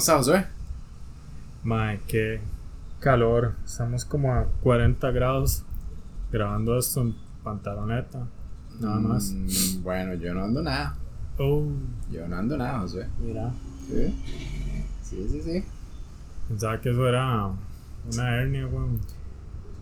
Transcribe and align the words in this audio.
está, 0.00 0.16
Josué? 0.18 0.46
Mae, 1.62 2.00
qué 2.06 2.40
calor. 3.00 3.54
Estamos 3.64 4.04
como 4.04 4.32
a 4.32 4.44
40 4.62 5.10
grados 5.10 5.62
grabando 6.32 6.78
esto 6.78 7.02
en 7.02 7.14
pantaloneta. 7.44 8.26
Nada 8.80 8.98
más. 8.98 9.32
Mm, 9.32 9.82
bueno, 9.82 10.14
yo 10.14 10.34
no 10.34 10.44
ando 10.44 10.62
nada. 10.62 10.96
Oh, 11.38 11.64
Yo 12.10 12.26
no 12.28 12.36
ando 12.36 12.56
nada, 12.56 12.80
Josué. 12.80 13.06
mira. 13.20 13.50
Sí, 13.88 14.14
sí, 15.02 15.26
sí. 15.30 15.42
sí. 15.42 15.64
Pensaba 16.48 16.80
que 16.80 16.90
eso 16.90 17.08
era 17.08 17.50
una 18.12 18.36
hernia, 18.36 18.66
weón. 18.66 19.00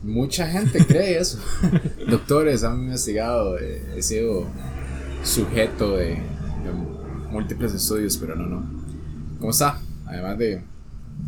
Mucha 0.03 0.46
gente 0.46 0.85
cree 0.87 1.19
eso. 1.19 1.39
Doctores 2.09 2.62
han 2.62 2.80
investigado, 2.85 3.58
eh, 3.58 3.94
he 3.96 4.03
sido 4.03 4.46
sujeto 5.25 5.96
de, 5.96 6.11
de 6.14 6.72
múltiples 7.30 7.75
estudios, 7.75 8.16
pero 8.16 8.36
no, 8.36 8.46
no. 8.46 8.63
¿Cómo 9.41 9.50
está? 9.50 9.80
Además 10.08 10.39
de, 10.39 10.64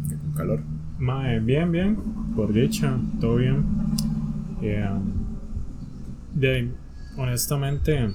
de 0.09 0.16
con 0.16 0.33
calor. 0.33 0.61
Mae, 0.98 1.41
bien, 1.41 1.71
bien. 1.71 1.97
Por 2.34 2.52
dicha, 2.52 2.98
todo 3.21 3.37
bien. 3.37 3.65
Eh, 4.62 4.88
de 6.34 6.73
honestamente, 7.16 8.15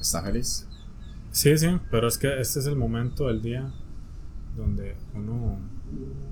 ¿Está 0.00 0.22
feliz? 0.22 0.66
sí, 1.30 1.56
sí, 1.58 1.68
pero 1.90 2.08
es 2.08 2.18
que 2.18 2.40
este 2.40 2.60
es 2.60 2.66
el 2.66 2.76
momento 2.76 3.28
del 3.28 3.42
día 3.42 3.70
donde 4.56 4.96
uno 5.14 5.58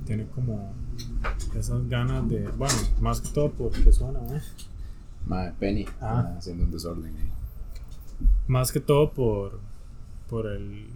tiene 0.04 0.26
como 0.26 0.72
esas 1.54 1.88
ganas 1.88 2.28
de, 2.28 2.48
bueno, 2.48 2.74
más 3.00 3.20
que 3.20 3.28
todo 3.30 3.50
porque 3.52 3.92
suena, 3.92 4.20
¿eh? 4.34 4.40
Madre, 5.26 5.52
Penny. 5.58 5.86
Ah. 6.00 6.34
haciendo 6.38 6.64
un 6.64 6.70
desorden 6.70 7.14
ahí. 7.14 7.30
Más 8.46 8.72
que 8.72 8.80
todo 8.80 9.12
por, 9.12 9.60
por 10.28 10.46
el, 10.46 10.88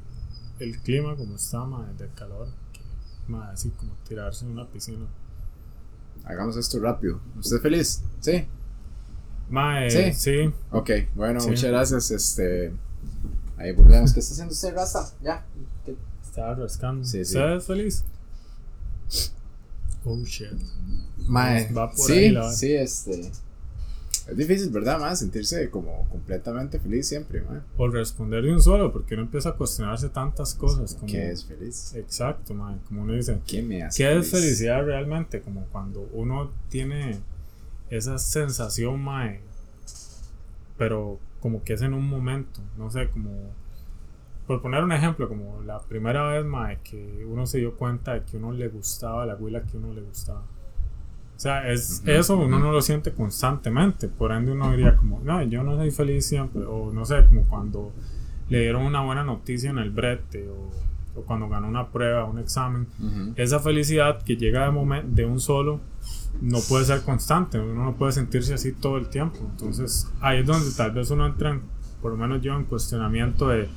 el 0.64 0.78
clima 0.80 1.16
como 1.16 1.36
está, 1.36 1.64
mae, 1.64 1.92
del 1.94 2.12
calor. 2.14 2.48
Que, 2.72 2.80
mae, 3.28 3.52
así 3.52 3.70
como 3.70 3.92
tirarse 4.08 4.44
en 4.44 4.52
una 4.52 4.66
piscina. 4.68 5.06
Hagamos 6.24 6.56
esto 6.56 6.78
rápido. 6.80 7.20
¿Usted 7.38 7.56
es 7.56 7.62
feliz? 7.62 8.02
Sí. 8.20 8.46
Mae, 9.50 9.90
Sí. 9.90 10.12
sí. 10.14 10.54
Ok, 10.70 10.90
bueno, 11.14 11.40
Sí. 11.40 11.48
muchas 11.50 11.70
gracias. 11.70 12.10
Este. 12.10 12.72
Ahí 13.56 13.72
volvemos. 13.72 14.12
¿Qué 14.12 14.20
está 14.20 14.32
haciendo 14.32 14.52
usted, 14.52 14.74
Rasta? 14.74 15.10
Ya. 15.22 15.44
¿Qué- 15.84 15.96
Estaba 16.24 16.54
rascando. 16.54 17.04
Sí, 17.04 17.24
sí. 17.24 17.36
¿Usted 17.36 17.56
es 17.56 17.64
feliz? 17.66 18.04
Oh 20.04 20.16
shit. 20.24 20.48
Mae, 21.28 21.70
Va 21.72 21.90
por 21.90 22.06
sí, 22.06 22.12
ahí 22.12 22.30
la 22.30 22.50
sí, 22.52 22.72
este. 22.74 23.30
Es 24.28 24.36
difícil, 24.36 24.70
¿verdad, 24.70 25.00
mae? 25.00 25.16
Sentirse 25.16 25.68
como 25.70 26.08
completamente 26.08 26.78
feliz 26.78 27.08
siempre, 27.08 27.42
mae. 27.42 27.60
O 27.76 27.88
responder 27.88 28.42
de 28.44 28.52
un 28.52 28.62
solo, 28.62 28.92
porque 28.92 29.14
uno 29.14 29.24
empieza 29.24 29.50
a 29.50 29.52
cuestionarse 29.54 30.08
tantas 30.08 30.54
cosas. 30.54 30.94
Como, 30.94 31.06
¿Qué 31.06 31.30
es 31.30 31.44
feliz? 31.44 31.94
Exacto, 31.94 32.54
mae. 32.54 32.76
Como 32.86 33.02
uno 33.02 33.14
dice, 33.14 33.40
¿Qué 33.46 33.62
me 33.62 33.82
hace 33.82 34.02
¿qué 34.02 34.18
es 34.18 34.30
felicidad 34.30 34.84
realmente? 34.84 35.40
Como 35.40 35.66
cuando 35.66 36.08
uno 36.12 36.50
tiene 36.68 37.18
esa 37.90 38.18
sensación, 38.18 39.02
mae. 39.02 39.40
Pero 40.78 41.18
como 41.40 41.64
que 41.64 41.72
es 41.74 41.82
en 41.82 41.94
un 41.94 42.08
momento. 42.08 42.60
No 42.78 42.90
sé, 42.90 43.08
como. 43.08 43.30
Por 44.46 44.60
poner 44.60 44.82
un 44.82 44.92
ejemplo, 44.92 45.28
como 45.28 45.62
la 45.62 45.80
primera 45.80 46.28
vez, 46.28 46.44
mae, 46.44 46.78
que 46.82 47.24
uno 47.28 47.46
se 47.46 47.58
dio 47.58 47.76
cuenta 47.76 48.14
de 48.14 48.24
que 48.24 48.36
uno 48.36 48.52
le 48.52 48.68
gustaba 48.68 49.26
la 49.26 49.36
huila 49.36 49.62
que 49.62 49.76
uno 49.76 49.92
le 49.92 50.00
gustaba. 50.00 50.42
O 51.42 51.44
sea, 51.44 51.68
es, 51.72 52.02
Ujú, 52.04 52.10
eso 52.12 52.36
uno 52.36 52.60
no 52.60 52.70
lo 52.70 52.80
siente 52.82 53.10
constantemente. 53.12 54.06
Por 54.06 54.30
ende, 54.30 54.52
uno 54.52 54.70
diría 54.70 54.94
como, 54.94 55.20
no, 55.24 55.42
yo 55.42 55.64
no 55.64 55.74
soy 55.76 55.90
feliz 55.90 56.24
siempre. 56.24 56.62
O 56.64 56.92
no 56.92 57.04
sé, 57.04 57.26
como 57.26 57.42
cuando 57.48 57.90
le 58.48 58.60
dieron 58.60 58.84
una 58.84 59.00
buena 59.00 59.24
noticia 59.24 59.70
en 59.70 59.78
el 59.78 59.90
brete. 59.90 60.48
O, 60.48 60.70
o 61.18 61.22
cuando 61.24 61.48
ganó 61.48 61.66
una 61.66 61.88
prueba, 61.88 62.26
un 62.26 62.38
examen. 62.38 62.86
Ujú. 63.00 63.32
Esa 63.34 63.58
felicidad 63.58 64.22
que 64.22 64.36
llega 64.36 64.70
de, 64.70 65.02
de 65.08 65.24
un 65.24 65.40
solo 65.40 65.80
no 66.40 66.58
puede 66.68 66.84
ser 66.84 67.02
constante. 67.02 67.58
Uno 67.58 67.86
no 67.86 67.94
puede 67.96 68.12
sentirse 68.12 68.54
así 68.54 68.70
todo 68.70 68.96
el 68.96 69.08
tiempo. 69.08 69.38
Entonces, 69.40 70.08
ahí 70.20 70.38
es 70.42 70.46
donde 70.46 70.70
tal 70.76 70.92
vez 70.92 71.10
uno 71.10 71.26
entra, 71.26 71.50
en- 71.50 71.62
por 72.00 72.12
lo 72.12 72.18
menos 72.18 72.40
yo, 72.40 72.54
en 72.54 72.66
cuestionamiento 72.66 73.48
de, 73.48 73.68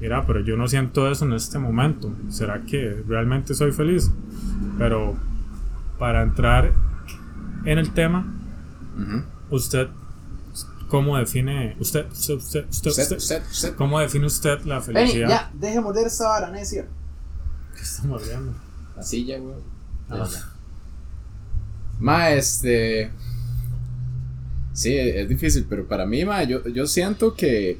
mira, 0.00 0.24
pero 0.24 0.38
yo 0.38 0.56
no 0.56 0.68
siento 0.68 1.10
eso 1.10 1.24
en 1.24 1.32
este 1.32 1.58
momento. 1.58 2.12
¿Será 2.28 2.62
que 2.62 3.02
realmente 3.08 3.54
soy 3.54 3.72
feliz? 3.72 4.08
Pero 4.78 5.16
para 5.98 6.22
entrar 6.22 6.72
en 7.64 7.78
el 7.78 7.92
tema, 7.92 8.26
usted, 9.50 9.88
¿cómo 10.88 11.16
define, 11.18 11.76
usted, 11.78 12.06
usted, 12.10 12.66
usted. 12.68 13.74
¿cómo 13.76 14.00
define 14.00 14.26
usted 14.26 14.60
la 14.62 14.80
felicidad? 14.80 15.28
ya, 15.28 15.50
deje 15.54 15.80
morder 15.80 16.06
esa 16.06 16.28
vara, 16.28 16.50
necio. 16.50 16.86
¿Qué 17.74 17.82
estamos 17.82 18.26
viendo? 18.26 18.54
La 18.96 19.02
silla, 19.02 19.38
güey. 19.38 19.54
Ah. 20.10 20.26
Ma, 22.00 22.30
este. 22.30 23.10
Sí, 24.72 24.96
es 24.96 25.28
difícil, 25.28 25.66
pero 25.68 25.86
para 25.86 26.06
mí, 26.06 26.24
ma, 26.24 26.42
yo, 26.44 26.66
yo 26.68 26.86
siento 26.86 27.34
que. 27.34 27.78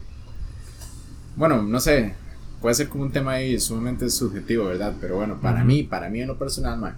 Bueno, 1.37 1.63
no 1.63 1.81
sé. 1.81 2.15
Puede 2.61 2.75
ser 2.75 2.89
como 2.89 3.05
un 3.05 3.13
tema 3.13 3.33
ahí 3.33 3.59
sumamente 3.61 4.11
subjetivo, 4.11 4.65
¿verdad? 4.65 4.95
Pero 5.01 5.17
bueno, 5.17 5.41
para 5.41 5.63
mí, 5.63 5.85
para 5.85 6.11
mí 6.11 6.21
en 6.21 6.27
lo 6.27 6.37
personal, 6.37 6.79
ma, 6.79 6.97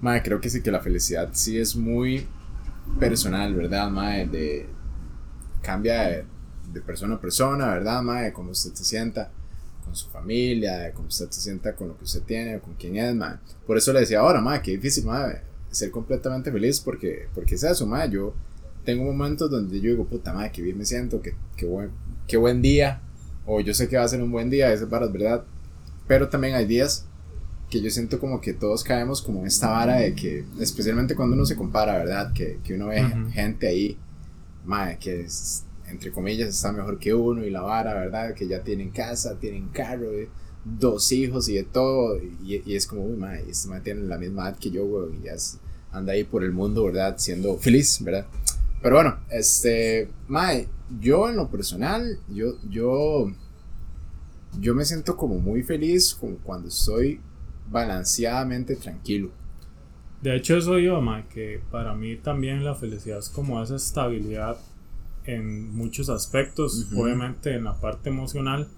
ma, 0.00 0.22
creo 0.22 0.40
que 0.40 0.50
sí 0.50 0.62
que 0.62 0.70
la 0.70 0.80
felicidad 0.80 1.30
sí 1.32 1.58
es 1.58 1.76
muy 1.76 2.26
personal, 2.98 3.54
¿verdad, 3.54 3.90
ma? 3.90 4.16
De, 4.16 4.66
cambia 5.62 6.02
de, 6.08 6.24
de 6.72 6.80
persona 6.80 7.14
a 7.16 7.20
persona, 7.20 7.68
¿verdad, 7.68 8.02
ma? 8.02 8.22
De 8.22 8.32
cómo 8.32 8.50
usted 8.50 8.72
se 8.74 8.84
sienta 8.84 9.30
con 9.84 9.94
su 9.94 10.08
familia, 10.08 10.78
de 10.78 10.92
cómo 10.92 11.08
usted 11.08 11.30
se 11.30 11.40
sienta 11.40 11.74
con 11.74 11.88
lo 11.88 11.98
que 11.98 12.04
usted 12.04 12.22
tiene, 12.22 12.58
con 12.60 12.74
quién 12.74 12.96
es, 12.96 13.14
ma. 13.14 13.40
Por 13.66 13.76
eso 13.76 13.92
le 13.92 14.00
decía 14.00 14.20
ahora, 14.20 14.40
ma, 14.40 14.60
qué 14.62 14.72
difícil, 14.72 15.04
ma, 15.04 15.32
ser 15.70 15.90
completamente 15.90 16.52
feliz 16.52 16.80
porque, 16.80 17.28
porque 17.34 17.54
es 17.56 17.64
eso, 17.64 17.86
ma. 17.86 18.06
Yo 18.06 18.34
tengo 18.84 19.04
momentos 19.04 19.50
donde 19.50 19.80
yo 19.80 19.90
digo, 19.90 20.06
puta, 20.06 20.32
ma, 20.32 20.50
qué 20.50 20.62
bien 20.62 20.78
me 20.78 20.84
siento, 20.84 21.20
qué, 21.20 21.34
qué, 21.56 21.66
buen, 21.66 21.90
qué 22.26 22.36
buen 22.36 22.62
día, 22.62 23.00
o 23.46 23.60
yo 23.60 23.74
sé 23.74 23.88
que 23.88 23.96
va 23.96 24.04
a 24.04 24.08
ser 24.08 24.22
un 24.22 24.30
buen 24.30 24.50
día, 24.50 24.72
esas 24.72 24.88
varas, 24.88 25.12
¿verdad? 25.12 25.44
Pero 26.06 26.28
también 26.28 26.54
hay 26.54 26.66
días 26.66 27.06
que 27.74 27.82
yo 27.82 27.90
siento 27.90 28.20
como 28.20 28.40
que 28.40 28.52
todos 28.54 28.84
caemos 28.84 29.20
como 29.20 29.40
en 29.40 29.48
esta 29.48 29.68
vara 29.68 29.96
de 29.96 30.14
que, 30.14 30.44
especialmente 30.60 31.16
cuando 31.16 31.34
uno 31.34 31.44
se 31.44 31.56
compara, 31.56 31.98
¿verdad? 31.98 32.32
Que, 32.32 32.60
que 32.62 32.74
uno 32.74 32.86
ve 32.86 33.02
Ujú. 33.04 33.30
gente 33.32 33.66
ahí, 33.66 33.98
ma, 34.64 34.94
que 34.94 35.22
es, 35.22 35.64
entre 35.88 36.12
comillas 36.12 36.50
está 36.50 36.70
mejor 36.70 37.00
que 37.00 37.12
uno 37.12 37.44
y 37.44 37.50
la 37.50 37.62
vara, 37.62 37.94
¿verdad? 37.94 38.32
Que 38.32 38.46
ya 38.46 38.62
tienen 38.62 38.90
casa, 38.90 39.40
tienen 39.40 39.70
carro, 39.70 40.12
eh, 40.12 40.28
dos 40.64 41.10
hijos 41.10 41.48
y 41.48 41.54
de 41.54 41.64
todo, 41.64 42.16
y, 42.22 42.62
y 42.64 42.76
es 42.76 42.86
como, 42.86 43.04
uy, 43.06 43.16
ma, 43.16 43.40
y 43.40 43.50
este 43.50 43.66
ma 43.68 43.80
tiene 43.80 44.02
la 44.02 44.18
misma 44.18 44.48
edad 44.50 44.56
que 44.58 44.70
yo, 44.70 44.86
güey, 44.86 45.16
y 45.18 45.24
ya 45.24 45.32
es- 45.32 45.58
anda 45.90 46.12
ahí 46.12 46.22
por 46.22 46.44
el 46.44 46.52
mundo, 46.52 46.84
¿verdad? 46.84 47.16
Siendo 47.18 47.58
feliz, 47.58 47.98
¿verdad? 48.04 48.26
Pero 48.82 48.94
bueno, 48.94 49.16
este, 49.30 50.08
mae, 50.28 50.68
yo 51.00 51.28
en 51.28 51.34
lo 51.34 51.50
personal, 51.50 52.20
yo, 52.28 52.54
yo, 52.70 53.32
yo 54.60 54.74
me 54.76 54.84
siento 54.84 55.16
como 55.16 55.40
muy 55.40 55.64
feliz 55.64 56.14
como 56.14 56.36
cuando 56.36 56.68
estoy 56.68 57.20
balanceadamente 57.70 58.76
tranquilo. 58.76 59.30
De 60.22 60.34
hecho, 60.36 60.56
eso 60.56 60.78
yo, 60.78 61.00
ma, 61.00 61.28
que 61.28 61.60
para 61.70 61.94
mí 61.94 62.16
también 62.16 62.64
la 62.64 62.74
felicidad 62.74 63.18
es 63.18 63.28
como 63.28 63.62
esa 63.62 63.76
estabilidad 63.76 64.56
en 65.26 65.74
muchos 65.74 66.08
aspectos, 66.08 66.88
obviamente 66.96 67.54
en 67.54 67.64
la 67.64 67.80
parte 67.80 68.10
emocional, 68.10 68.68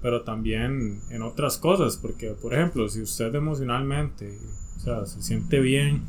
pero 0.00 0.22
también 0.22 1.00
en 1.10 1.22
otras 1.22 1.58
cosas, 1.58 1.96
porque 1.96 2.30
por 2.30 2.54
ejemplo, 2.54 2.88
si 2.88 3.02
usted 3.02 3.34
emocionalmente, 3.34 4.38
o 4.76 4.80
sea, 4.80 5.06
se 5.06 5.22
siente 5.22 5.60
bien, 5.60 6.02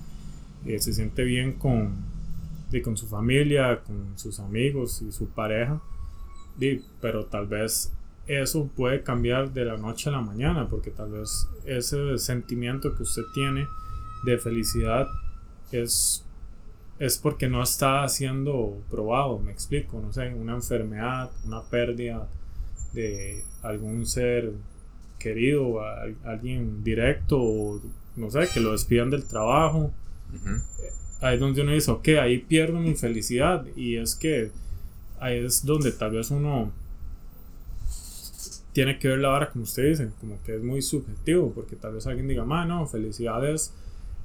eh, 0.65 0.79
se 0.79 0.93
siente 0.93 1.23
bien 1.23 1.53
con, 1.53 1.95
y 2.71 2.81
con 2.81 2.97
su 2.97 3.07
familia, 3.07 3.81
con 3.83 4.17
sus 4.17 4.39
amigos 4.39 5.01
y 5.01 5.11
su 5.11 5.29
pareja, 5.29 5.81
di, 6.57 6.81
pero 7.01 7.25
tal 7.25 7.47
vez 7.47 7.91
eso 8.27 8.67
puede 8.75 9.03
cambiar 9.03 9.53
de 9.53 9.65
la 9.65 9.77
noche 9.77 10.09
a 10.09 10.13
la 10.13 10.21
mañana, 10.21 10.67
porque 10.69 10.91
tal 10.91 11.11
vez 11.11 11.47
ese 11.65 12.17
sentimiento 12.17 12.95
que 12.95 13.03
usted 13.03 13.23
tiene 13.33 13.67
de 14.25 14.37
felicidad 14.37 15.07
es, 15.71 16.25
es 16.99 17.17
porque 17.17 17.47
no 17.47 17.61
está 17.63 18.07
siendo 18.09 18.81
probado, 18.89 19.39
me 19.39 19.51
explico, 19.51 19.99
no 20.01 20.11
sé, 20.11 20.33
una 20.33 20.55
enfermedad, 20.55 21.31
una 21.45 21.61
pérdida 21.63 22.27
de 22.93 23.43
algún 23.61 24.05
ser 24.05 24.51
querido, 25.19 25.81
a- 25.81 26.03
alguien 26.25 26.83
directo, 26.83 27.39
o 27.41 27.81
no 28.15 28.29
sé, 28.31 28.47
que 28.53 28.59
lo 28.59 28.71
despidan 28.71 29.09
del 29.09 29.25
trabajo, 29.27 29.91
ahí 31.21 31.35
es 31.35 31.39
donde 31.39 31.61
uno 31.61 31.71
dice, 31.71 31.91
ok, 31.91 32.07
ahí 32.21 32.39
pierdo 32.39 32.79
mi 32.79 32.93
felicidad 32.95 33.65
y 33.75 33.95
es 33.97 34.15
que 34.15 34.51
ahí 35.19 35.37
es 35.37 35.65
donde 35.65 35.91
tal 35.91 36.11
vez 36.11 36.29
uno 36.31 36.71
tiene 38.77 38.99
que 38.99 39.07
ver 39.07 39.17
la 39.17 39.29
vara 39.29 39.49
como 39.49 39.63
usted 39.63 39.89
dice, 39.89 40.11
como 40.19 40.39
que 40.43 40.55
es 40.55 40.61
muy 40.61 40.83
subjetivo, 40.83 41.51
porque 41.51 41.75
tal 41.75 41.95
vez 41.95 42.05
alguien 42.05 42.27
diga, 42.27 42.45
"Ma, 42.45 42.63
no, 42.63 42.85
felicidad 42.85 43.43
es 43.43 43.73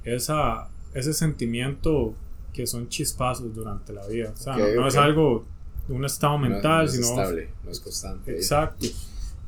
esa, 0.03 0.69
ese 0.93 1.11
sentimiento 1.13 2.13
que 2.53 2.67
son 2.67 2.87
chispazos 2.87 3.55
durante 3.55 3.93
la 3.93 4.05
vida, 4.05 4.31
o 4.31 4.37
sea, 4.37 4.55
no, 4.55 4.87
es 4.87 4.95
algo 4.95 5.43
de 5.87 5.95
un 5.95 6.05
estado 6.05 6.37
mental, 6.37 6.85
no, 6.85 6.91
es 6.91 6.91
sino 6.91 7.07
estable, 7.07 7.49
no 7.63 7.71
es 7.71 7.79
constante. 7.79 8.35
Exacto. 8.35 8.85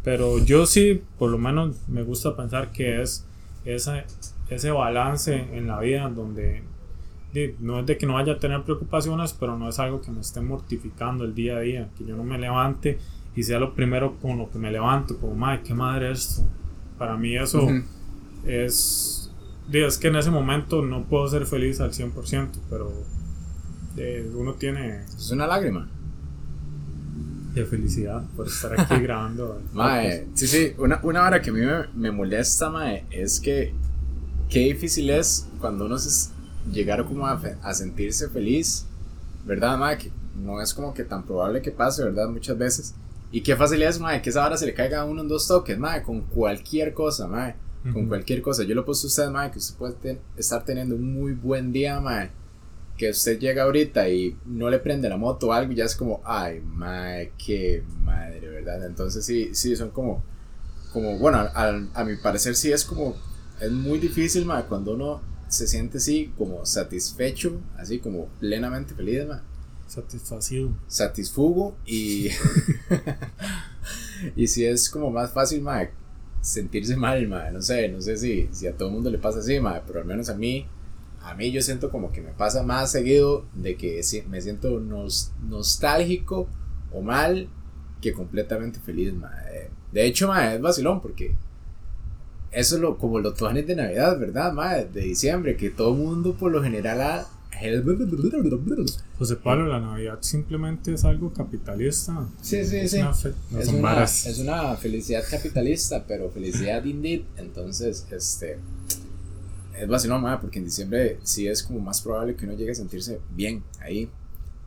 Pero 0.03 0.39
yo 0.39 0.65
sí, 0.65 1.03
por 1.19 1.29
lo 1.29 1.37
menos 1.37 1.75
me 1.87 2.01
gusta 2.01 2.35
pensar 2.35 2.71
que 2.71 3.03
es 3.03 3.27
esa, 3.63 4.05
ese 4.49 4.71
balance 4.71 5.35
en 5.35 5.67
la 5.67 5.79
vida 5.81 6.09
donde 6.09 6.63
no 7.59 7.81
es 7.81 7.85
de 7.85 7.95
que 7.99 8.07
no 8.07 8.15
vaya 8.15 8.33
a 8.33 8.39
tener 8.39 8.63
preocupaciones, 8.63 9.33
pero 9.33 9.55
no 9.55 9.69
es 9.69 9.77
algo 9.77 10.01
que 10.01 10.09
me 10.09 10.21
esté 10.21 10.41
mortificando 10.41 11.25
el 11.25 11.35
día 11.35 11.57
a 11.57 11.59
día, 11.59 11.89
que 11.95 12.05
yo 12.05 12.15
no 12.17 12.23
me 12.23 12.39
levante 12.39 12.97
y 13.35 13.43
sea 13.43 13.59
lo 13.59 13.73
primero 13.75 14.17
con 14.21 14.37
lo 14.37 14.49
que 14.49 14.57
me 14.59 14.71
levanto, 14.71 15.17
como, 15.19 15.35
madre, 15.35 15.61
qué 15.63 15.73
madre 15.73 16.11
esto. 16.11 16.43
Para 16.97 17.17
mí 17.17 17.35
eso 17.35 17.63
Ujú. 17.63 17.83
es, 18.45 19.29
di, 19.69 19.79
es 19.83 19.97
que 19.97 20.07
en 20.07 20.15
ese 20.15 20.31
momento 20.31 20.81
no 20.81 21.03
puedo 21.03 21.27
ser 21.27 21.45
feliz 21.45 21.79
al 21.81 21.91
100%, 21.91 22.49
pero 22.69 22.91
eh, 23.97 24.29
uno 24.35 24.53
tiene 24.53 25.03
Es 25.05 25.31
una 25.31 25.47
lágrima. 25.47 25.89
de 27.53 27.65
felicidad 27.65 28.23
por 28.35 28.47
estar 28.47 28.79
aquí 28.79 28.95
grabando. 29.01 29.61
Mae, 29.73 30.27
sí, 30.33 30.47
sí, 30.47 30.73
una, 30.77 30.99
una 31.03 31.23
hora 31.23 31.41
que 31.41 31.49
a 31.49 31.53
mí 31.53 31.61
me, 31.61 31.87
me 31.95 32.11
molesta, 32.11 32.69
mae, 32.69 33.05
es 33.11 33.39
que 33.39 33.73
qué 34.49 34.59
difícil 34.59 35.09
es 35.09 35.47
cuando 35.59 35.85
uno 35.85 35.97
se 35.97 36.31
llegar 36.71 37.05
como 37.05 37.27
a, 37.27 37.37
fe- 37.37 37.55
a 37.61 37.73
sentirse 37.73 38.27
feliz, 38.29 38.85
¿verdad, 39.45 39.77
mae? 39.77 39.97
Que 39.97 40.11
no 40.43 40.61
es 40.61 40.73
como 40.73 40.93
que 40.93 41.03
tan 41.03 41.23
probable 41.23 41.61
que 41.61 41.71
pase, 41.71 42.03
¿verdad? 42.03 42.27
Muchas 42.27 42.57
veces. 42.57 42.95
Y 43.35 43.41
qué 43.41 43.55
fácil 43.57 43.81
es, 43.81 43.99
mae, 43.99 44.21
que 44.21 44.29
esa 44.29 44.45
hora 44.45 44.55
se 44.55 44.65
le 44.65 44.73
caiga 44.73 45.01
a 45.01 45.05
uno 45.05 45.21
en 45.21 45.27
dos 45.27 45.45
toques, 45.45 45.77
mae, 45.77 46.01
con 46.03 46.21
cualquier 46.21 46.93
cosa, 46.93 47.27
mae. 47.27 47.55
Con 47.83 48.03
Ujú. 48.03 48.07
cualquier 48.07 48.41
cosa. 48.41 48.63
Yo 48.63 48.73
lo 48.75 48.85
puse 48.85 49.05
a 49.05 49.09
usted, 49.09 49.29
mae, 49.29 49.51
que 49.51 49.59
usted 49.59 49.75
puede 49.77 49.93
ten- 49.95 50.21
estar 50.37 50.63
teniendo 50.63 50.95
un 50.95 51.13
muy 51.13 51.33
buen 51.33 51.73
día, 51.73 51.99
mae. 51.99 52.29
Que 52.97 53.09
usted 53.09 53.37
llega 53.37 53.63
ahorita 53.63 54.07
y 54.07 54.37
no 54.45 54.69
le 54.69 54.79
prende 54.79 55.09
la 55.09 55.17
moto 55.17 55.47
o 55.49 55.51
algo 55.51 55.73
y 55.73 55.75
ya 55.75 55.83
es 55.83 55.97
como, 55.97 56.21
ay, 56.23 56.61
mae, 56.61 57.33
qué 57.37 57.83
madre, 58.05 58.39
¿verdad? 58.47 58.85
Entonces 58.85 59.25
sí, 59.25 59.49
sí, 59.53 59.75
son 59.75 59.89
como, 59.89 60.23
como 60.93 61.17
bueno, 61.19 61.39
al- 61.53 61.89
a, 61.93 62.03
mi 62.05 62.15
parecer 62.15 62.55
sí 62.55 62.71
es 62.71 62.85
como, 62.85 63.15
es 63.59 63.69
muy 63.69 63.99
difícil, 63.99 64.45
mae, 64.45 64.63
cuando 64.63 64.93
uno 64.93 65.21
se 65.49 65.67
siente 65.67 65.97
así 65.97 66.31
como 66.37 66.65
satisfecho, 66.65 67.59
así 67.77 67.99
como 67.99 68.27
plenamente 68.39 68.93
feliz, 68.95 69.27
mae 69.27 69.41
Satisfacido. 69.95 70.69
satisfugo 70.87 71.75
y 71.85 72.27
y 74.35 74.47
si 74.47 74.65
es 74.65 74.89
como 74.89 75.09
más 75.11 75.31
fácil 75.31 75.61
mae, 75.61 75.91
sentirse 76.41 76.95
mal 76.95 77.27
mae, 77.27 77.51
no 77.51 77.61
sé 77.61 77.89
no 77.89 78.01
sé 78.01 78.17
si, 78.17 78.49
si 78.51 78.67
a 78.67 78.75
todo 78.75 78.89
el 78.89 78.93
mundo 78.93 79.09
le 79.09 79.17
pasa 79.17 79.39
así 79.39 79.59
mae, 79.59 79.81
pero 79.87 79.99
al 79.99 80.05
menos 80.05 80.29
a 80.29 80.35
mí 80.35 80.65
a 81.21 81.33
mí 81.33 81.51
yo 81.51 81.61
siento 81.61 81.89
como 81.89 82.11
que 82.11 82.21
me 82.21 82.31
pasa 82.31 82.61
más 82.63 82.91
seguido 82.91 83.45
de 83.53 83.75
que 83.77 84.01
me 84.29 84.41
siento 84.41 84.79
nos- 84.79 85.31
nostálgico 85.47 86.47
o 86.91 87.01
mal 87.01 87.47
que 88.01 88.13
completamente 88.13 88.79
feliz 88.79 89.13
mae. 89.13 89.69
de 89.91 90.05
hecho 90.05 90.27
mae, 90.27 90.55
es 90.55 90.61
vacilón 90.61 91.01
porque 91.01 91.35
eso 92.51 92.75
es 92.75 92.81
lo, 92.81 92.97
como 92.97 93.19
los 93.19 93.33
tuanes 93.35 93.67
de 93.67 93.75
Navidad, 93.75 94.17
¿verdad? 94.17 94.53
mae? 94.53 94.85
de 94.85 95.01
diciembre, 95.01 95.57
que 95.57 95.69
todo 95.71 95.93
mundo 95.93 96.35
por 96.35 96.51
lo 96.53 96.63
general 96.63 97.01
ha- 97.01 97.27
José 99.17 99.35
Pablo, 99.37 99.67
la 99.67 99.79
Navidad 99.79 100.17
simplemente 100.21 100.93
es 100.93 101.05
algo 101.05 101.31
capitalista. 101.33 102.27
Sí, 102.41 102.63
sí, 102.65 102.77
Es 102.77 102.91
sí. 102.91 102.99
una 102.99 103.13
fe- 103.13 103.33
no 103.51 103.59
es 103.59 103.67
una, 103.69 104.03
es 104.03 104.39
una 104.39 104.75
felicidad 104.75 105.23
capitalista, 105.29 106.03
pero 106.07 106.29
felicidad 106.29 106.83
indeed. 106.85 107.21
Entonces, 107.37 108.05
este. 108.11 108.57
Es 109.77 109.87
vacilón, 109.89 110.21
mae, 110.21 110.37
porque 110.37 110.59
en 110.59 110.65
diciembre 110.65 111.19
sí 111.23 111.47
es 111.47 111.61
como 111.63 111.79
más 111.79 112.01
probable 112.01 112.35
que 112.35 112.45
uno 112.45 112.53
llegue 112.55 112.71
a 112.71 112.75
sentirse 112.75 113.19
bien 113.35 113.63
ahí. 113.81 114.09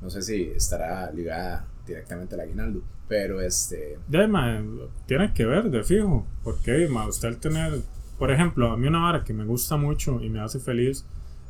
No 0.02 0.10
sé 0.10 0.20
si 0.22 0.42
estará 0.54 1.10
ligada 1.12 1.66
directamente 1.86 2.34
al 2.34 2.42
aguinaldo, 2.42 2.82
pero 3.08 3.40
este. 3.40 3.98
De, 4.06 4.28
ma, 4.28 4.62
tiene 5.06 5.32
que 5.32 5.46
ver, 5.46 5.70
de 5.70 5.82
fijo. 5.82 6.26
Porque, 6.44 6.86
ma, 6.88 7.08
usted 7.08 7.28
al 7.28 7.38
tener, 7.38 7.80
por 8.18 8.30
ejemplo, 8.30 8.70
a 8.70 8.76
mí 8.76 8.86
una 8.86 9.00
vara 9.00 9.24
que 9.24 9.32
me 9.32 9.44
gusta 9.46 9.76
mucho 9.78 10.20
y 10.22 10.28
me 10.28 10.40
hace 10.40 10.58
feliz 10.60 11.04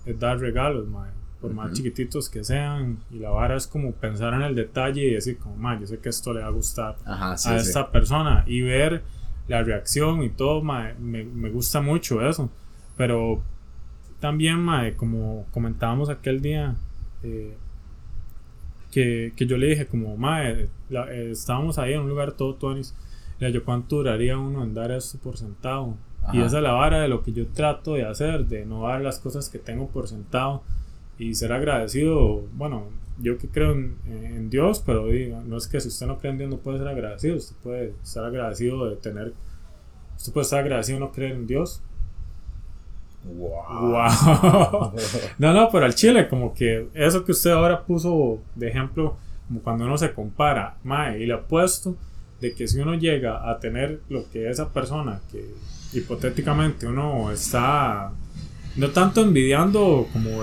es 0.06 0.18
dar 0.20 0.38
regalos, 0.38 0.86
ma, 0.86 1.12
por 1.40 1.52
más 1.54 1.66
Ujú. 1.66 1.76
chiquititos 1.76 2.28
que 2.28 2.42
sean. 2.44 2.98
Y 3.10 3.18
la 3.18 3.30
vara 3.30 3.56
es 3.56 3.66
como 3.66 3.92
pensar 3.92 4.34
en 4.34 4.42
el 4.42 4.54
detalle 4.54 5.02
y 5.06 5.14
decir, 5.14 5.38
como, 5.38 5.56
ma, 5.56 5.78
yo 5.78 5.86
sé 5.86 5.98
que 5.98 6.08
esto 6.08 6.32
le 6.34 6.40
va 6.40 6.46
a 6.48 6.50
gustar 6.50 6.96
Ajá, 7.04 7.36
sí, 7.36 7.48
a 7.50 7.58
sí. 7.58 7.68
esta 7.68 7.90
persona. 7.90 8.44
Y 8.46 8.62
ver 8.62 9.02
la 9.46 9.62
reacción 9.62 10.22
y 10.22 10.30
todo, 10.30 10.62
ma, 10.62 10.92
me, 10.98 11.24
me 11.24 11.50
gusta 11.50 11.80
mucho 11.80 12.26
eso. 12.28 12.50
Pero 12.96 13.40
también, 14.20 14.58
ma, 14.58 14.90
como 14.96 15.46
comentábamos 15.52 16.08
aquel 16.08 16.40
día, 16.42 16.74
eh, 17.22 17.56
que, 18.90 19.32
que 19.36 19.46
yo 19.46 19.56
le 19.58 19.68
dije 19.68 19.86
como, 19.86 20.16
mae, 20.16 20.68
la- 20.88 21.12
eh, 21.12 21.30
estábamos 21.30 21.78
ahí 21.78 21.92
en 21.92 22.00
un 22.00 22.08
lugar 22.08 22.32
todo 22.32 22.54
tuanis, 22.54 22.94
le 23.38 23.46
dije, 23.48 23.58
yo 23.60 23.64
cuánto 23.64 23.96
duraría 23.96 24.38
uno 24.38 24.64
en 24.64 24.74
dar 24.74 24.90
esto 24.90 25.18
por 25.18 25.36
sentado. 25.36 25.94
Y 26.32 26.38
Ajá. 26.38 26.46
esa 26.46 26.56
es 26.58 26.62
la 26.62 26.72
vara 26.72 27.00
de 27.00 27.08
lo 27.08 27.22
que 27.22 27.32
yo 27.32 27.46
trato 27.48 27.94
de 27.94 28.04
hacer, 28.04 28.46
de 28.46 28.66
no 28.66 28.82
dar 28.88 29.00
las 29.00 29.18
cosas 29.18 29.48
que 29.48 29.58
tengo 29.58 29.88
por 29.88 30.08
sentado 30.08 30.62
y 31.18 31.34
ser 31.34 31.52
agradecido, 31.52 32.44
bueno, 32.54 32.84
yo 33.20 33.36
que 33.38 33.48
creo 33.48 33.72
en, 33.72 33.96
en 34.06 34.50
Dios, 34.50 34.82
pero 34.84 35.08
diga, 35.08 35.42
no 35.44 35.56
es 35.56 35.66
que 35.66 35.80
si 35.80 35.88
usted 35.88 36.06
no 36.06 36.18
cree 36.18 36.32
en 36.32 36.38
Dios 36.38 36.50
no 36.50 36.58
puede 36.58 36.78
ser 36.78 36.88
agradecido, 36.88 37.36
usted 37.36 37.56
puede 37.62 37.94
estar 38.02 38.24
agradecido 38.24 38.88
de 38.88 38.96
tener, 38.96 39.32
usted 40.16 40.32
puede 40.32 40.44
estar 40.44 40.60
agradecido 40.60 40.98
de 40.98 41.04
no 41.06 41.12
creer 41.12 41.32
en 41.32 41.46
Dios. 41.46 41.82
Wow. 43.24 43.90
Wow. 43.90 44.92
No, 45.38 45.52
no, 45.52 45.68
pero 45.70 45.84
al 45.84 45.94
chile, 45.94 46.28
como 46.28 46.54
que 46.54 46.88
eso 46.94 47.24
que 47.24 47.32
usted 47.32 47.50
ahora 47.50 47.84
puso 47.84 48.40
de 48.54 48.68
ejemplo, 48.68 49.16
como 49.48 49.60
cuando 49.60 49.84
uno 49.84 49.98
se 49.98 50.12
compara, 50.12 50.76
mae, 50.84 51.20
y 51.20 51.26
le 51.26 51.34
apuesto 51.34 51.96
de 52.40 52.54
que 52.54 52.68
si 52.68 52.78
uno 52.78 52.94
llega 52.94 53.50
a 53.50 53.58
tener 53.58 54.00
lo 54.08 54.30
que 54.30 54.48
esa 54.48 54.72
persona, 54.72 55.20
que 55.30 55.44
hipotéticamente 55.92 56.86
uno 56.86 57.32
está 57.32 58.12
no 58.78 58.90
tanto 58.90 59.20
envidiando 59.22 60.06
como 60.12 60.42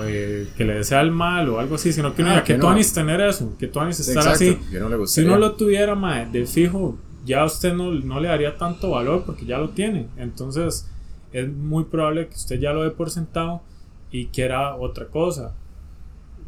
que 0.56 0.64
le 0.64 0.74
desea 0.74 1.00
el 1.00 1.10
mal 1.10 1.48
o 1.48 1.58
algo 1.58 1.74
así, 1.76 1.92
sino 1.92 2.14
que 2.14 2.22
Ah, 2.22 2.44
que 2.44 2.52
que 2.54 2.58
no. 2.58 2.74
tener 2.94 3.20
eso, 3.20 3.56
que 3.58 3.68
Sí, 4.04 4.10
estar 4.10 4.16
exacto, 4.32 4.32
así. 4.32 4.58
No 4.78 4.88
le 4.88 5.06
Si 5.06 5.22
uno 5.22 5.36
lo 5.38 5.52
tuviera, 5.56 5.94
mae, 5.94 6.26
de 6.30 6.46
fijo, 6.46 6.98
ya 7.24 7.44
usted 7.44 7.72
no, 7.74 7.90
no 7.92 8.20
le 8.20 8.28
daría 8.28 8.56
tanto 8.56 8.90
valor 8.90 9.24
porque 9.24 9.44
ya 9.46 9.58
lo 9.58 9.70
tiene. 9.70 10.06
Entonces, 10.16 10.88
es 11.32 11.48
muy 11.52 11.84
probable 11.84 12.28
que 12.28 12.34
usted 12.36 12.60
ya 12.60 12.72
lo 12.72 12.82
dé 12.84 12.90
por 12.90 13.10
sentado 13.10 13.62
y 14.10 14.26
quiera 14.26 14.76
otra 14.76 15.06
cosa. 15.06 15.54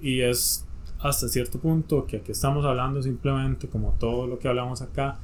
Y 0.00 0.20
es 0.20 0.64
hasta 1.00 1.29
cierto 1.29 1.58
punto 1.58 2.06
que 2.06 2.19
aquí 2.19 2.32
estamos 2.32 2.64
hablando 2.64 3.02
simplemente 3.02 3.68
como 3.68 3.97
todo 3.99 4.26
lo 4.26 4.38
que 4.38 4.49
hablamos 4.49 4.83
acá, 4.83 5.18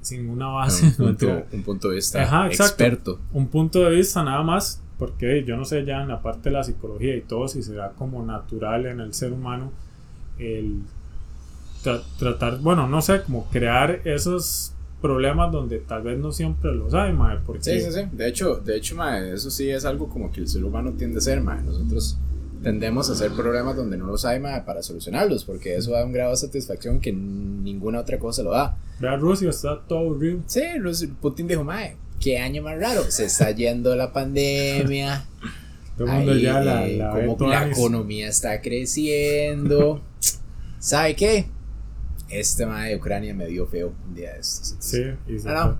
sin 0.00 0.22
ninguna 0.22 0.48
base. 0.48 0.84
un, 0.84 0.90
no, 0.90 0.96
punto, 0.96 1.26
mentira. 1.26 1.46
un 1.52 1.62
punto 1.62 1.88
de 1.88 1.94
vista 1.96 2.22
Ajá, 2.22 2.46
experto. 2.48 3.18
un 3.32 3.48
punto 3.48 3.80
de 3.80 3.90
vista 3.96 4.22
nada 4.22 4.42
más, 4.42 4.82
porque 4.98 5.44
yo 5.44 5.56
no 5.56 5.64
sé 5.64 5.84
ya 5.84 6.02
en 6.02 6.08
la 6.08 6.22
parte 6.22 6.50
de 6.50 6.56
la 6.56 6.64
psicología 6.64 7.16
y 7.16 7.20
todo 7.22 7.48
si 7.48 7.62
será 7.62 7.90
como 7.90 8.24
natural 8.24 8.86
en 8.86 9.00
el 9.00 9.12
ser 9.14 9.32
humano 9.32 9.72
el 10.38 10.82
tra- 11.84 12.02
tratar, 12.18 12.58
bueno, 12.60 12.88
no 12.88 13.02
sé, 13.02 13.22
como 13.22 13.46
crear 13.50 14.00
esos 14.04 14.72
problemas 15.00 15.52
donde 15.52 15.78
tal 15.80 16.02
vez 16.02 16.18
no 16.18 16.32
siempre 16.32 16.72
los 16.74 16.94
hay, 16.94 17.12
mae, 17.12 17.38
porque 17.44 17.62
Sí, 17.62 17.80
sí, 17.80 17.92
sí. 17.92 18.00
De 18.12 18.28
hecho, 18.28 18.56
de 18.56 18.76
hecho, 18.76 18.96
mae, 18.96 19.32
eso 19.34 19.50
sí 19.50 19.68
es 19.70 19.84
algo 19.84 20.08
como 20.08 20.32
que 20.32 20.40
el 20.40 20.48
ser 20.48 20.64
humano 20.64 20.92
tiende 20.96 21.18
a 21.18 21.20
ser, 21.20 21.40
mae. 21.42 21.60
Nosotros 21.62 22.16
tendemos 22.62 23.10
a 23.10 23.12
hacer 23.12 23.30
problemas 23.32 23.76
donde 23.76 23.98
no 23.98 24.06
los 24.06 24.24
hay, 24.24 24.40
mae, 24.40 24.62
para 24.62 24.82
solucionarlos, 24.82 25.44
porque 25.44 25.76
eso 25.76 25.90
da 25.92 26.04
un 26.06 26.12
grado 26.12 26.30
de 26.30 26.36
satisfacción 26.38 27.00
que 27.00 27.12
ninguna 27.12 28.00
otra 28.00 28.18
cosa 28.18 28.42
lo 28.42 28.52
da. 28.52 28.78
vea 28.98 29.16
Rusia 29.16 29.50
está 29.50 29.78
todo 29.86 29.98
aburrido. 29.98 30.38
Sí, 30.46 30.62
Putin 31.20 31.48
dijo, 31.48 31.62
mae, 31.64 31.96
qué 32.24 32.38
año 32.38 32.62
más 32.62 32.80
raro. 32.80 33.04
Se 33.10 33.26
está 33.26 33.50
yendo 33.50 33.94
la 33.94 34.12
pandemia. 34.12 35.26
Todo 35.98 36.08
el 36.08 36.14
mundo 36.14 36.32
Ahí, 36.32 36.42
ya 36.42 36.60
la, 36.60 36.86
eh, 36.86 36.96
la 36.96 37.14
ve 37.14 37.26
como 37.26 37.48
la 37.50 37.68
economía 37.68 38.28
está 38.28 38.60
creciendo. 38.60 40.02
¿Sabe 40.78 41.14
qué? 41.14 41.46
Este 42.28 42.66
mae 42.66 42.90
de 42.90 42.96
Ucrania 42.96 43.34
me 43.34 43.46
dio 43.46 43.66
feo 43.66 43.92
un 44.08 44.14
día 44.14 44.32
de 44.32 44.40
estos. 44.40 44.74
Sí, 44.80 45.02
y 45.28 45.38
se 45.38 45.48
Ah, 45.48 45.66
no. 45.66 45.78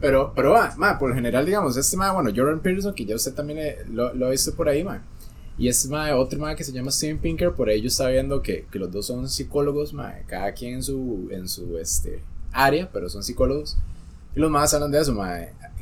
Pero, 0.00 0.32
pero 0.34 0.52
va, 0.52 0.72
ma, 0.78 0.98
por 0.98 1.10
lo 1.10 1.14
general, 1.14 1.44
digamos, 1.44 1.76
este 1.76 1.96
ma, 1.96 2.12
bueno, 2.12 2.30
Jordan 2.34 2.60
Peterson, 2.60 2.94
que 2.94 3.04
ya 3.04 3.16
usted 3.16 3.34
también 3.34 3.58
eh, 3.58 3.76
lo, 3.90 4.14
lo 4.14 4.28
ha 4.28 4.30
visto 4.30 4.54
por 4.54 4.68
ahí, 4.68 4.82
ma. 4.82 5.02
Y 5.58 5.68
este 5.68 5.88
ma, 5.88 6.14
otro 6.16 6.38
ma 6.38 6.54
que 6.54 6.64
se 6.64 6.72
llama 6.72 6.90
Steven 6.90 7.18
Pinker, 7.18 7.52
por 7.52 7.68
ahí 7.68 7.82
yo 7.82 7.88
estaba 7.88 8.08
viendo 8.08 8.40
que, 8.40 8.64
que 8.70 8.78
los 8.78 8.90
dos 8.90 9.08
son 9.08 9.28
psicólogos, 9.28 9.92
ma, 9.92 10.14
cada 10.26 10.52
quien 10.52 10.76
en 10.76 10.82
su, 10.82 11.28
en 11.30 11.48
su 11.48 11.76
este, 11.76 12.22
área, 12.50 12.88
pero 12.90 13.10
son 13.10 13.22
psicólogos. 13.22 13.76
Y 14.34 14.40
los 14.40 14.50
más 14.50 14.72
hablan 14.72 14.90
de 14.90 15.00
eso, 15.00 15.12
ma, 15.12 15.36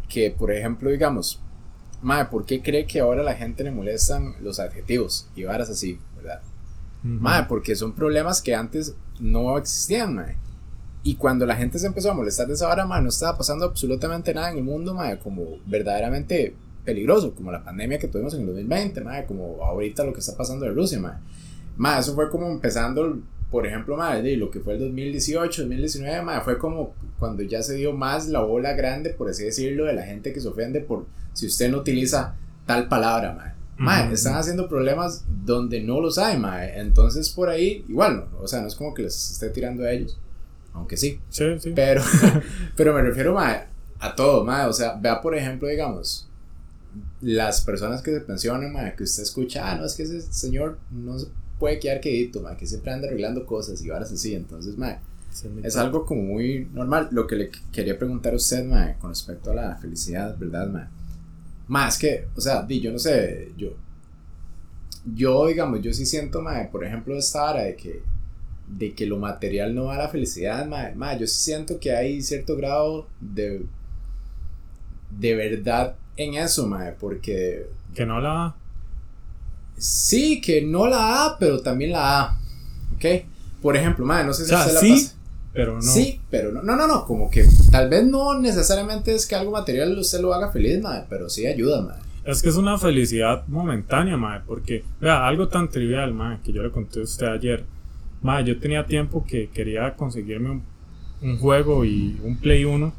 que 0.09 0.31
por 0.31 0.51
ejemplo, 0.53 0.91
digamos, 0.91 1.41
ma, 2.03 2.31
¿por 2.31 2.47
qué 2.47 2.63
cree 2.63 2.87
que 2.87 3.01
ahora 3.01 3.21
a 3.21 3.25
la 3.25 3.35
gente 3.35 3.65
le 3.65 3.71
molestan 3.71 4.35
los 4.41 4.61
adjetivos 4.61 5.29
y 5.35 5.45
varas 5.45 5.71
así, 5.71 5.99
verdad? 6.17 6.43
Ujú. 7.05 7.15
Mae, 7.21 7.45
porque 7.45 7.77
son 7.77 7.93
problemas 7.93 8.43
que 8.43 8.55
antes 8.55 8.95
no 9.21 9.57
existían, 9.59 10.15
mae. 10.15 10.37
Y 11.03 11.15
cuando 11.15 11.47
la 11.47 11.57
gente 11.57 11.79
se 11.79 11.87
empezó 11.87 12.11
a 12.11 12.15
molestar 12.15 12.47
de 12.47 12.55
esa 12.55 12.69
hora, 12.69 12.87
mae, 12.87 13.03
no 13.03 13.09
estaba 13.09 13.39
pasando 13.39 13.65
absolutamente 13.65 14.35
nada 14.35 14.51
en 14.51 14.59
el 14.59 14.65
mundo, 14.65 14.95
mae, 14.95 15.19
como 15.19 15.59
verdaderamente 15.67 16.55
peligroso, 16.85 17.35
como 17.35 17.53
la 17.53 17.63
pandemia 17.63 17.99
que 17.99 18.09
tuvimos 18.09 18.35
en 18.35 18.41
el 18.41 18.47
2020, 18.47 19.01
mae, 19.03 19.27
como 19.27 19.63
ahorita 19.63 20.05
lo 20.05 20.13
que 20.13 20.21
está 20.21 20.37
pasando 20.37 20.67
en 20.67 20.75
Rusia, 20.75 20.99
mae. 20.99 21.19
Mae, 21.77 22.01
eso 22.01 22.15
fue 22.15 22.31
como 22.31 22.49
empezando, 22.49 23.19
por 23.51 23.67
ejemplo, 23.67 23.97
mae, 23.97 24.23
de 24.23 24.37
lo 24.37 24.51
que 24.51 24.61
fue 24.61 24.75
el 24.75 24.81
2018, 24.81 25.63
2019, 25.63 26.23
mae, 26.23 26.41
fue 26.43 26.59
como 26.59 26.95
cuando 27.19 27.43
ya 27.43 27.63
se 27.63 27.75
dio 27.75 27.93
más 27.93 28.29
la 28.29 28.41
bola 28.41 28.75
grande, 28.75 29.11
por 29.11 29.29
así 29.29 29.45
decirlo, 29.45 29.87
de 29.87 29.95
la 29.95 30.03
gente 30.03 30.33
que 30.33 30.41
se 30.41 30.49
ofende 30.49 30.81
por 30.81 31.07
si 31.33 31.47
usted 31.47 31.71
no 31.71 31.79
utiliza 31.79 32.37
tal 32.67 32.89
palabra, 32.89 33.33
mae. 33.33 33.53
Mae, 33.79 34.13
están 34.13 34.35
haciendo 34.35 34.69
problemas 34.69 35.25
donde 35.45 35.81
no 35.81 36.01
los 36.01 36.19
hay, 36.19 36.37
mae. 36.37 36.79
Entonces 36.79 37.31
por 37.31 37.49
ahí, 37.49 37.85
igual, 37.89 38.17
no, 38.17 38.41
o 38.41 38.49
sea, 38.49 38.61
no 38.61 38.69
es 38.69 38.75
como 38.75 38.93
que 38.93 39.03
les 39.03 39.31
esté 39.33 39.49
tirando 39.51 39.85
a 39.85 39.93
ellos, 39.93 40.19
aunque 40.75 40.97
sí. 40.97 41.21
Sí, 41.31 41.45
sí. 41.59 41.73
Pero, 41.75 42.03
pero 42.77 42.93
me 42.93 43.03
refiero, 43.03 43.33
mae, 43.35 43.67
a 43.99 44.15
todo, 44.15 44.45
mae. 44.45 44.67
O 44.67 44.73
sea, 44.73 44.95
vea 45.01 45.23
por 45.23 45.35
ejemplo, 45.35 45.69
digamos, 45.69 46.29
las 47.23 47.63
personas 47.63 48.03
que 48.03 48.13
se 48.13 48.21
pensionan, 48.21 48.73
mae, 48.73 48.95
que 48.95 49.05
usted 49.05 49.23
escucha, 49.23 49.71
ah, 49.71 49.77
no, 49.77 49.87
es 49.87 49.95
que 49.95 50.03
ese 50.03 50.21
señor 50.21 50.79
no 50.91 51.19
se 51.19 51.29
puede 51.59 51.79
quedar 51.79 52.01
quedito, 52.01 52.41
mae, 52.41 52.57
que 52.57 52.67
siempre 52.67 52.93
anda 52.93 53.07
arreglando 53.09 53.45
cosas 53.45 53.83
y 53.83 53.89
varas 53.89 54.13
así. 54.13 54.35
Entonces, 54.35 54.77
mae, 54.79 54.99
es 55.63 55.77
algo 55.77 56.05
como 56.07 56.23
muy 56.23 56.69
normal. 56.73 57.09
Lo 57.11 57.27
que 57.27 57.37
le 57.37 57.51
quería 57.73 57.99
preguntar 57.99 58.33
a 58.33 58.37
usted, 58.37 58.65
mae, 58.65 58.97
con 58.99 59.11
respecto 59.11 59.51
a 59.51 59.55
la 59.55 59.77
felicidad, 59.77 60.37
¿verdad, 60.39 60.69
mae? 60.69 60.87
Más 61.69 61.99
que, 61.99 62.27
o 62.35 62.41
sea, 62.41 62.63
di, 62.63 62.81
yo 62.81 62.91
no 62.91 62.99
sé, 62.99 63.53
yo, 63.57 63.75
yo, 65.15 65.47
digamos, 65.47 65.83
yo 65.83 65.93
sí 65.93 66.07
siento, 66.07 66.41
mae, 66.41 66.69
por 66.69 66.85
ejemplo, 66.85 67.17
esta 67.17 67.51
hora 67.51 67.63
de 67.63 67.77
que, 67.77 68.03
de 68.67 68.95
que 68.95 69.07
lo 69.07 69.19
material 69.19 69.75
no 69.75 69.85
va 69.85 69.97
a 69.97 69.99
la 69.99 70.09
felicidad, 70.09 70.67
mae, 70.67 70.95
mae, 70.95 71.19
yo 71.19 71.27
sí 71.27 71.41
siento 71.41 71.79
que 71.79 71.93
hay 71.95 72.23
cierto 72.23 72.57
grado 72.57 73.07
de, 73.21 73.67
de 75.19 75.35
verdad 75.35 75.97
en 76.17 76.35
eso, 76.35 76.67
mae, 76.67 76.93
porque... 76.93 77.67
Que 77.95 78.07
no 78.07 78.21
la 78.21 78.29
da. 78.29 78.57
Sí, 79.79 80.41
que 80.41 80.63
no 80.63 80.87
la 80.87 80.97
da, 80.99 81.37
pero 81.39 81.61
también 81.61 81.93
la 81.93 81.99
da, 81.99 82.39
¿ok? 82.97 83.25
Por 83.63 83.77
ejemplo, 83.77 84.05
mae, 84.05 84.25
no 84.25 84.33
sé 84.33 84.45
si 84.45 84.55
O 84.55 84.57
sea, 84.57 84.61
usted 84.67 84.75
la 84.75 84.81
sí, 84.81 84.91
pasa- 84.93 85.15
pero 85.53 85.75
no. 85.75 85.83
Sí, 85.83 86.21
pero 86.31 86.53
no, 86.53 86.63
no, 86.63 86.77
no, 86.77 86.87
no, 86.87 87.05
como 87.05 87.31
que 87.31 87.47
tal 87.71 87.89
vez 87.89 88.05
no 88.07 88.39
necesariamente 88.39 89.15
es 89.15 89.27
que 89.27 89.35
algo 89.35 89.51
material 89.51 89.99
usted 89.99 90.21
lo 90.21 90.33
haga 90.35 90.51
feliz, 90.53 90.81
mae, 90.81 91.05
pero 91.09 91.29
sí 91.29 91.47
ayuda, 91.47 91.81
mae. 91.83 91.97
Es 92.25 92.43
que 92.43 92.51
es 92.51 92.57
una 92.57 92.77
felicidad 92.79 93.47
momentánea, 93.49 94.17
mae, 94.17 94.41
porque, 94.47 94.85
vea, 95.01 95.27
algo 95.27 95.49
tan 95.49 95.69
trivial, 95.71 96.13
mae, 96.13 96.39
que 96.45 96.53
yo 96.53 96.63
le 96.63 96.71
conté 96.71 97.01
a 97.01 97.05
usted 97.05 97.27
ayer. 97.27 97.65
Mae, 98.23 98.45
yo 98.45 98.59
tenía 98.59 98.85
tiempo 98.87 99.25
que 99.27 99.49
quería 99.49 99.95
conseguirme 99.95 100.51
un, 100.51 100.63
un 101.23 101.39
juego 101.39 101.85
y 101.85 102.21
un 102.23 102.37
Play 102.37 102.65
1 102.65 102.93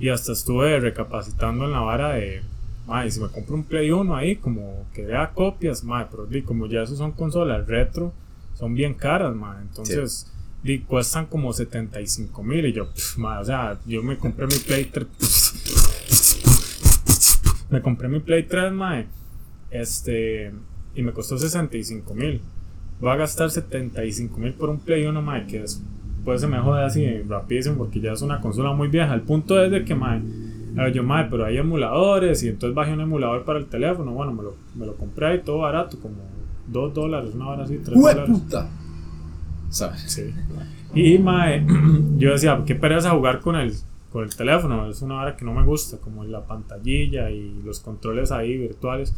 y 0.00 0.08
hasta 0.08 0.32
estuve 0.32 0.80
recapacitando 0.80 1.66
en 1.66 1.72
la 1.72 1.80
vara 1.80 2.14
de, 2.14 2.42
mae, 2.86 3.10
si 3.10 3.20
me 3.20 3.28
compro 3.28 3.54
un 3.54 3.64
Play 3.64 3.90
1 3.90 4.16
ahí, 4.16 4.36
como 4.36 4.86
que 4.94 5.04
vea 5.04 5.30
copias, 5.32 5.84
mae, 5.84 6.06
pero 6.10 6.26
di, 6.26 6.42
como 6.42 6.66
ya 6.66 6.82
esos 6.82 6.98
son 6.98 7.12
consolas 7.12 7.66
retro, 7.66 8.12
son 8.54 8.74
bien 8.74 8.94
caras, 8.94 9.34
mae, 9.34 9.62
entonces... 9.62 10.28
di, 10.62 10.78
cuestan 10.80 11.26
como 11.26 11.52
75 11.52 12.42
mil 12.44 12.66
y 12.66 12.72
yo, 12.72 12.88
pff, 12.88 13.18
mae, 13.18 13.40
o 13.40 13.44
sea, 13.44 13.78
yo 13.84 14.02
me 14.02 14.16
compré 14.16 14.46
mi 14.46 14.54
Play 14.54 14.84
3 14.84 15.06
me 17.72 17.80
compré 17.80 18.08
mi 18.08 18.20
Play 18.20 18.44
3, 18.44 18.70
mae. 18.72 19.06
Este. 19.70 20.52
Y 20.94 21.02
me 21.02 21.12
costó 21.12 21.38
65 21.38 22.14
mil. 22.14 22.42
Voy 23.00 23.10
a 23.10 23.16
gastar 23.16 23.50
75 23.50 24.38
mil 24.38 24.52
por 24.52 24.68
un 24.68 24.78
Play 24.78 25.06
1, 25.06 25.22
mae. 25.22 25.46
Que 25.46 25.60
después 25.60 26.40
se 26.40 26.46
me 26.46 26.58
jode 26.58 26.84
así 26.84 27.22
rapidísimo 27.22 27.78
porque 27.78 28.00
ya 28.00 28.12
es 28.12 28.22
una 28.22 28.40
consola 28.40 28.72
muy 28.72 28.88
vieja. 28.88 29.14
El 29.14 29.22
punto 29.22 29.60
es 29.60 29.70
de 29.70 29.84
que, 29.84 29.94
mae. 29.94 30.20
Yo, 30.92 31.02
mae, 31.02 31.26
pero 31.30 31.44
hay 31.44 31.58
emuladores 31.58 32.42
y 32.42 32.48
entonces 32.48 32.74
bajé 32.74 32.92
un 32.92 33.00
emulador 33.00 33.44
para 33.44 33.58
el 33.58 33.66
teléfono. 33.66 34.12
Bueno, 34.12 34.32
me 34.32 34.42
lo, 34.42 34.54
me 34.74 34.86
lo 34.86 34.96
compré 34.96 35.26
ahí 35.26 35.40
todo 35.44 35.58
barato, 35.58 35.98
como 36.00 36.16
2 36.68 36.94
dólares, 36.94 37.32
una 37.34 37.48
hora 37.48 37.64
así, 37.64 37.78
3 37.78 38.00
dólares. 38.00 38.30
puta! 38.30 38.68
¿Sabes? 39.68 40.02
Sí. 40.02 40.32
Y 40.94 41.18
mae, 41.18 41.66
yo 42.16 42.32
decía, 42.32 42.62
qué 42.66 42.74
pereza 42.74 43.10
jugar 43.10 43.40
con 43.40 43.56
el, 43.56 43.72
con 44.10 44.24
el 44.24 44.34
teléfono. 44.34 44.88
Es 44.88 45.02
una 45.02 45.16
vara 45.16 45.36
que 45.36 45.44
no 45.44 45.52
me 45.52 45.64
gusta, 45.64 45.98
como 45.98 46.24
la 46.24 46.44
pantallilla 46.46 47.30
y 47.30 47.60
los 47.64 47.80
controles 47.80 48.32
ahí 48.32 48.56
virtuales. 48.56 49.14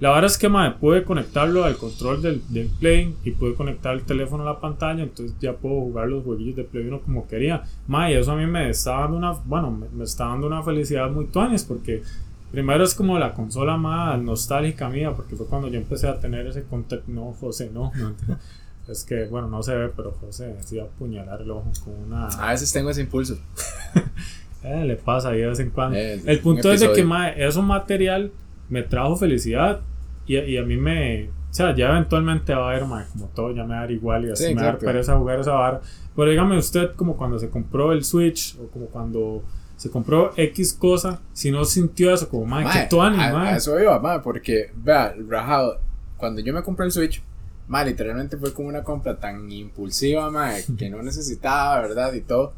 La 0.00 0.10
verdad 0.10 0.26
es 0.26 0.38
que 0.38 0.48
mae, 0.48 0.72
pude 0.72 1.02
conectarlo 1.02 1.64
al 1.64 1.76
control 1.76 2.22
del, 2.22 2.42
del 2.48 2.68
Play 2.68 3.16
y 3.24 3.32
pude 3.32 3.54
conectar 3.54 3.94
el 3.94 4.02
teléfono 4.02 4.44
a 4.44 4.46
la 4.46 4.60
pantalla, 4.60 5.02
entonces 5.02 5.36
ya 5.40 5.54
puedo 5.54 5.80
jugar 5.80 6.08
los 6.08 6.22
jueguillos 6.22 6.54
de 6.54 6.64
Play 6.64 6.86
1 6.86 7.00
como 7.00 7.26
quería. 7.26 7.64
Mae, 7.88 8.16
eso 8.16 8.30
a 8.30 8.36
mí 8.36 8.46
me 8.46 8.70
está 8.70 8.92
dando 8.92 9.16
una, 9.16 9.32
bueno, 9.32 9.72
me, 9.72 9.88
me 9.88 10.04
está 10.04 10.26
dando 10.26 10.46
una 10.46 10.62
felicidad 10.62 11.10
muy 11.10 11.26
tuanes 11.26 11.64
porque 11.64 12.02
primero 12.52 12.84
es 12.84 12.94
como 12.94 13.18
la 13.18 13.34
consola 13.34 13.76
más 13.76 14.20
nostálgica 14.20 14.88
mía 14.88 15.12
porque 15.14 15.34
fue 15.34 15.46
cuando 15.46 15.68
yo 15.68 15.78
empecé 15.78 16.06
a 16.06 16.18
tener 16.18 16.46
ese 16.46 16.62
contacto. 16.62 17.10
No, 17.10 17.32
José, 17.32 17.70
no, 17.72 17.90
no. 17.96 18.14
Es 18.88 19.04
que, 19.04 19.26
bueno, 19.26 19.48
no 19.48 19.62
se 19.62 19.74
ve, 19.74 19.90
pero 19.94 20.12
José 20.12 20.56
se 20.60 20.76
iba 20.76 20.84
a 20.84 20.86
apuñalar 20.86 21.42
el 21.42 21.50
ojo 21.50 21.70
con 21.84 21.94
una... 21.94 22.28
A 22.28 22.52
veces 22.52 22.72
tengo 22.72 22.90
ese 22.90 23.02
impulso. 23.02 23.38
Eh, 24.64 24.84
le 24.84 24.96
pasa 24.96 25.28
ahí 25.28 25.38
de 25.38 25.46
vez 25.46 25.60
en 25.60 25.70
cuando. 25.70 25.96
Eh, 25.96 26.20
el 26.26 26.38
un 26.38 26.42
punto 26.42 26.72
es 26.72 26.80
de 26.80 26.86
que 26.86 26.92
episodio. 26.94 27.08
mae, 27.08 27.46
eso 27.46 27.62
material 27.62 28.32
me 28.68 28.82
trajo 28.82 29.16
felicidad 29.16 29.80
y, 30.26 30.36
y 30.38 30.56
a 30.58 30.62
mí 30.62 30.76
me... 30.76 31.30
O 31.50 31.54
sea, 31.54 31.74
ya 31.74 31.88
eventualmente 31.88 32.54
va 32.54 32.66
a 32.66 32.70
haber, 32.70 32.84
mae, 32.84 33.06
como 33.12 33.26
todo, 33.28 33.54
ya 33.54 33.64
me 33.64 33.70
va 33.70 33.78
a 33.78 33.80
dar 33.80 33.90
igual 33.90 34.26
y 34.26 34.30
así 34.30 34.44
Sí, 34.44 34.54
me 34.54 34.60
va 34.60 34.68
a 34.68 34.72
dar 34.72 34.78
pereza 34.78 35.16
jugar 35.16 35.40
esa 35.40 35.52
vara. 35.52 35.80
Pero 36.14 36.30
dígame 36.30 36.58
usted, 36.58 36.90
como 36.94 37.16
cuando 37.16 37.38
se 37.38 37.48
compró 37.48 37.92
el 37.92 38.04
Switch 38.04 38.56
o 38.60 38.68
como 38.68 38.86
cuando 38.86 39.42
se 39.76 39.90
compró 39.90 40.32
X 40.36 40.74
cosa, 40.74 41.20
si 41.32 41.50
no 41.50 41.64
sintió 41.64 42.12
eso, 42.12 42.28
como, 42.28 42.44
mae, 42.44 42.66
qué 42.70 42.86
tuanis, 42.90 43.20
a, 43.20 43.32
mae. 43.32 43.56
eso 43.56 43.80
iba, 43.80 43.98
mae, 44.00 44.18
porque, 44.20 44.72
vea, 44.74 45.14
rajado, 45.28 45.78
cuando 46.16 46.40
yo 46.40 46.52
me 46.52 46.62
compré 46.62 46.86
el 46.86 46.92
Switch, 46.92 47.22
mae, 47.68 47.86
literalmente 47.86 48.36
fue 48.36 48.52
como 48.52 48.68
una 48.68 48.82
compra 48.82 49.16
tan 49.18 49.50
impulsiva, 49.50 50.30
mae, 50.30 50.64
que 50.76 50.90
no 50.90 51.00
necesitaba, 51.02 51.80
¿verdad? 51.80 52.12
Y 52.12 52.20
todo. 52.22 52.52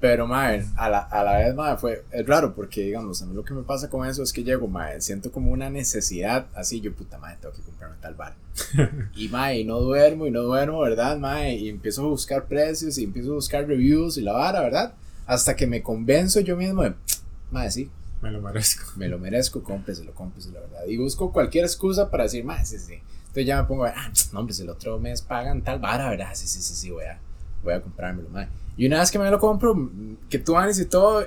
Pero, 0.00 0.28
mae, 0.28 0.64
a 0.76 0.88
la, 0.88 0.98
a 1.00 1.24
la 1.24 1.38
vez, 1.38 1.54
mae, 1.56 1.76
fue, 1.76 2.04
es 2.12 2.24
raro 2.24 2.54
porque, 2.54 2.82
digamos, 2.82 3.20
a 3.20 3.26
mí 3.26 3.34
lo 3.34 3.44
que 3.44 3.52
me 3.52 3.62
pasa 3.62 3.90
con 3.90 4.06
eso 4.06 4.22
es 4.22 4.32
que 4.32 4.44
llego, 4.44 4.68
mae, 4.68 5.00
siento 5.00 5.32
como 5.32 5.50
una 5.50 5.70
necesidad, 5.70 6.46
así, 6.54 6.80
yo, 6.80 6.94
puta, 6.94 7.18
mae, 7.18 7.36
tengo 7.40 7.52
que 7.52 7.62
comprarme 7.62 7.96
tal 8.00 8.14
bar. 8.14 8.36
y, 9.16 9.28
mae, 9.28 9.58
y 9.58 9.64
no 9.64 9.80
duermo, 9.80 10.26
y 10.28 10.30
no 10.30 10.42
duermo, 10.42 10.80
¿verdad, 10.80 11.18
mae? 11.18 11.56
Y 11.56 11.68
empiezo 11.68 12.04
a 12.04 12.08
buscar 12.08 12.46
precios, 12.46 12.96
y 12.96 13.04
empiezo 13.04 13.32
a 13.32 13.34
buscar 13.34 13.66
reviews, 13.66 14.18
y 14.18 14.20
la 14.20 14.34
vara, 14.34 14.60
¿verdad? 14.60 14.94
Hasta 15.26 15.56
que 15.56 15.66
me 15.66 15.82
convenzo 15.82 16.38
yo 16.40 16.56
mismo 16.56 16.84
de, 16.84 16.94
mae, 17.50 17.68
sí, 17.72 17.90
Me 18.22 18.30
lo 18.30 18.40
merezco. 18.40 18.92
me 18.94 19.08
lo 19.08 19.18
merezco, 19.18 19.64
cómpreselo, 19.64 20.14
cómpreselo, 20.14 20.60
la 20.60 20.66
verdad. 20.66 20.86
Y 20.86 20.96
busco 20.96 21.32
cualquier 21.32 21.64
excusa 21.64 22.08
para 22.08 22.22
decir, 22.22 22.44
más, 22.44 22.68
sí, 22.68 22.78
sí. 22.78 22.94
Entonces 23.20 23.46
ya 23.46 23.60
me 23.60 23.66
pongo, 23.66 23.84
ah, 23.84 24.12
no, 24.32 24.38
hombre, 24.38 24.54
si 24.54 24.62
el 24.62 24.70
otro 24.70 25.00
mes 25.00 25.22
pagan 25.22 25.62
tal 25.62 25.80
vara, 25.80 26.08
¿verdad? 26.08 26.30
Sí, 26.34 26.46
sí, 26.46 26.62
sí, 26.62 26.74
sí, 26.74 26.90
voy 26.90 27.04
a, 27.04 27.18
voy 27.64 27.74
a 27.74 27.82
comprármelo, 27.82 28.28
mae. 28.28 28.46
Y 28.78 28.86
una 28.86 29.00
vez 29.00 29.10
que 29.10 29.18
me 29.18 29.30
lo 29.30 29.38
compro, 29.38 29.90
que 30.30 30.38
tú 30.38 30.56
anes 30.56 30.78
y 30.80 30.86
todo, 30.86 31.22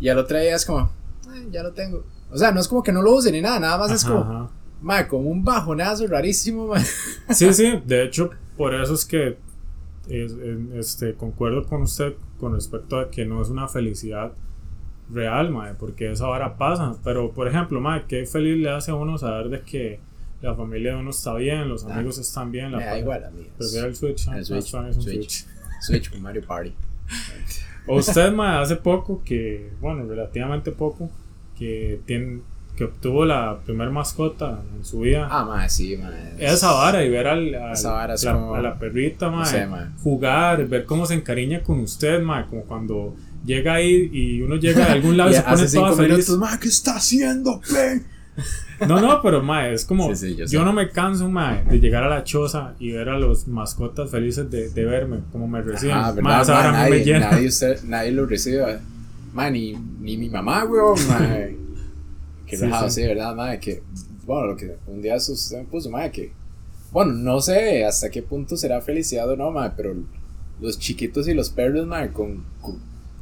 y 0.00 0.08
al 0.08 0.16
otro 0.18 0.38
día 0.38 0.54
es 0.54 0.64
como, 0.64 0.90
"Ay, 1.28 1.48
ya 1.50 1.62
lo 1.62 1.72
tengo. 1.72 2.04
O 2.30 2.38
sea, 2.38 2.52
no 2.52 2.60
es 2.60 2.68
como 2.68 2.82
que 2.82 2.92
no 2.92 3.02
lo 3.02 3.12
use 3.16 3.30
ni 3.32 3.40
nada, 3.42 3.58
nada 3.60 3.76
más 3.78 3.90
es 3.90 4.04
como, 4.04 4.20
ajá. 4.20 4.48
mae, 4.80 5.08
como 5.08 5.28
un 5.28 5.44
bajonazo 5.44 6.06
rarísimo, 6.06 6.68
mae. 6.68 6.82
Sí, 7.30 7.52
sí, 7.52 7.82
de 7.84 8.04
hecho, 8.04 8.30
por 8.56 8.74
eso 8.74 8.94
es 8.94 9.04
que 9.04 9.36
es- 10.08 10.34
este, 10.74 11.14
concuerdo 11.14 11.66
con 11.66 11.82
usted 11.82 12.14
con 12.38 12.54
respecto 12.54 12.98
a 12.98 13.10
que 13.10 13.26
no 13.26 13.42
es 13.42 13.48
una 13.48 13.66
felicidad 13.68 14.32
real, 15.10 15.50
mae, 15.50 15.74
porque 15.74 16.12
esa 16.12 16.28
hora 16.28 16.56
pasa. 16.58 16.94
Pero, 17.02 17.32
por 17.32 17.48
ejemplo, 17.48 17.80
mae, 17.80 18.04
qué 18.06 18.24
feliz 18.26 18.56
le 18.62 18.70
hace 18.70 18.90
a 18.90 18.94
uno 18.94 19.18
saber 19.18 19.48
de 19.48 19.62
que 19.62 19.98
la 20.42 20.54
familia 20.54 20.92
de 20.94 21.00
uno 21.00 21.10
está 21.10 21.34
bien, 21.34 21.68
los 21.68 21.84
Ah, 21.84 21.94
amigos 21.94 22.18
están 22.18 22.52
bien. 22.52 22.70
La 22.70 22.78
Me 22.78 22.84
da 22.84 22.90
pareja- 22.90 23.02
igual 23.02 23.24
a 23.24 23.30
mí. 23.30 23.40
es 23.42 23.48
Prefiero 23.58 23.86
el 23.88 23.96
Switch. 23.96 24.28
El 24.28 24.34
Más 24.34 24.46
Switch, 24.46 24.70
fan 24.70 24.86
es 24.86 24.96
un 24.96 25.02
Switch. 25.02 25.16
Switch. 25.44 25.57
Switch 25.80 26.10
con 26.10 26.22
Mario 26.22 26.42
Party. 26.46 26.72
O 27.86 27.96
usted, 27.96 28.32
mae, 28.32 28.62
hace 28.62 28.76
poco 28.76 29.22
que, 29.24 29.70
bueno, 29.80 30.04
relativamente 30.06 30.72
poco, 30.72 31.10
que 31.58 32.00
tiene, 32.04 32.40
que 32.76 32.84
obtuvo 32.84 33.24
la 33.24 33.58
primer 33.64 33.90
mascota 33.90 34.60
en 34.76 34.84
su 34.84 35.00
vida. 35.00 35.26
Ah, 35.30 35.44
mae, 35.44 35.68
sí, 35.70 35.96
mae. 35.96 36.34
es- 36.38 36.52
Esa 36.54 36.72
vara 36.72 37.02
y 37.02 37.08
ver 37.08 37.26
al, 37.26 37.54
al- 37.54 37.72
Esa 37.72 37.92
vara 37.92 38.14
la, 38.22 38.32
como- 38.34 38.54
a 38.54 38.60
la 38.62 38.78
perrita, 38.78 39.30
mae, 39.30 39.46
sé, 39.46 39.66
mae. 39.66 39.86
jugar, 40.02 40.66
ver 40.68 40.84
cómo 40.84 41.06
se 41.06 41.14
encariña 41.14 41.62
con 41.62 41.80
usted, 41.80 42.20
mae, 42.22 42.46
como 42.46 42.62
cuando 42.64 43.16
llega 43.44 43.74
ahí 43.74 44.10
y 44.12 44.42
uno 44.42 44.56
llega 44.56 44.84
de 44.84 44.92
algún 44.92 45.16
lado 45.16 45.30
y 45.30 45.32
Y 45.32 45.36
se 45.36 45.42
pone 45.42 45.66
toda 45.66 45.96
feliz. 45.96 46.10
minutos, 46.12 46.38
mae, 46.38 46.58
¿qué 46.60 46.68
está 46.68 46.96
haciendo, 46.96 47.60
Play? 47.60 48.02
No, 48.86 49.00
no, 49.00 49.20
pero 49.22 49.42
mae, 49.42 49.72
es 49.74 49.84
como 49.84 50.14
Sí, 50.14 50.36
sí, 50.36 50.46
yo 50.48 50.64
no 50.64 50.72
me 50.72 50.90
canso, 50.90 51.28
mae, 51.28 51.64
de 51.64 51.80
llegar 51.80 52.04
a 52.04 52.08
la 52.08 52.24
choza 52.24 52.74
y 52.78 52.92
ver 52.92 53.08
a 53.08 53.18
los 53.18 53.48
mascotas 53.48 54.10
felices 54.10 54.50
de, 54.50 54.68
de 54.70 54.84
verme, 54.84 55.20
como 55.32 55.48
me 55.48 55.60
reciben. 55.62 55.96
Ah, 55.96 56.12
Mae, 56.12 56.14
verdad, 56.14 56.22
mae, 56.22 56.44
vara 56.46 56.68
a 56.68 56.72
mí 56.72 56.78
me 56.78 56.90
nadie, 56.98 57.04
llena. 57.04 57.30
nadie, 57.30 57.48
usted, 57.48 57.82
nadie 57.84 58.12
lo 58.12 58.26
recibe. 58.26 58.78
Man, 59.34 59.52
ni, 59.52 59.72
ni 60.00 60.16
mi 60.16 60.28
mamá, 60.28 60.64
weón, 60.64 60.96
mae. 61.08 61.56
Que 62.46 62.56
Sí, 62.56 62.64
rajado, 62.64 62.90
sí. 62.90 63.02
¿verdad, 63.06 63.34
mae? 63.34 63.58
Que, 63.60 63.82
bueno, 64.24 64.46
lo 64.48 64.56
que 64.56 64.76
un 64.86 65.02
día 65.02 65.16
usted 65.16 65.58
me 65.58 65.64
puso, 65.64 65.90
mae, 65.90 66.10
que, 66.12 66.32
bueno, 66.92 67.12
no 67.12 67.40
sé 67.40 67.84
hasta 67.84 68.08
qué 68.10 68.22
punto 68.22 68.56
será 68.56 68.80
felicidad 68.80 69.28
o 69.28 69.36
no, 69.36 69.50
mae, 69.50 69.72
pero 69.76 69.94
los 70.60 70.78
chiquitos 70.78 71.28
y 71.28 71.34
los 71.34 71.50
perros, 71.50 71.86
mae, 71.86 72.12
con, 72.12 72.44
con, 72.60 72.78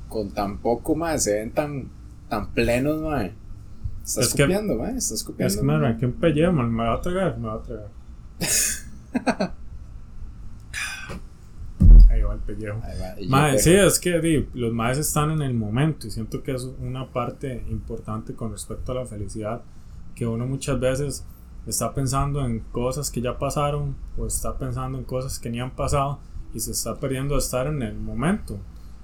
con 0.09 0.31
tan 0.33 0.59
poco, 0.59 0.95
mae, 0.95 1.19
se 1.19 1.35
ven 1.35 1.51
tan, 1.53 1.89
tan 2.29 2.53
plenos, 2.53 3.01
mae. 3.01 3.33
Está 4.07 4.21
Es 4.21 4.35
que- 4.35 4.43
escupiendo, 4.45 4.77
mae, 4.77 4.97
está 4.97 5.15
escupiendo. 5.15 5.49
Es 5.53 5.57
que 5.59 5.63
me 5.65 5.73
arranqué 5.75 6.07
un 6.07 6.13
pellejo, 6.13 6.53
me 6.53 6.85
va 6.85 6.95
a 6.95 7.01
tragar, 7.01 7.37
me 7.39 7.49
va 7.49 7.55
a 7.55 7.63
tragar. 7.63 7.91
Ahí 12.11 12.23
va 12.23 12.35
el 12.35 12.41
pellejo. 12.41 12.79
Va, 12.81 13.17
Mae, 13.29 13.59
sí, 13.59 13.73
es 13.75 13.99
que 13.99 14.21
di, 14.21 14.49
los 14.55 14.73
maes 14.73 14.99
están 14.99 15.31
en 15.33 15.43
el 15.43 15.55
momento 15.55 16.07
y 16.07 16.11
siento 16.11 16.43
que 16.43 16.55
es 16.55 16.63
una 16.81 17.11
parte 17.13 17.65
importante 17.69 18.35
con 18.35 18.53
respecto 18.53 18.93
a 18.93 18.97
la 18.97 19.07
felicidad. 19.07 19.63
que 20.15 20.27
uno 20.27 20.47
muchas 20.47 20.81
veces 20.81 21.27
está 21.67 21.93
pensando 21.93 22.43
en 22.47 22.61
cosas 22.73 23.11
que 23.11 23.21
ya 23.21 23.39
pasaron 23.39 23.95
o 24.17 24.27
está 24.27 24.57
pensando 24.57 24.97
en 24.97 25.05
cosas 25.05 25.39
que 25.39 25.51
ni 25.51 25.61
han 25.61 25.73
pasado 25.73 26.21
y 26.55 26.61
se 26.61 26.71
está 26.71 26.99
perdiendo 26.99 27.35
de 27.35 27.41
estar 27.41 27.67
en 27.67 27.83
el 27.83 27.97
momento. 27.99 28.59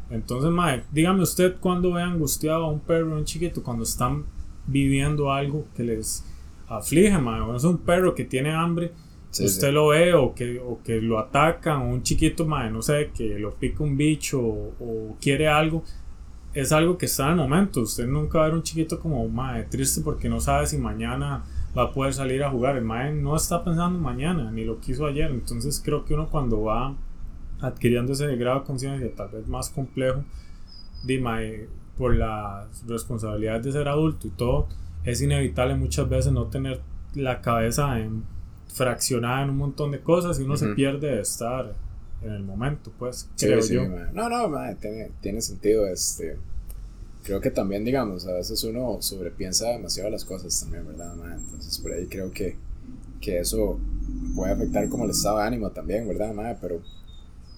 Entonces, 0.09 0.51
mae, 0.51 0.85
dígame 0.91 1.21
usted 1.23 1.57
cuando 1.61 1.93
ve 1.93 2.01
angustiado 2.03 2.65
a 2.65 2.71
un 2.71 2.81
perro, 2.81 3.15
un 3.17 3.25
chiquito, 3.27 3.63
cuando 3.63 3.83
están 3.83 4.25
viviendo 4.67 5.33
algo 5.33 5.67
que 5.75 5.83
les 5.83 6.25
aflige, 6.69 7.19
mae. 7.19 7.41
Cuando 7.41 7.57
es 7.57 7.65
un 7.65 7.79
perro 7.79 8.15
que 8.15 8.25
tiene 8.25 8.53
hambre, 8.53 8.93
usted 9.31 9.73
lo 9.73 9.89
ve 9.89 10.15
o 10.15 10.35
que, 10.35 10.59
o 10.59 10.81
que 10.83 11.01
lo 11.01 11.19
atacan, 11.19 11.83
o 11.83 11.89
un 11.89 12.03
chiquito, 12.03 12.47
mae, 12.47 12.71
no 12.71 12.83
sé, 12.83 13.11
que 13.15 13.39
lo 13.39 13.55
pica 13.55 13.83
un 13.83 13.97
bicho 13.97 14.41
o, 14.41 15.17
quiere 15.21 15.49
algo. 15.49 15.83
Es 16.55 16.71
algo 16.71 16.99
que 16.99 17.07
está 17.07 17.27
en 17.27 17.31
el 17.31 17.49
momento. 17.49 17.81
Usted 17.81 18.07
nunca 18.07 18.39
va 18.39 18.45
a 18.45 18.49
ver 18.49 18.57
un 18.57 18.63
chiquito 18.63 19.01
como, 19.01 19.27
mae, 19.29 19.65
triste 19.65 20.03
porque 20.03 20.29
no 20.29 20.39
sabe 20.39 20.67
si 20.67 20.77
mañana 20.77 21.45
va 21.77 21.85
a 21.85 21.93
poder 21.93 22.13
salir 22.13 22.43
a 22.45 22.51
jugar. 22.51 22.77
El 22.77 22.85
mae 22.85 23.13
no 23.13 23.35
está 23.37 23.65
pensando 23.65 23.99
mañana, 23.99 24.51
ni 24.51 24.65
lo 24.65 24.79
quiso 24.79 25.07
ayer. 25.07 25.31
Entonces 25.31 25.81
creo 25.83 26.05
que 26.05 26.15
uno 26.15 26.29
cuando 26.29 26.63
va 26.63 26.95
adquiriendo 27.61 28.13
ese 28.13 28.37
grado 28.37 28.61
de 28.61 28.67
conciencia 28.67 29.15
tal 29.15 29.29
vez 29.29 29.47
más 29.49 29.71
complejo, 29.71 30.25
de 31.05 31.69
por 31.97 32.17
la 32.17 32.69
responsabilidad 32.87 33.61
de 33.61 33.73
ser 33.73 33.89
adulto 33.89 34.27
y 34.27 34.31
todo, 34.31 34.69
es 35.05 35.21
inevitable 35.21 35.75
muchas 35.75 36.09
veces 36.09 36.33
no 36.33 36.47
tener 36.47 36.81
la 37.15 37.41
cabeza 37.41 37.99
en, 38.01 38.25
fraccionada 38.73 39.43
en 39.43 39.51
un 39.51 39.59
montón 39.59 39.91
de 39.91 40.01
cosas 40.01 40.39
y 40.39 40.43
uno 40.43 40.57
se 40.57 40.69
pierde 40.69 41.17
de 41.17 41.21
estar 41.21 41.75
en 42.23 42.33
el 42.33 42.43
momento, 42.43 42.93
pues, 42.99 43.29
creo 43.37 43.61
yo. 43.61 43.87
No, 44.13 44.29
no, 44.29 44.77
tiene, 44.81 45.11
tiene 45.21 45.41
sentido, 45.41 45.87
este 45.87 46.39
creo 47.23 47.41
que 47.41 47.51
también, 47.51 47.85
digamos, 47.85 48.27
a 48.27 48.33
veces 48.33 48.63
uno 48.65 48.99
sobrepiensa 49.01 49.69
demasiado 49.69 50.11
las 50.11 50.25
cosas 50.25 50.59
también, 50.61 50.87
¿verdad? 50.87 51.15
Entonces, 51.39 51.79
por 51.79 51.93
ahí 51.93 52.07
creo 52.07 52.33
que, 52.33 52.57
que 53.21 53.39
eso 53.39 53.79
puede 54.35 54.53
afectar 54.53 54.89
como 54.89 55.05
el 55.05 55.11
estado 55.11 55.39
de 55.39 55.45
ánimo 55.45 55.71
también, 55.71 56.07
¿verdad? 56.09 56.59
Pero, 56.61 56.83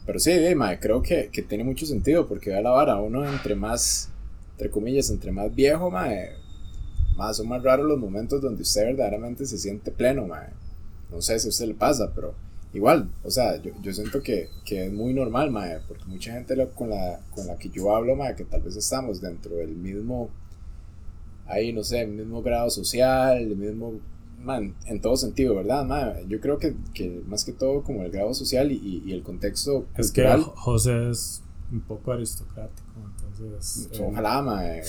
pero 0.06 0.18
sí, 0.18 0.32
creo 0.80 1.02
que, 1.02 1.30
que, 1.32 1.42
tiene 1.42 1.64
mucho 1.64 1.86
sentido 1.86 2.26
porque 2.26 2.54
a 2.54 2.60
la 2.60 2.70
vara, 2.70 2.96
uno 2.96 3.26
entre 3.28 3.54
más, 3.54 4.10
entre 4.54 4.70
comillas, 4.70 5.10
entre 5.10 5.32
más 5.32 5.54
viejo, 5.54 5.90
más 5.90 7.36
son 7.36 7.48
más 7.48 7.62
raros 7.62 7.86
los 7.86 7.98
momentos 7.98 8.40
donde 8.40 8.62
usted 8.62 8.86
verdaderamente 8.86 9.46
se 9.46 9.58
siente 9.58 9.90
pleno, 9.90 10.26
No 11.10 11.22
sé 11.22 11.38
si 11.38 11.46
a 11.46 11.50
usted 11.50 11.66
le 11.66 11.74
pasa, 11.74 12.12
pero 12.14 12.34
igual, 12.72 13.08
o 13.22 13.30
sea, 13.30 13.60
yo, 13.60 13.72
yo 13.82 13.92
siento 13.92 14.22
que, 14.22 14.48
que, 14.64 14.86
es 14.86 14.92
muy 14.92 15.14
normal, 15.14 15.50
mae, 15.50 15.78
porque 15.86 16.04
mucha 16.06 16.32
gente 16.32 16.56
con, 16.74 16.90
la, 16.90 17.20
con 17.34 17.46
la 17.46 17.56
que 17.56 17.68
yo 17.68 17.94
hablo, 17.94 18.16
mae, 18.16 18.34
que 18.34 18.44
tal 18.44 18.62
vez 18.62 18.76
estamos 18.76 19.20
dentro 19.20 19.56
del 19.56 19.76
mismo, 19.76 20.30
ahí, 21.46 21.72
no 21.72 21.84
sé, 21.84 22.02
el 22.02 22.12
mismo 22.12 22.42
grado 22.42 22.70
social, 22.70 23.38
el 23.38 23.56
mismo, 23.56 24.00
man, 24.40 24.74
en 24.86 25.00
todo 25.00 25.16
sentido, 25.16 25.54
¿verdad? 25.54 25.84
Mae? 25.84 26.26
Yo 26.28 26.40
creo 26.40 26.58
que, 26.58 26.74
que, 26.92 27.22
más 27.26 27.44
que 27.44 27.52
todo 27.52 27.82
como 27.82 28.02
el 28.02 28.10
grado 28.10 28.34
social 28.34 28.72
y, 28.72 29.02
y, 29.04 29.12
el 29.12 29.22
contexto 29.22 29.86
Es 29.96 30.10
que 30.10 30.26
José 30.56 31.10
es 31.10 31.43
un 31.74 31.80
poco 31.80 32.12
aristocrático, 32.12 32.92
entonces... 33.04 33.88
Eh, 33.92 34.06
ojalá, 34.08 34.42
mae. 34.42 34.82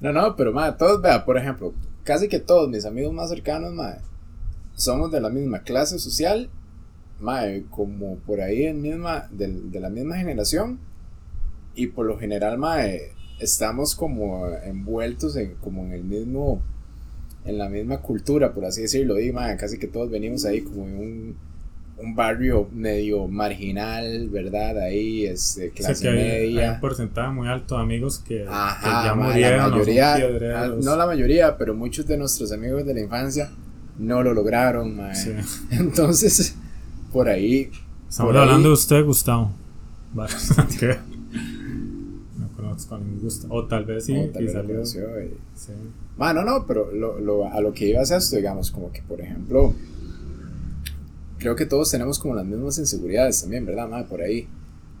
no, 0.00 0.12
no, 0.12 0.36
pero, 0.36 0.52
mae, 0.52 0.72
todos, 0.72 1.00
vea, 1.00 1.24
por 1.24 1.36
ejemplo, 1.36 1.74
casi 2.04 2.28
que 2.28 2.40
todos 2.40 2.68
mis 2.68 2.84
amigos 2.84 3.12
más 3.12 3.28
cercanos, 3.28 3.72
mae, 3.72 3.98
somos 4.74 5.12
de 5.12 5.20
la 5.20 5.28
misma 5.28 5.60
clase 5.60 5.98
social, 5.98 6.48
mae, 7.20 7.64
como 7.70 8.16
por 8.18 8.40
ahí 8.40 8.64
en 8.64 8.80
misma, 8.80 9.28
de, 9.30 9.48
de, 9.48 9.80
la 9.80 9.90
misma 9.90 10.16
generación, 10.16 10.78
y 11.74 11.88
por 11.88 12.06
lo 12.06 12.18
general, 12.18 12.58
mae, 12.58 13.12
estamos 13.38 13.94
como 13.94 14.48
envueltos 14.48 15.36
en, 15.36 15.54
como 15.56 15.84
en 15.84 15.92
el 15.92 16.04
mismo, 16.04 16.62
en 17.44 17.58
la 17.58 17.68
misma 17.68 17.98
cultura, 17.98 18.54
por 18.54 18.64
así 18.64 18.82
decirlo, 18.82 19.20
y 19.20 19.30
mae, 19.30 19.56
casi 19.58 19.78
que 19.78 19.88
todos 19.88 20.10
venimos 20.10 20.44
ahí 20.46 20.62
como 20.62 20.86
en 20.86 20.98
un, 20.98 21.47
un 22.00 22.14
barrio 22.14 22.68
medio 22.72 23.26
marginal, 23.26 24.28
¿verdad? 24.28 24.78
Ahí, 24.78 25.26
es 25.26 25.58
este, 25.58 25.70
clase 25.70 26.10
media. 26.10 26.68
Hay 26.68 26.74
un 26.74 26.80
porcentaje 26.80 27.30
muy 27.32 27.48
alto 27.48 27.76
de 27.76 27.82
amigos 27.82 28.20
que, 28.20 28.46
Ajá, 28.48 29.06
ya 29.06 29.14
murieron. 29.14 29.58
La 29.58 29.68
mayoría, 29.68 30.68
no 30.80 30.96
la 30.96 31.06
mayoría, 31.06 31.56
pero 31.58 31.74
muchos 31.74 32.06
de 32.06 32.16
nuestros 32.16 32.52
amigos 32.52 32.86
de 32.86 32.94
la 32.94 33.00
infancia 33.00 33.50
no 33.98 34.22
lo 34.22 34.32
lograron, 34.32 34.98
Entonces, 35.70 36.54
por 37.12 37.28
ahí. 37.28 37.70
Estamos 38.08 38.36
hablando 38.36 38.68
de 38.68 38.74
usted, 38.74 39.04
Gustavo. 39.04 39.50
¿Qué? 40.78 40.96
no 42.38 42.48
conozco 42.54 42.94
a 42.94 42.98
ningún 42.98 43.20
Gustavo. 43.20 43.54
O 43.54 43.66
tal 43.66 43.84
vez 43.84 44.04
sí. 44.04 44.16
O 44.16 44.28
tal 44.28 44.44
vez 44.44 44.52
salió. 44.52 44.86
Sí. 44.86 45.72
no, 46.16 46.44
no, 46.44 46.64
pero 46.66 46.92
lo, 46.92 47.18
lo, 47.18 47.52
a 47.52 47.60
lo 47.60 47.72
que 47.72 47.88
iba 47.88 48.00
a 48.00 48.02
esto, 48.02 48.36
digamos, 48.36 48.70
como 48.70 48.92
que, 48.92 49.02
por 49.02 49.20
ejemplo, 49.20 49.74
creo 51.38 51.56
que 51.56 51.66
todos 51.66 51.90
tenemos 51.90 52.18
como 52.18 52.34
las 52.34 52.44
mismas 52.44 52.78
inseguridades 52.78 53.40
también, 53.40 53.64
¿verdad, 53.64 53.88
ma? 53.88 54.06
Por 54.06 54.20
ahí, 54.20 54.48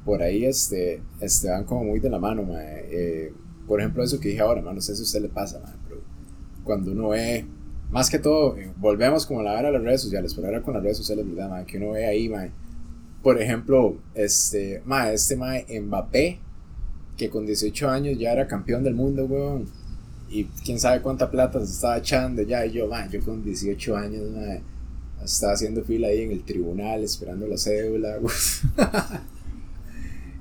por 0.04 0.22
ahí, 0.22 0.44
este, 0.44 1.02
este, 1.20 1.50
van 1.50 1.64
como 1.64 1.84
muy 1.84 2.00
de 2.00 2.10
la 2.10 2.18
mano, 2.18 2.42
ma. 2.44 2.62
Eh, 2.62 3.32
por 3.66 3.80
ejemplo, 3.80 4.02
eso 4.02 4.18
que 4.18 4.30
dije 4.30 4.40
ahora, 4.40 4.62
ma, 4.62 4.72
no 4.72 4.80
sé 4.80 4.94
si 4.94 5.02
a 5.02 5.04
usted 5.04 5.22
le 5.22 5.28
pasa, 5.28 5.60
ma, 5.60 5.74
pero 5.88 6.00
cuando 6.64 6.92
uno 6.92 7.10
ve 7.10 7.44
más 7.90 8.10
que 8.10 8.18
todo, 8.18 8.56
eh, 8.56 8.70
volvemos 8.76 9.24
como 9.26 9.40
a 9.40 9.42
la 9.42 9.58
a 9.58 9.70
las 9.70 9.82
redes 9.82 10.02
sociales, 10.02 10.34
pero 10.34 10.48
ahora 10.48 10.62
con 10.62 10.74
las 10.74 10.82
redes 10.82 10.98
sociales, 10.98 11.26
¿verdad, 11.28 11.64
Que 11.64 11.78
uno 11.78 11.92
ve 11.92 12.06
ahí, 12.06 12.30
Por 13.22 13.40
ejemplo, 13.40 13.96
este, 14.14 14.82
ma, 14.84 15.10
este 15.10 15.36
ma, 15.36 15.54
Mbappé, 15.68 16.38
que 17.16 17.30
con 17.30 17.46
18 17.46 17.88
años 17.88 18.18
ya 18.18 18.32
era 18.32 18.46
campeón 18.46 18.84
del 18.84 18.94
mundo, 18.94 19.24
weón. 19.24 19.66
Y 20.30 20.44
quién 20.44 20.78
sabe 20.78 21.00
cuánta 21.00 21.30
plata 21.30 21.58
se 21.64 21.72
estaba 21.72 21.98
echando 21.98 22.42
ya. 22.42 22.64
Y 22.66 22.72
yo, 22.72 22.86
ma, 22.86 23.08
yo 23.08 23.20
con 23.22 23.42
18 23.42 23.96
años, 23.96 24.30
ma, 24.30 24.60
estaba 25.24 25.52
haciendo 25.52 25.82
fila 25.84 26.08
ahí 26.08 26.22
en 26.22 26.32
el 26.32 26.44
tribunal, 26.44 27.02
esperando 27.04 27.46
la 27.46 27.56
cédula, 27.56 28.18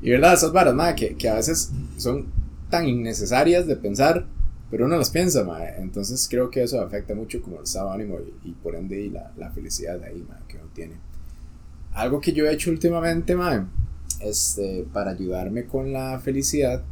y 0.01 0.09
verdad, 0.09 0.33
esas 0.33 0.51
varas, 0.51 0.73
ma, 0.73 0.95
que, 0.95 1.15
que 1.15 1.29
a 1.29 1.35
veces 1.35 1.71
son 1.97 2.27
tan 2.69 2.87
innecesarias 2.87 3.65
de 3.67 3.75
pensar 3.75 4.25
pero 4.69 4.85
uno 4.85 4.97
las 4.97 5.09
piensa, 5.09 5.43
mae. 5.43 5.75
Entonces 5.79 6.27
creo 6.29 6.49
que 6.49 6.63
eso 6.63 6.81
afecta 6.81 7.15
mucho 7.15 7.41
como 7.41 7.57
el 7.57 7.63
estado 7.63 7.89
de 7.89 7.95
ánimo 7.95 8.17
y, 8.43 8.51
por 8.51 8.75
ende 8.75 8.99
y 8.99 9.09
la, 9.09 9.31
la, 9.37 9.49
felicidad 9.51 10.01
ahí, 10.03 10.23
mae, 10.27 10.39
que 10.47 10.57
uno 10.57 10.67
tiene. 10.73 10.95
Algo 11.93 12.19
que 12.19 12.33
yo 12.33 12.45
he 12.45 12.53
hecho 12.53 12.69
últimamente, 12.69 13.35
mae, 13.35 13.63
este, 14.19 14.85
para 14.91 15.11
ayudarme 15.11 15.65
con 15.65 15.93
la 15.93 16.19
felicidad, 16.19 16.83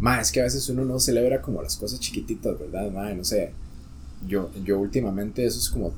mae, 0.00 0.20
es 0.20 0.30
que 0.30 0.40
a 0.40 0.44
veces 0.44 0.68
uno 0.68 0.84
no 0.84 0.98
celebra 0.98 1.40
como 1.40 1.62
las 1.62 1.76
cosas 1.76 1.98
chiquititas, 1.98 2.58
¿verdad, 2.58 2.90
mae? 2.90 3.14
No 3.14 3.24
sé, 3.24 3.52
yo, 4.26 4.50
yo 4.62 4.78
últimamente 4.78 5.44
eso 5.46 5.58
es 5.58 5.70
como 5.70 5.94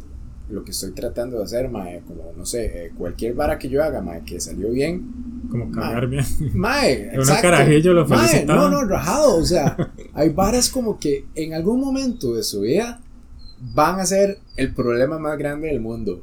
lo 0.51 0.65
que 0.65 0.71
estoy 0.71 0.93
tratando 0.93 1.39
de 1.39 1.45
hacer, 1.45 1.69
mae, 1.69 2.01
como, 2.07 2.33
no 2.37 2.47
sé, 2.47 2.87
eh, 2.87 2.93
cualquier 2.97 3.35
vara 3.35 3.59
que 3.59 3.69
yo 3.69 3.83
haga, 3.83 4.01
mae, 4.01 4.23
que 4.25 4.41
salió 4.41 4.71
bien, 4.71 5.45
como 5.51 5.71
cagar 5.71 6.07
bien. 6.07 6.25
Mae, 6.55 7.11
Una 7.19 7.41
carajillo 7.41 7.93
lo 7.93 8.07
mae, 8.07 8.45
No, 8.47 8.69
no, 8.71 8.85
rajado. 8.85 9.37
O 9.37 9.45
sea, 9.45 9.77
hay 10.15 10.31
varas 10.31 10.71
como 10.71 10.99
que 10.99 11.27
en 11.35 11.55
algún 11.55 11.81
momento 11.81 12.35
de 12.35 12.43
su 12.43 12.63
vida 12.63 13.01
van 13.75 14.01
a 14.01 14.07
ser 14.07 14.39
el 14.57 14.73
problema 14.73 15.19
más 15.19 15.37
grande 15.37 15.69
del 15.69 15.81
mundo. 15.81 16.23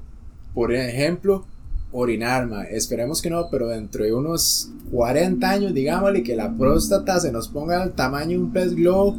Por 0.53 0.73
ejemplo, 0.73 1.45
orinar, 1.91 2.47
mae. 2.47 2.75
Esperemos 2.75 3.21
que 3.21 3.29
no, 3.29 3.47
pero 3.51 3.67
dentro 3.67 4.03
de 4.03 4.13
unos 4.13 4.71
40 4.91 5.47
años, 5.47 5.73
digámosle 5.73 6.23
que 6.23 6.35
la 6.35 6.51
próstata 6.51 7.19
se 7.19 7.31
nos 7.31 7.47
ponga 7.47 7.81
al 7.83 7.93
tamaño 7.93 8.37
de 8.37 8.43
un 8.43 8.51
pez 8.51 8.73
globo. 8.73 9.17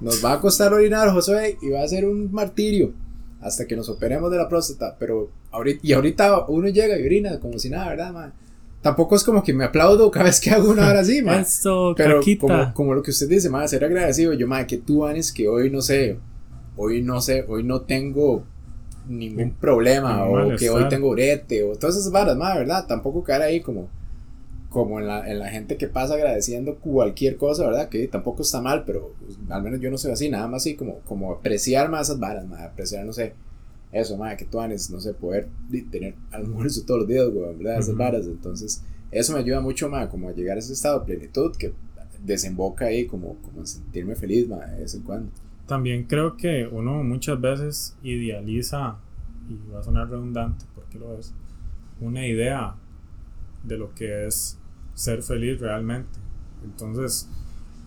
Nos 0.00 0.24
va 0.24 0.34
a 0.34 0.40
costar 0.40 0.72
orinar, 0.72 1.10
José, 1.10 1.58
y 1.60 1.70
va 1.70 1.82
a 1.82 1.88
ser 1.88 2.06
un 2.06 2.30
martirio 2.30 2.92
hasta 3.40 3.66
que 3.66 3.76
nos 3.76 3.88
operemos 3.88 4.30
de 4.30 4.38
la 4.38 4.48
próstata. 4.48 4.96
Pero 4.98 5.30
ahorita, 5.50 5.80
y 5.82 5.92
ahorita 5.92 6.46
uno 6.48 6.68
llega 6.68 6.98
y 6.98 7.04
orina 7.04 7.38
como 7.40 7.58
si 7.58 7.70
nada, 7.70 7.88
¿verdad, 7.90 8.12
mae? 8.12 8.30
tampoco 8.82 9.16
es 9.16 9.24
como 9.24 9.42
que 9.42 9.52
me 9.52 9.64
aplaudo 9.64 10.10
cada 10.10 10.26
vez 10.26 10.40
que 10.40 10.50
hago 10.50 10.70
una 10.70 10.88
hora 10.88 11.00
así, 11.00 11.22
man. 11.22 11.44
Pero 11.96 12.20
como, 12.40 12.74
como, 12.74 12.94
lo 12.94 13.02
que 13.02 13.10
usted 13.10 13.28
dice, 13.28 13.50
man, 13.50 13.68
ser 13.68 13.84
agradecido. 13.84 14.32
Yo, 14.32 14.46
man, 14.46 14.66
que 14.66 14.78
tú, 14.78 15.04
Anis, 15.04 15.32
que 15.32 15.48
hoy 15.48 15.70
no 15.70 15.82
sé, 15.82 16.18
hoy 16.76 17.02
no 17.02 17.20
sé, 17.20 17.44
hoy 17.48 17.64
no 17.64 17.82
tengo 17.82 18.44
ningún 19.08 19.52
problema, 19.52 20.24
o 20.24 20.56
que 20.56 20.68
hoy 20.70 20.88
tengo 20.88 21.08
urete, 21.08 21.62
o 21.62 21.76
todas 21.76 21.96
esas 21.96 22.12
varas, 22.12 22.36
man, 22.36 22.58
¿verdad? 22.58 22.86
Tampoco 22.86 23.24
caer 23.24 23.42
ahí 23.42 23.60
como, 23.60 23.88
como 24.68 25.00
en 25.00 25.06
la, 25.06 25.30
en 25.30 25.38
la 25.38 25.48
gente 25.48 25.76
que 25.76 25.88
pasa 25.88 26.14
agradeciendo 26.14 26.76
cualquier 26.76 27.36
cosa, 27.36 27.64
¿verdad? 27.64 27.88
Que 27.88 28.06
tampoco 28.06 28.42
está 28.42 28.60
mal, 28.60 28.84
pero 28.84 29.14
pues, 29.20 29.38
al 29.48 29.62
menos 29.62 29.80
yo 29.80 29.90
no 29.90 29.98
soy 29.98 30.12
así, 30.12 30.28
nada 30.28 30.46
más 30.46 30.62
así 30.62 30.76
como, 30.76 30.98
como 31.00 31.32
apreciar 31.32 31.90
más 31.90 32.08
esas 32.08 32.20
varas, 32.20 32.46
man, 32.46 32.62
apreciar, 32.62 33.04
no 33.04 33.12
sé 33.12 33.32
eso, 33.92 34.16
madre, 34.16 34.36
que 34.36 34.44
tú 34.44 34.60
haces, 34.60 34.90
no 34.90 35.00
sé, 35.00 35.14
poder 35.14 35.48
tener 35.90 36.14
almuerzo 36.30 36.84
todos 36.84 37.00
los 37.00 37.08
días, 37.08 37.28
güey, 37.30 37.54
¿verdad? 37.56 37.78
Esas 37.78 37.96
varas. 37.96 38.26
Entonces, 38.26 38.84
eso 39.10 39.32
me 39.32 39.38
ayuda 39.38 39.60
mucho, 39.60 39.88
más 39.88 40.08
como 40.08 40.28
a 40.28 40.32
llegar 40.32 40.56
a 40.56 40.60
ese 40.60 40.74
estado 40.74 41.00
de 41.00 41.06
plenitud 41.06 41.56
que 41.56 41.72
desemboca 42.22 42.86
ahí, 42.86 43.06
como, 43.06 43.36
como 43.36 43.64
sentirme 43.64 44.14
feliz, 44.14 44.48
madre, 44.48 44.72
de 44.72 44.80
vez 44.80 44.94
en 44.94 45.02
cuando. 45.02 45.30
También 45.66 46.04
creo 46.04 46.36
que 46.36 46.66
uno 46.70 47.02
muchas 47.02 47.40
veces 47.40 47.96
idealiza, 48.02 48.98
y 49.48 49.72
va 49.72 49.80
a 49.80 49.82
sonar 49.82 50.10
redundante 50.10 50.66
porque 50.74 50.98
lo 50.98 51.18
es, 51.18 51.32
una 52.00 52.26
idea 52.26 52.74
de 53.64 53.78
lo 53.78 53.94
que 53.94 54.26
es 54.26 54.57
ser 54.98 55.22
feliz 55.22 55.60
realmente. 55.60 56.18
Entonces, 56.64 57.28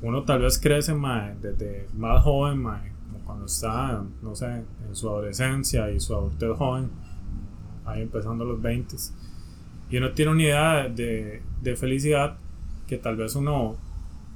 uno 0.01 0.23
tal 0.23 0.39
vez 0.39 0.57
crece, 0.57 0.93
madre, 0.93 1.35
desde 1.41 1.87
más 1.97 2.23
joven, 2.23 2.61
madre, 2.61 2.93
como 3.11 3.25
cuando 3.25 3.45
está, 3.45 4.01
no 4.21 4.33
sé, 4.33 4.63
en 4.87 4.95
su 4.95 5.09
adolescencia 5.09 5.91
y 5.91 5.99
su 5.99 6.15
adultez 6.15 6.55
joven, 6.57 6.89
ahí 7.85 8.01
empezando 8.01 8.45
los 8.45 8.61
20 8.61 8.95
y 9.89 9.97
uno 9.97 10.11
tiene 10.11 10.31
una 10.31 10.41
idea 10.41 10.87
de, 10.87 11.41
de 11.61 11.75
felicidad 11.75 12.37
que 12.87 12.97
tal 12.97 13.17
vez 13.17 13.35
uno 13.35 13.75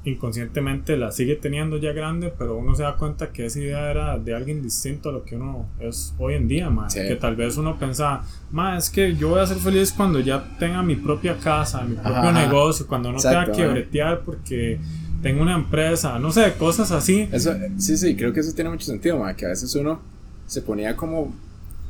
inconscientemente 0.05 0.97
la 0.97 1.11
sigue 1.11 1.35
teniendo 1.35 1.77
ya 1.77 1.91
grande, 1.91 2.31
pero 2.37 2.57
uno 2.57 2.75
se 2.75 2.83
da 2.83 2.95
cuenta 2.95 3.31
que 3.31 3.47
esa 3.47 3.59
idea 3.59 3.89
era 3.89 4.19
de 4.19 4.35
alguien 4.35 4.61
distinto 4.61 5.09
a 5.09 5.11
lo 5.11 5.25
que 5.25 5.35
uno 5.35 5.67
es 5.79 6.13
hoy 6.19 6.35
en 6.35 6.47
día, 6.47 6.69
más 6.69 6.93
que 6.93 7.15
tal 7.15 7.35
vez 7.35 7.57
uno 7.57 7.77
pensaba, 7.77 8.23
más 8.51 8.85
es 8.85 8.89
que 8.91 9.15
yo 9.15 9.29
voy 9.29 9.39
a 9.39 9.47
ser 9.47 9.57
feliz 9.57 9.91
cuando 9.91 10.19
ya 10.19 10.43
tenga 10.59 10.83
mi 10.83 10.95
propia 10.95 11.37
casa, 11.37 11.81
mi 11.81 11.95
propio 11.95 12.31
negocio, 12.31 12.85
cuando 12.87 13.11
no 13.11 13.19
tenga 13.19 13.51
que 13.51 13.67
bretear 13.67 14.21
porque 14.21 14.79
tengo 15.23 15.41
una 15.41 15.55
empresa, 15.55 16.19
no 16.19 16.31
sé, 16.31 16.53
cosas 16.53 16.91
así. 16.91 17.27
Eso, 17.31 17.53
sí, 17.77 17.97
sí, 17.97 18.15
creo 18.15 18.31
que 18.31 18.41
eso 18.41 18.53
tiene 18.53 18.69
mucho 18.69 18.85
sentido, 18.85 19.17
más 19.17 19.35
que 19.35 19.45
a 19.45 19.49
veces 19.49 19.73
uno 19.75 19.99
se 20.45 20.61
ponía 20.61 20.95
como, 20.95 21.33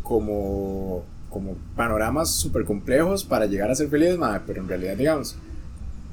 como, 0.01 1.04
como 1.30 1.58
panoramas 1.75 2.32
súper 2.32 2.63
complejos 2.63 3.25
para 3.25 3.45
llegar 3.45 3.69
a 3.69 3.75
ser 3.75 3.89
feliz, 3.89 4.17
pero 4.47 4.62
en 4.62 4.69
realidad, 4.69 4.95
digamos, 4.95 5.36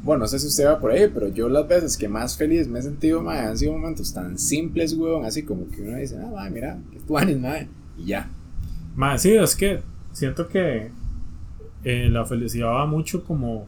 bueno, 0.03 0.23
no 0.23 0.27
sé 0.27 0.39
si 0.41 0.49
usted 0.49 0.67
va 0.67 0.81
por 0.81 0.91
ahí, 0.91 1.09
pero 1.13 1.29
yo 1.29 1.49
las 1.49 1.67
veces 1.69 1.97
que 1.97 2.09
más 2.09 2.37
feliz 2.37 2.67
me 2.67 2.81
he 2.81 2.83
sentido, 2.83 3.23
madre, 3.23 3.47
han 3.47 3.59
sido 3.59 3.73
momentos 3.73 4.13
tan 4.13 4.37
simples, 4.37 4.95
weón, 4.95 5.25
así 5.25 5.45
como 5.45 5.69
que 5.69 5.81
uno 5.83 5.97
dice, 5.97 6.19
ah, 6.21 6.29
madre, 6.35 6.51
mira, 6.51 6.79
que 6.91 6.99
tú 6.99 7.13
madre, 7.15 7.69
y 7.97 8.07
ya. 8.07 8.29
Madre, 8.97 9.19
sí, 9.21 9.35
es 9.37 9.55
que 9.55 9.81
siento 10.11 10.49
que 10.49 10.91
eh, 11.85 12.09
la 12.11 12.25
felicidad 12.25 12.69
va 12.69 12.87
mucho 12.87 13.25
como 13.25 13.67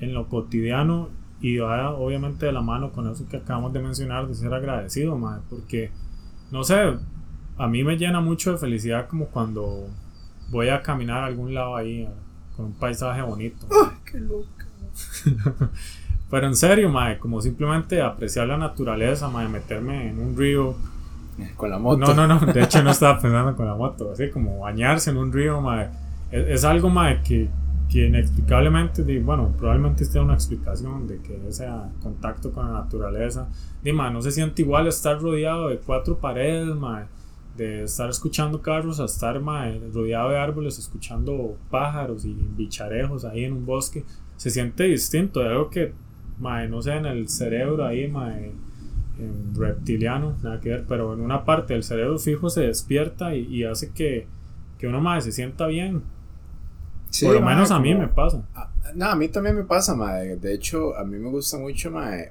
en 0.00 0.12
lo 0.12 0.28
cotidiano 0.28 1.08
y 1.40 1.58
va 1.58 1.94
obviamente 1.94 2.46
de 2.46 2.52
la 2.52 2.60
mano 2.60 2.92
con 2.92 3.10
eso 3.10 3.26
que 3.26 3.38
acabamos 3.38 3.72
de 3.72 3.80
mencionar, 3.80 4.28
de 4.28 4.34
ser 4.34 4.52
agradecido, 4.52 5.16
madre, 5.16 5.42
porque, 5.48 5.90
no 6.50 6.62
sé, 6.62 6.76
a 7.56 7.66
mí 7.68 7.84
me 7.84 7.96
llena 7.96 8.20
mucho 8.20 8.52
de 8.52 8.58
felicidad 8.58 9.08
como 9.08 9.26
cuando 9.26 9.86
voy 10.50 10.68
a 10.68 10.82
caminar 10.82 11.24
a 11.24 11.26
algún 11.26 11.54
lado 11.54 11.74
ahí 11.74 12.06
con 12.54 12.66
un 12.66 12.74
paisaje 12.74 13.22
bonito. 13.22 13.66
¡Ay, 13.70 13.96
qué 14.04 14.18
loco! 14.20 14.67
Pero 16.30 16.46
en 16.46 16.56
serio, 16.56 16.90
mae, 16.90 17.18
como 17.18 17.40
simplemente 17.40 18.02
apreciar 18.02 18.46
la 18.48 18.58
naturaleza, 18.58 19.28
mae, 19.28 19.48
meterme 19.48 20.10
en 20.10 20.18
un 20.18 20.36
río. 20.36 20.74
Con 21.56 21.70
la 21.70 21.78
moto. 21.78 21.98
No, 21.98 22.14
no, 22.14 22.26
no, 22.26 22.52
de 22.52 22.64
hecho 22.64 22.82
no 22.82 22.90
estaba 22.90 23.20
pensando 23.20 23.54
con 23.54 23.64
la 23.66 23.76
moto, 23.76 24.10
así 24.10 24.28
como 24.28 24.58
bañarse 24.58 25.10
en 25.10 25.18
un 25.18 25.32
río, 25.32 25.60
mae. 25.60 25.88
Es, 26.32 26.64
algo, 26.64 26.90
mae, 26.90 27.22
que, 27.22 27.48
que 27.88 28.08
inexplicablemente, 28.08 29.02
bueno, 29.20 29.54
probablemente 29.56 30.02
esté 30.02 30.18
una 30.18 30.34
explicación 30.34 31.06
de 31.06 31.20
que 31.22 31.40
ese 31.48 31.66
contacto 32.02 32.52
con 32.52 32.66
la 32.66 32.80
naturaleza, 32.80 33.48
mae, 33.94 34.12
no 34.12 34.20
se 34.20 34.32
siente 34.32 34.62
igual 34.62 34.88
estar 34.88 35.20
rodeado 35.20 35.68
de 35.68 35.78
cuatro 35.78 36.18
paredes, 36.18 36.74
mae, 36.74 37.04
de 37.56 37.84
estar 37.84 38.10
escuchando 38.10 38.60
carros 38.60 39.00
a 39.00 39.04
estar, 39.04 39.40
mae, 39.40 39.80
rodeado 39.94 40.30
de 40.30 40.38
árboles, 40.38 40.78
escuchando 40.78 41.56
pájaros 41.70 42.24
y 42.24 42.34
bicharejos 42.34 43.24
ahí 43.24 43.44
en 43.44 43.52
un 43.52 43.64
bosque 43.64 44.04
se 44.38 44.50
siente 44.50 44.84
distinto, 44.84 45.40
de 45.40 45.48
algo 45.48 45.68
que, 45.68 45.92
no 46.38 46.80
sé, 46.80 46.92
en 46.92 47.06
el 47.06 47.28
cerebro 47.28 47.84
ahí, 47.84 48.04
en 48.04 49.54
reptiliano, 49.54 50.36
nada 50.42 50.60
que 50.60 50.70
ver, 50.70 50.84
pero 50.88 51.12
en 51.12 51.20
una 51.20 51.44
parte 51.44 51.74
del 51.74 51.82
cerebro 51.82 52.18
fijo 52.18 52.48
se 52.48 52.62
despierta 52.62 53.34
y, 53.34 53.64
hace 53.64 53.90
que, 53.90 54.28
que 54.78 54.86
uno, 54.86 55.00
más 55.00 55.24
se 55.24 55.32
sienta 55.32 55.66
bien. 55.66 56.02
Por 57.20 57.34
lo 57.34 57.42
menos 57.42 57.70
a 57.72 57.80
mí 57.80 57.94
me 57.94 58.06
pasa. 58.06 58.46
A, 58.54 58.70
no, 58.94 59.06
a 59.06 59.16
mí 59.16 59.28
también 59.28 59.56
me 59.56 59.64
pasa, 59.64 59.96
mae. 59.96 60.36
De 60.36 60.54
hecho, 60.54 60.96
a 60.96 61.04
mí 61.04 61.18
me 61.18 61.30
gusta 61.30 61.58
mucho, 61.58 61.90
mae. 61.90 62.30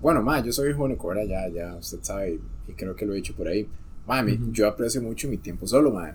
Bueno, 0.00 0.22
mae, 0.22 0.42
yo 0.42 0.50
soy 0.50 0.72
único, 0.72 1.06
¿verdad? 1.08 1.24
Ya, 1.28 1.48
ya, 1.48 1.76
usted 1.76 1.98
sabe, 2.02 2.40
y, 2.66 2.72
creo 2.72 2.96
que 2.96 3.06
lo 3.06 3.12
he 3.12 3.16
dicho 3.16 3.34
por 3.36 3.46
ahí. 3.46 3.68
Mae, 4.08 4.40
yo 4.50 4.66
aprecio 4.66 5.00
mucho 5.00 5.28
mi 5.28 5.36
tiempo 5.36 5.68
solo, 5.68 5.92
mae. 5.92 6.14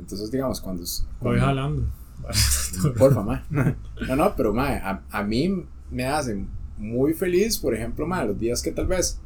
Entonces, 0.00 0.32
digamos, 0.32 0.60
cuando... 0.60 0.82
Voy 1.20 1.38
jalando. 1.38 1.84
Porfa, 2.98 3.22
ma. 3.22 3.44
No, 3.50 4.16
no, 4.16 4.34
pero 4.36 4.52
ma, 4.52 4.76
a, 4.76 5.02
a, 5.10 5.22
mí 5.22 5.64
me 5.90 6.06
hace 6.06 6.44
muy 6.76 7.14
feliz, 7.14 7.58
por 7.58 7.74
ejemplo, 7.74 8.06
ma, 8.06 8.24
los 8.24 8.38
días 8.38 8.62
que 8.62 8.72
tal 8.72 8.86
vez 8.86 9.18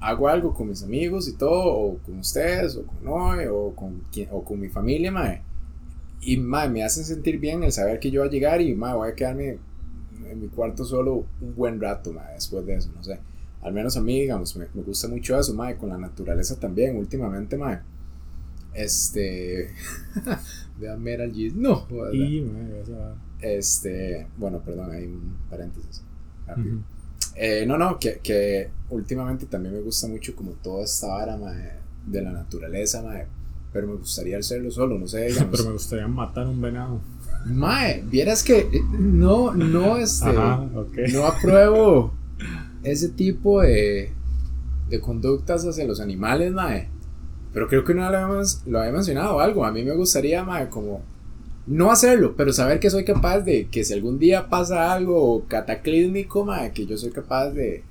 hago 0.00 0.28
algo 0.28 0.54
con 0.54 0.68
mis 0.68 0.82
amigos 0.82 1.28
y 1.28 1.34
todo, 1.34 1.64
o 1.64 1.98
con 1.98 2.18
ustedes, 2.18 2.76
o 2.76 2.84
con 2.84 3.04
Noé, 3.04 3.48
o 3.48 3.74
con, 3.74 4.02
o 4.30 4.44
con 4.44 4.60
mi 4.60 4.68
familia, 4.68 5.10
ma. 5.10 5.40
Y 6.20 6.36
ma, 6.38 6.68
me 6.68 6.82
hacen 6.82 7.04
sentir 7.04 7.38
bien 7.38 7.62
el 7.62 7.72
saber 7.72 8.00
que 8.00 8.10
yo 8.10 8.20
voy 8.20 8.28
a 8.28 8.32
llegar 8.32 8.60
y 8.60 8.74
ma, 8.74 8.94
voy 8.94 9.10
a 9.10 9.14
quedarme 9.14 9.58
en 10.28 10.40
mi 10.40 10.48
cuarto 10.48 10.84
solo 10.84 11.24
un 11.40 11.54
buen 11.54 11.80
rato, 11.80 12.12
ma, 12.12 12.30
después 12.34 12.64
de 12.66 12.76
eso, 12.76 12.90
no 12.94 13.02
sé. 13.04 13.18
Al 13.62 13.72
menos 13.72 13.96
a 13.96 14.00
mí, 14.00 14.20
digamos, 14.20 14.56
me, 14.56 14.66
me 14.74 14.82
gusta 14.82 15.08
mucho 15.08 15.38
eso, 15.38 15.54
ma, 15.54 15.74
con 15.76 15.90
la 15.90 15.98
naturaleza 15.98 16.58
también, 16.58 16.96
últimamente, 16.96 17.56
ma 17.56 17.82
este. 18.76 19.70
Vean 20.78 21.02
Meral 21.02 21.32
No, 21.54 21.86
Este. 23.40 24.26
Bueno, 24.36 24.60
perdón, 24.60 24.90
hay 24.92 25.06
un 25.06 25.36
paréntesis. 25.48 26.02
Eh, 27.34 27.64
no, 27.66 27.76
no, 27.76 27.98
que, 27.98 28.20
que, 28.22 28.70
últimamente 28.90 29.46
también 29.46 29.74
me 29.74 29.80
gusta 29.80 30.06
mucho 30.06 30.34
como 30.34 30.52
toda 30.52 30.84
esta 30.84 31.08
vara 31.08 31.38
de 32.06 32.22
la 32.22 32.32
naturaleza, 32.32 33.02
pero 33.72 33.88
me 33.88 33.94
gustaría 33.94 34.38
hacerlo 34.38 34.70
solo, 34.70 34.98
no 34.98 35.06
sé. 35.06 35.28
pero 35.50 35.64
me 35.64 35.72
gustaría 35.72 36.06
matar 36.08 36.46
un 36.46 36.60
venado. 36.60 37.00
Mae, 37.46 38.02
vieras 38.02 38.42
que 38.42 38.58
eh, 38.58 38.82
no, 38.98 39.52
no, 39.52 39.98
este, 39.98 40.32
no 40.32 41.26
apruebo 41.26 42.12
ese 42.82 43.08
tipo 43.10 43.60
de, 43.62 44.12
de 44.88 45.00
conductas 45.00 45.64
hacia 45.64 45.86
los 45.86 46.00
animales, 46.00 46.52
mae. 46.52 46.88
Pero 47.52 47.68
creo 47.68 47.84
que 47.84 47.94
no 47.94 48.02
lo, 48.02 48.16
habíamos, 48.16 48.62
lo 48.66 48.80
había 48.80 48.92
mencionado 48.92 49.40
algo. 49.40 49.64
A 49.64 49.72
mí 49.72 49.82
me 49.82 49.94
gustaría, 49.94 50.44
mae, 50.44 50.68
como 50.68 51.02
no 51.66 51.90
hacerlo, 51.90 52.34
pero 52.36 52.52
saber 52.52 52.78
que 52.78 52.90
soy 52.90 53.04
capaz 53.04 53.40
de 53.40 53.68
que 53.68 53.84
si 53.84 53.92
algún 53.92 54.18
día 54.18 54.48
pasa 54.48 54.92
algo 54.92 55.44
cataclísmico, 55.48 56.44
mae, 56.44 56.72
que 56.72 56.86
yo 56.86 56.96
soy 56.96 57.10
capaz 57.10 57.50
de, 57.50 57.82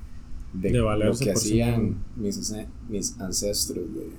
de, 0.53 0.69
lo 0.71 1.17
que 1.17 1.31
hacían 1.31 1.97
mis, 2.15 2.53
mis 2.89 3.19
ancestros 3.19 3.85
de 3.93 4.09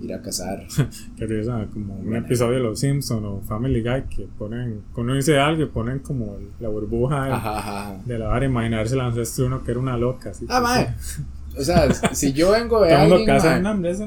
ir 0.00 0.14
a 0.14 0.22
cazar. 0.22 0.66
Qué 1.16 1.26
risa, 1.26 1.66
como 1.72 1.94
un 1.94 2.16
episodio 2.16 2.54
de 2.54 2.60
Los 2.60 2.80
Simpsons 2.80 3.24
o 3.24 3.40
Family 3.46 3.82
Guy 3.82 4.04
que 4.14 4.26
ponen, 4.38 4.82
cuando 4.92 5.12
uno 5.12 5.14
dice 5.14 5.38
algo, 5.38 5.68
ponen 5.68 6.00
como 6.00 6.38
la 6.58 6.68
burbuja 6.68 8.00
de, 8.04 8.18
la 8.18 8.28
vara, 8.28 8.46
imaginarse 8.46 8.94
el 8.94 9.00
ancestro 9.02 9.46
uno 9.46 9.62
que 9.62 9.70
era 9.70 9.80
una 9.80 9.96
loca. 9.96 10.30
Así 10.30 10.46
ah, 10.48 10.60
mae. 10.60 10.94
O 11.58 11.62
sea, 11.62 11.92
si 12.14 12.32
yo 12.32 12.50
vengo 12.52 12.80
de 12.82 12.92
alguien, 12.94 13.26
casa 13.26 13.56
de 13.56 13.62
nombre, 13.62 13.90
ese 13.90 14.06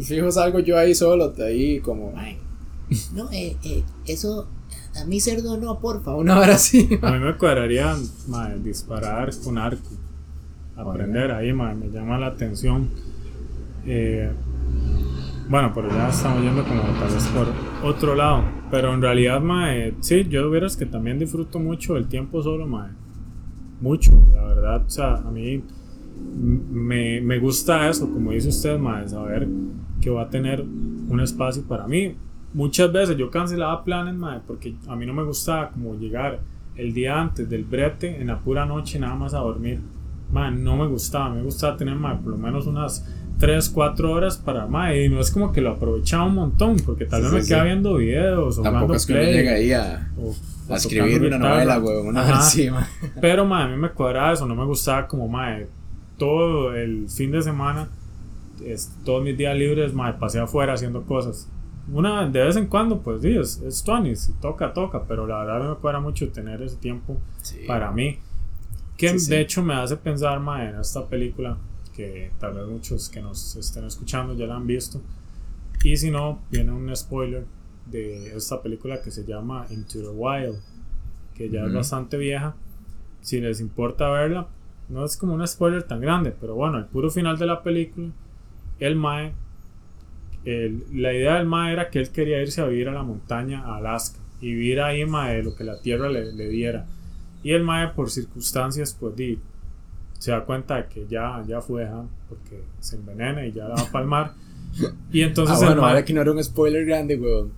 Fijo 0.00 0.30
salgo 0.30 0.60
yo 0.60 0.78
ahí 0.78 0.94
solo, 0.94 1.32
ahí 1.38 1.80
como, 1.80 2.12
no, 3.14 3.30
eh, 3.30 3.56
eh, 3.62 3.84
eso, 4.06 4.48
a 5.00 5.04
mí 5.04 5.20
cerdo 5.20 5.56
no, 5.56 5.78
porfa, 5.78 6.14
una 6.14 6.38
hora 6.38 6.54
así. 6.54 6.98
A 7.02 7.12
mí 7.12 7.18
me 7.18 7.36
cuadraría, 7.36 7.96
disparar 8.62 9.30
con 9.44 9.58
arco. 9.58 9.90
Aprender 10.76 11.30
ahí, 11.30 11.52
me 11.52 11.90
llama 11.90 12.18
la 12.18 12.28
atención. 12.28 12.88
Eh, 13.86 14.30
bueno, 15.48 15.72
pero 15.74 15.88
ya 15.88 16.08
estamos 16.08 16.42
yendo 16.42 16.64
como 16.64 16.82
tal 16.82 17.12
vez 17.12 17.24
por 17.28 17.48
otro 17.88 18.14
lado. 18.14 18.44
Pero 18.70 18.94
en 18.94 19.02
realidad, 19.02 19.40
mae, 19.40 19.94
sí, 20.00 20.26
yo 20.28 20.48
verás 20.50 20.76
que 20.76 20.86
también 20.86 21.18
disfruto 21.18 21.58
mucho 21.58 21.96
el 21.96 22.08
tiempo 22.08 22.42
solo, 22.42 22.66
mae. 22.66 22.90
Mucho, 23.80 24.12
la 24.34 24.44
verdad. 24.44 24.84
O 24.86 24.90
sea, 24.90 25.14
a 25.16 25.30
mí 25.30 25.62
me, 26.40 27.20
me, 27.20 27.38
gusta 27.38 27.88
eso, 27.88 28.10
como 28.10 28.32
dice 28.32 28.48
usted, 28.48 28.78
de 28.78 29.08
saber 29.08 29.48
que 30.00 30.10
va 30.10 30.22
a 30.22 30.30
tener 30.30 30.62
un 30.62 31.20
espacio 31.20 31.62
para 31.62 31.86
mí. 31.86 32.14
Muchas 32.52 32.92
veces 32.92 33.16
yo 33.16 33.30
cancelaba 33.30 33.84
planes, 33.84 34.14
madre, 34.14 34.40
porque 34.46 34.74
a 34.88 34.96
mí 34.96 35.06
no 35.06 35.12
me 35.12 35.22
gustaba 35.22 35.70
como 35.70 35.94
llegar 35.94 36.40
el 36.76 36.94
día 36.94 37.20
antes 37.20 37.48
del 37.48 37.64
brete 37.64 38.20
en 38.20 38.28
la 38.28 38.38
pura 38.38 38.64
noche 38.64 38.98
nada 38.98 39.14
más 39.14 39.34
a 39.34 39.38
dormir. 39.38 39.80
No 40.32 40.76
me 40.76 40.86
gustaba, 40.86 41.30
me 41.30 41.42
gustaba 41.42 41.76
tener 41.76 41.96
más 41.96 42.20
por 42.20 42.32
lo 42.32 42.38
menos 42.38 42.66
unas 42.66 43.04
3, 43.38 43.68
4 43.70 44.12
horas 44.12 44.36
para 44.36 44.66
más 44.66 44.94
y 44.94 45.08
no 45.08 45.20
es 45.20 45.30
como 45.30 45.50
que 45.50 45.60
lo 45.60 45.70
aprovechaba 45.70 46.24
un 46.24 46.36
montón 46.36 46.76
porque 46.86 47.04
tal 47.04 47.22
vez 47.22 47.32
me 47.32 47.42
quedaba 47.42 47.64
viendo 47.64 47.96
videos 47.96 48.58
o 48.58 48.62
Tampoco 48.62 48.94
es 48.94 49.06
que 49.06 49.14
play, 49.14 49.32
llega 49.32 49.52
ahí 49.54 49.72
a, 49.72 50.08
a 50.68 50.74
escribir 50.76 51.22
una 51.24 51.38
novela, 51.38 51.78
una 51.78 52.30
encima. 52.36 52.88
Pero 53.20 53.42
a 53.52 53.68
mí 53.68 53.76
me 53.76 53.90
cuadraba 53.90 54.32
eso, 54.32 54.46
no 54.46 54.54
me 54.54 54.64
gustaba 54.64 55.08
como 55.08 55.26
madre 55.26 55.68
todo 56.20 56.76
el 56.76 57.08
fin 57.08 57.32
de 57.32 57.40
semana, 57.40 57.88
es, 58.62 58.94
todos 59.06 59.24
mis 59.24 59.38
días 59.38 59.56
libres, 59.56 59.94
me 59.94 60.12
pasé 60.12 60.38
afuera 60.38 60.74
haciendo 60.74 61.02
cosas. 61.04 61.48
Una 61.90 62.28
de 62.28 62.44
vez 62.44 62.56
en 62.56 62.66
cuando, 62.66 63.00
pues 63.00 63.22
sí, 63.22 63.34
es, 63.36 63.60
es 63.62 63.82
si 64.20 64.32
toca, 64.34 64.74
toca, 64.74 65.04
pero 65.08 65.26
la 65.26 65.42
verdad 65.42 65.70
me 65.70 65.76
cuadra 65.76 65.98
mucho 65.98 66.30
tener 66.30 66.60
ese 66.60 66.76
tiempo 66.76 67.16
para 67.66 67.90
mí. 67.90 68.18
Que 68.98 69.14
de 69.14 69.40
hecho 69.40 69.62
me 69.62 69.72
hace 69.72 69.96
pensar 69.96 70.40
más 70.40 70.68
en 70.68 70.78
esta 70.78 71.06
película, 71.08 71.56
que 71.96 72.30
tal 72.38 72.52
vez 72.52 72.66
muchos 72.66 73.08
que 73.08 73.22
nos 73.22 73.56
estén 73.56 73.84
escuchando 73.86 74.34
ya 74.34 74.46
la 74.46 74.56
han 74.56 74.66
visto. 74.66 75.00
Y 75.82 75.96
si 75.96 76.10
no, 76.10 76.40
viene 76.50 76.70
un 76.70 76.94
spoiler 76.94 77.46
de 77.86 78.36
esta 78.36 78.60
película 78.60 79.00
que 79.00 79.10
se 79.10 79.24
llama 79.24 79.66
Into 79.70 80.02
the 80.02 80.10
Wild, 80.10 80.60
que 81.34 81.48
ya 81.48 81.64
es 81.64 81.72
bastante 81.72 82.18
vieja. 82.18 82.54
Si 83.22 83.40
les 83.40 83.60
importa 83.60 84.10
verla, 84.10 84.48
no 84.90 85.04
es 85.04 85.16
como 85.16 85.34
un 85.34 85.46
spoiler 85.46 85.82
tan 85.84 86.00
grande, 86.00 86.34
pero 86.40 86.54
bueno, 86.54 86.78
el 86.78 86.84
puro 86.86 87.10
final 87.10 87.38
de 87.38 87.46
la 87.46 87.62
película, 87.62 88.08
el 88.78 88.96
Mae, 88.96 89.32
el- 90.44 90.84
la 90.92 91.12
idea 91.12 91.34
del 91.36 91.46
Mae 91.46 91.72
era 91.72 91.90
que 91.90 92.00
él 92.00 92.10
quería 92.10 92.40
irse 92.42 92.60
a 92.60 92.66
vivir 92.66 92.88
a 92.88 92.92
la 92.92 93.02
montaña, 93.02 93.62
a 93.64 93.76
Alaska, 93.76 94.18
y 94.40 94.48
vivir 94.54 94.80
ahí, 94.80 95.04
Mae, 95.04 95.42
lo 95.42 95.54
que 95.54 95.64
la 95.64 95.78
tierra 95.80 96.08
le, 96.08 96.32
le 96.32 96.48
diera. 96.48 96.86
Y 97.42 97.52
el 97.52 97.62
Mae, 97.62 97.88
por 97.88 98.10
circunstancias, 98.10 98.96
pues 98.98 99.14
di, 99.16 99.38
se 100.18 100.30
da 100.30 100.44
cuenta 100.44 100.76
de 100.76 100.86
que 100.86 101.06
ya, 101.08 101.42
ya 101.46 101.60
fue, 101.60 101.84
¿ah? 101.86 102.04
porque 102.28 102.62
se 102.80 102.96
envenena 102.96 103.46
y 103.46 103.52
ya 103.52 103.64
la 103.68 103.74
va 103.76 103.82
a 103.82 103.92
palmar. 103.92 104.32
Y 105.12 105.20
entonces 105.22 105.56
ah, 105.56 105.60
el 105.60 105.66
bueno, 105.66 105.82
Mae- 105.82 105.90
ahora 105.90 106.04
que 106.04 106.12
no 106.14 106.20
era 106.22 106.32
un 106.32 106.42
spoiler 106.42 106.84
grande, 106.86 107.16
weón. 107.16 107.52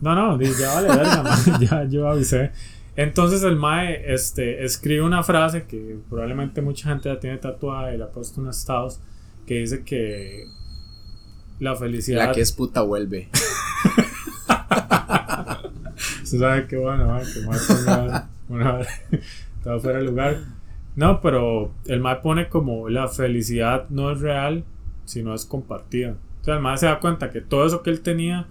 no, 0.00 0.14
no, 0.14 0.40
ya 0.40 0.74
vale, 0.74 0.88
verga, 0.88 1.24
ya 1.60 1.84
yo 1.84 2.08
avisé. 2.08 2.52
Entonces 2.96 3.42
el 3.42 3.56
Mae 3.56 4.12
este, 4.12 4.64
escribe 4.64 5.02
una 5.02 5.22
frase 5.22 5.64
que 5.64 5.98
probablemente 6.08 6.62
mucha 6.62 6.90
gente 6.90 7.08
la 7.08 7.18
tiene 7.18 7.38
tatuada 7.38 7.92
y 7.94 7.98
la 7.98 8.04
ha 8.06 8.10
puesto 8.10 8.40
en 8.40 8.48
estados 8.48 9.00
que 9.46 9.54
dice 9.54 9.82
que 9.84 10.46
la 11.58 11.74
felicidad. 11.74 12.28
La 12.28 12.32
que 12.32 12.40
es 12.40 12.52
puta 12.52 12.82
vuelve. 12.82 13.28
Se 16.24 16.38
sabe 16.38 16.66
que 16.66 16.76
bueno, 16.76 17.06
mae, 17.06 17.24
que 17.32 17.40
Mae 17.40 17.58
ponga 17.66 18.28
una 18.48 18.80
estaba 19.58 19.80
fuera 19.80 19.98
de 19.98 20.04
lugar. 20.04 20.38
No, 20.96 21.20
pero 21.20 21.72
el 21.86 22.00
Mae 22.00 22.16
pone 22.16 22.48
como 22.48 22.88
la 22.88 23.08
felicidad 23.08 23.88
no 23.90 24.12
es 24.12 24.20
real, 24.20 24.64
sino 25.04 25.34
es 25.34 25.44
compartida. 25.44 26.16
O 26.40 26.44
sea, 26.44 26.54
el 26.54 26.60
Mae 26.60 26.78
se 26.78 26.86
da 26.86 27.00
cuenta 27.00 27.30
que 27.30 27.40
todo 27.40 27.66
eso 27.66 27.82
que 27.82 27.90
él 27.90 28.00
tenía 28.00 28.46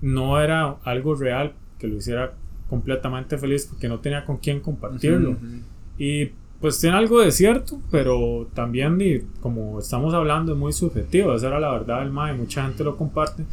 no 0.00 0.40
era 0.40 0.76
algo 0.84 1.14
real 1.14 1.54
que 1.78 1.88
lo 1.88 1.96
hiciera 1.96 2.32
completamente 2.72 3.36
feliz 3.36 3.66
porque 3.66 3.86
no 3.86 3.98
tenía 4.00 4.24
con 4.24 4.38
quién 4.38 4.60
compartirlo. 4.60 5.32
Ujú, 5.32 5.46
ujú. 5.46 5.56
Y 5.98 6.30
pues 6.58 6.80
tiene 6.80 6.96
algo 6.96 7.20
de 7.20 7.30
cierto, 7.30 7.78
pero 7.90 8.48
también, 8.54 8.98
y 8.98 9.18
como 9.42 9.78
estamos 9.78 10.14
hablando, 10.14 10.52
es 10.52 10.58
muy 10.58 10.72
subjetivo. 10.72 11.34
Esa 11.34 11.48
era 11.48 11.60
la 11.60 11.70
verdad 11.70 12.00
del 12.00 12.10
Mae, 12.10 12.32
mucha 12.32 12.62
gente 12.64 12.82
lo 12.82 12.96
comparte. 12.96 13.44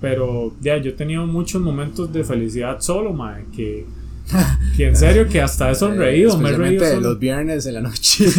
Pero 0.00 0.52
ya, 0.60 0.76
yo 0.78 0.90
he 0.90 0.94
tenido 0.94 1.24
muchos 1.24 1.62
momentos 1.62 2.12
de 2.12 2.24
felicidad 2.24 2.80
solo, 2.80 3.12
Mae, 3.12 3.44
que, 3.54 3.86
que 4.76 4.88
en 4.88 4.96
serio 4.96 5.28
que 5.28 5.40
hasta 5.40 5.70
he 5.70 5.74
sonreído, 5.84 6.36
me 6.36 6.48
he 6.48 6.56
reído. 6.56 6.84
Solo. 6.84 7.10
los 7.10 7.18
viernes 7.20 7.66
en 7.66 7.74
la 7.74 7.80
noche. 7.80 8.26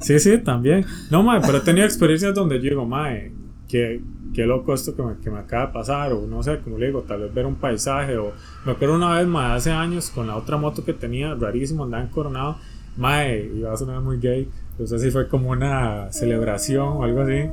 Sí, 0.00 0.20
sí, 0.20 0.38
también. 0.38 0.84
No, 1.10 1.24
mae, 1.24 1.40
pero 1.40 1.58
he 1.58 1.60
tenido 1.60 1.84
experiencias 1.84 2.32
donde 2.32 2.56
yo 2.58 2.70
digo, 2.70 2.86
mae, 2.86 3.32
qué, 3.68 4.00
qué 4.38 4.46
loco 4.46 4.72
esto 4.72 4.94
que 4.94 5.02
me, 5.02 5.16
que 5.16 5.32
me 5.32 5.40
acaba 5.40 5.66
de 5.66 5.72
pasar, 5.72 6.12
o 6.12 6.24
no 6.28 6.44
sé, 6.44 6.60
como 6.60 6.78
le 6.78 6.86
digo, 6.86 7.02
tal 7.02 7.22
vez 7.22 7.34
ver 7.34 7.44
un 7.44 7.56
paisaje, 7.56 8.16
o 8.18 8.30
me 8.64 8.70
acuerdo 8.70 8.94
una 8.94 9.18
vez, 9.18 9.26
mae, 9.26 9.56
hace 9.56 9.72
años, 9.72 10.10
con 10.10 10.28
la 10.28 10.36
otra 10.36 10.56
moto 10.56 10.84
que 10.84 10.92
tenía, 10.92 11.34
rarísimo, 11.34 11.82
andaba 11.82 12.04
en 12.04 12.08
Coronado, 12.10 12.56
mae, 12.96 13.50
iba 13.52 13.72
a 13.72 13.76
sonar 13.76 14.00
muy 14.00 14.20
gay, 14.20 14.48
no 14.78 14.86
sé 14.86 15.00
si 15.00 15.10
fue 15.10 15.26
como 15.26 15.50
una 15.50 16.12
celebración 16.12 16.86
o 16.86 17.02
algo 17.02 17.22
así, 17.22 17.50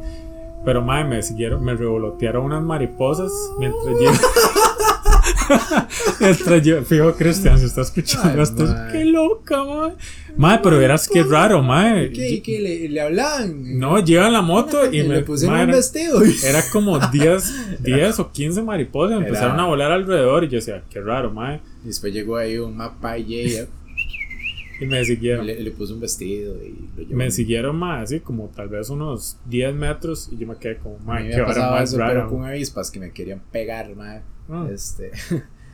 pero 0.64 0.84
mae, 0.84 1.04
me 1.06 1.24
siguieron, 1.24 1.64
me 1.64 1.74
revolotearon 1.74 2.46
unas 2.46 2.62
mariposas 2.62 3.32
mientras 3.58 4.00
yo... 4.00 4.12
fijo 6.86 7.14
Cristian, 7.16 7.60
si 7.60 7.66
está 7.66 7.82
escuchando 7.82 8.42
esto, 8.42 8.66
qué 8.92 9.06
loca, 9.06 9.64
mae. 9.64 9.92
Mae, 10.38 10.60
pero 10.62 10.78
verás 10.78 11.08
qué 11.08 11.24
raro, 11.24 11.64
mae. 11.64 12.12
¿Qué, 12.12 12.42
qué 12.42 12.60
le, 12.60 12.90
le 12.90 13.02
hablan? 13.02 13.80
No, 13.80 14.04
llevan 14.04 14.34
la 14.34 14.42
moto 14.42 14.86
y 14.92 15.04
me 15.04 15.16
le 15.16 15.22
pusieron 15.24 15.56
mae, 15.56 15.66
un 15.66 15.72
vestido. 15.72 16.22
era 16.46 16.62
como 16.72 17.00
10, 17.12 17.82
10 17.84 18.20
o 18.20 18.32
15 18.32 18.62
mariposas, 18.62 19.18
Era- 19.18 19.26
empezaron 19.28 19.60
a 19.60 19.66
volar 19.66 19.92
alrededor 19.92 20.44
y 20.44 20.48
yo 20.50 20.56
decía, 20.58 20.84
qué 20.90 21.00
raro, 21.02 21.32
mae. 21.32 21.62
Y 21.84 21.88
después 21.88 22.14
llegó 22.14 22.36
ahí 22.38 22.58
un 22.58 22.76
mapa 22.76 23.18
y 23.18 23.40
ella 23.40 23.68
Y 24.82 24.86
me 24.88 25.06
siguieron. 25.06 25.46
le, 25.46 25.60
le 25.62 25.72
puso 25.72 25.94
un 25.94 26.02
vestido 26.02 26.56
y 26.56 26.90
lo 26.98 27.04
llevó. 27.04 27.16
Me 27.18 27.32
siguieron 27.32 27.78
más, 27.78 28.04
así 28.04 28.20
como 28.20 28.48
tal 28.54 28.68
vez 28.68 28.90
unos 28.90 29.38
10 29.46 29.74
metros 29.74 30.28
y 30.34 30.38
yo 30.38 30.48
me 30.48 30.58
quedé 30.58 30.78
como, 30.78 31.00
me 31.00 31.30
qué 31.30 31.42
hora 31.42 31.72
más 31.72 31.90
eso, 31.90 31.98
pero 31.98 32.08
rara. 32.14 32.28
con 32.28 32.44
avispas 32.44 32.92
que 32.92 33.00
me 33.00 33.12
querían 33.12 33.42
pegar, 33.52 33.96
madre. 33.96 34.22
Ah. 34.50 34.68
Este. 34.72 35.12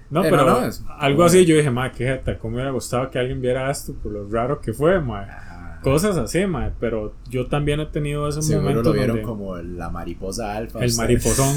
No, 0.09 0.21
Pero 0.23 0.37
pero 0.37 0.49
no, 0.59 0.65
es- 0.65 0.83
algo 0.99 1.23
así 1.23 1.45
yo 1.45 1.55
dije, 1.55 1.71
mae, 1.71 1.91
qué 1.93 2.05
jeta, 2.05 2.37
cómo 2.37 2.51
me 2.51 2.55
hubiera 2.57 2.71
gustado 2.71 3.09
que 3.09 3.17
alguien 3.17 3.39
viera 3.39 3.71
esto 3.71 3.93
por 3.93 4.11
lo 4.11 4.27
raro 4.29 4.59
que 4.59 4.73
fue, 4.73 4.99
mae. 4.99 5.25
ah, 5.29 5.79
Cosas 5.81 6.17
así, 6.17 6.45
mae, 6.45 6.71
pero 6.81 7.13
yo 7.29 7.47
también 7.47 7.79
he 7.79 7.85
tenido 7.85 8.27
esos 8.27 8.45
Seguro 8.45 8.63
momentos 8.69 8.87
lo 8.87 8.91
vieron 8.93 9.15
donde 9.17 9.21
como 9.25 9.55
la 9.57 9.89
mariposa 9.89 10.53
alfa. 10.55 10.79
el 10.79 10.85
usted. 10.87 11.01
mariposón. 11.01 11.55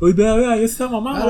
Uy, 0.00 0.12
vea, 0.14 0.34
vea, 0.34 0.52
ahí 0.52 0.64
está 0.64 0.88
mamá, 0.88 1.20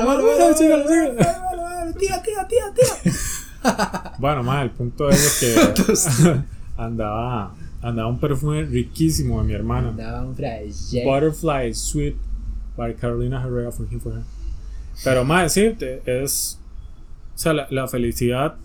Tía, 1.99 2.21
tía, 2.23 2.47
tía, 2.47 2.73
tía. 2.73 4.11
Bueno, 4.17 4.43
ma, 4.43 4.61
el 4.61 4.71
punto 4.71 5.09
es 5.09 5.39
que 5.39 6.35
andaba, 6.77 7.53
andaba 7.81 8.07
un 8.09 8.19
perfume 8.19 8.63
riquísimo 8.63 9.41
de 9.41 9.47
mi 9.47 9.53
hermana. 9.53 9.91
Daba 9.95 10.21
un. 10.25 10.35
Butterfly 10.35 11.73
Sweet 11.73 12.15
by 12.77 12.95
Carolina 12.95 13.41
Herrera 13.43 13.71
for 13.71 13.85
Him 13.91 13.99
for 13.99 14.13
Her. 14.13 14.23
Pero, 15.03 15.23
ma, 15.23 15.47
sí, 15.49 15.75
te- 15.77 16.01
es. 16.05 16.59
O 17.35 17.37
sea, 17.37 17.53
la, 17.53 17.67
la 17.71 17.87
felicidad, 17.87 18.55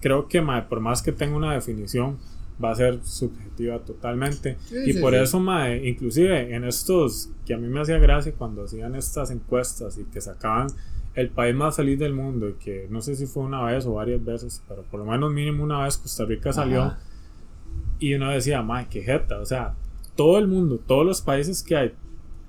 creo 0.00 0.28
que, 0.28 0.40
ma, 0.40 0.68
por 0.68 0.80
más 0.80 1.02
que 1.02 1.12
tenga 1.12 1.36
una 1.36 1.54
definición, 1.54 2.18
va 2.62 2.72
a 2.72 2.74
ser 2.74 3.00
subjetiva 3.04 3.78
totalmente. 3.78 4.56
Sí, 4.66 4.76
y 4.86 4.92
sí, 4.92 5.00
por 5.00 5.14
sí. 5.14 5.18
eso, 5.20 5.40
ma, 5.40 5.70
inclusive 5.74 6.54
en 6.54 6.64
estos, 6.64 7.30
que 7.46 7.54
a 7.54 7.56
mí 7.56 7.68
me 7.68 7.80
hacía 7.80 7.98
gracia 7.98 8.32
cuando 8.36 8.64
hacían 8.64 8.94
estas 8.94 9.30
encuestas 9.30 9.96
y 9.98 10.04
que 10.04 10.20
sacaban 10.20 10.66
el 11.14 11.30
país 11.30 11.54
más 11.56 11.74
feliz 11.76 11.98
del 11.98 12.12
mundo, 12.12 12.50
y 12.50 12.52
que 12.54 12.86
no 12.90 13.00
sé 13.00 13.16
si 13.16 13.26
fue 13.26 13.42
una 13.42 13.62
vez 13.64 13.84
o 13.86 13.94
varias 13.94 14.22
veces, 14.24 14.62
pero 14.68 14.82
por 14.82 15.00
lo 15.00 15.06
menos 15.06 15.32
mínimo 15.32 15.64
una 15.64 15.82
vez 15.84 15.96
Costa 15.96 16.24
Rica 16.26 16.52
salió. 16.52 16.82
Ajá. 16.82 16.98
Y 17.98 18.14
uno 18.14 18.30
decía, 18.30 18.62
mae, 18.62 18.86
qué 18.88 19.02
jeta. 19.02 19.40
O 19.40 19.46
sea, 19.46 19.74
todo 20.16 20.38
el 20.38 20.46
mundo, 20.46 20.78
todos 20.86 21.04
los 21.04 21.20
países 21.22 21.62
que 21.62 21.76
hay, 21.76 21.94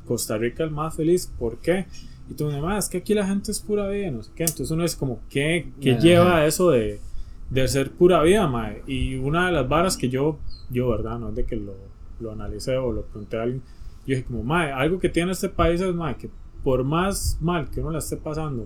Costa 0.06 0.38
Rica 0.38 0.64
el 0.64 0.72
más 0.72 0.96
feliz. 0.96 1.32
¿Por 1.40 1.58
qué? 1.60 1.88
Y 2.32 2.34
tú 2.34 2.48
dices, 2.48 2.62
mae, 2.62 2.80
es 2.80 2.88
que 2.88 3.00
aquí 3.00 3.14
la 3.14 3.28
gente 3.28 3.52
es 3.52 3.60
pura 3.60 3.90
vida, 3.90 4.10
no 4.10 4.24
sé 4.24 4.32
qué. 4.34 4.44
Entonces 4.44 4.72
uno 4.72 4.86
es 4.86 4.96
como, 4.96 5.20
¿qué, 5.30 5.72
qué 5.82 5.92
Ajá. 5.92 6.00
lleva 6.02 6.46
eso 6.46 6.70
de, 6.72 7.02
de 7.50 7.68
ser 7.68 7.92
pura 7.92 8.24
vida, 8.24 8.48
mae? 8.48 8.82
Y 8.88 9.16
una 9.16 9.48
de 9.48 9.52
las 9.52 9.68
varas 9.68 9.98
que 9.98 10.08
yo, 10.10 10.40
yo, 10.70 10.90
¿verdad? 10.90 11.20
No 11.20 11.30
es 11.30 11.36
de 11.36 11.44
que 11.46 11.58
lo, 11.58 11.74
lo 12.22 12.32
analicé 12.32 12.78
o 12.78 12.92
lo 12.94 13.02
pregunté 13.04 13.38
a 13.38 13.44
alguien. 13.44 13.62
Yo 14.08 14.16
dije, 14.16 14.24
como, 14.24 14.44
mae, 14.44 14.72
algo 14.72 14.98
que 15.00 15.10
tiene 15.10 15.34
este 15.34 15.50
país 15.50 15.82
es, 15.82 15.94
mae, 15.94 16.16
que 16.16 16.30
por 16.64 16.84
más 16.86 17.38
mal 17.42 17.70
que 17.70 17.82
uno 17.82 17.92
la 17.92 18.00
esté 18.00 18.16
pasando, 18.18 18.66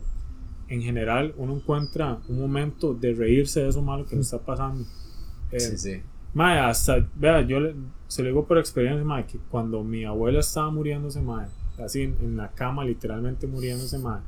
en 0.67 0.81
general 0.81 1.33
uno 1.37 1.55
encuentra 1.55 2.19
un 2.27 2.39
momento 2.39 2.93
de 2.93 3.13
reírse 3.13 3.61
de 3.63 3.69
eso 3.69 3.81
malo 3.81 4.05
que 4.05 4.15
le 4.15 4.21
está 4.21 4.37
pasando. 4.39 4.83
Eh, 5.51 5.59
Sí, 5.59 5.77
sí. 5.77 6.01
Mae, 6.33 6.59
hasta, 6.59 7.07
vea, 7.15 7.41
yo 7.41 7.59
le- 7.61 7.73
se 8.07 8.21
lo 8.21 8.27
digo 8.29 8.45
por 8.45 8.57
experiencia, 8.57 9.03
mae, 9.03 9.25
que 9.25 9.39
cuando 9.49 9.83
mi 9.83 10.03
abuela 10.05 10.39
estaba 10.41 10.69
muriéndose, 10.69 11.21
mae, 11.21 11.47
así 11.83 12.01
en, 12.03 12.15
en 12.21 12.37
la 12.37 12.49
cama, 12.51 12.83
literalmente 12.85 13.47
muriéndose, 13.47 13.97
mae, 13.99 14.19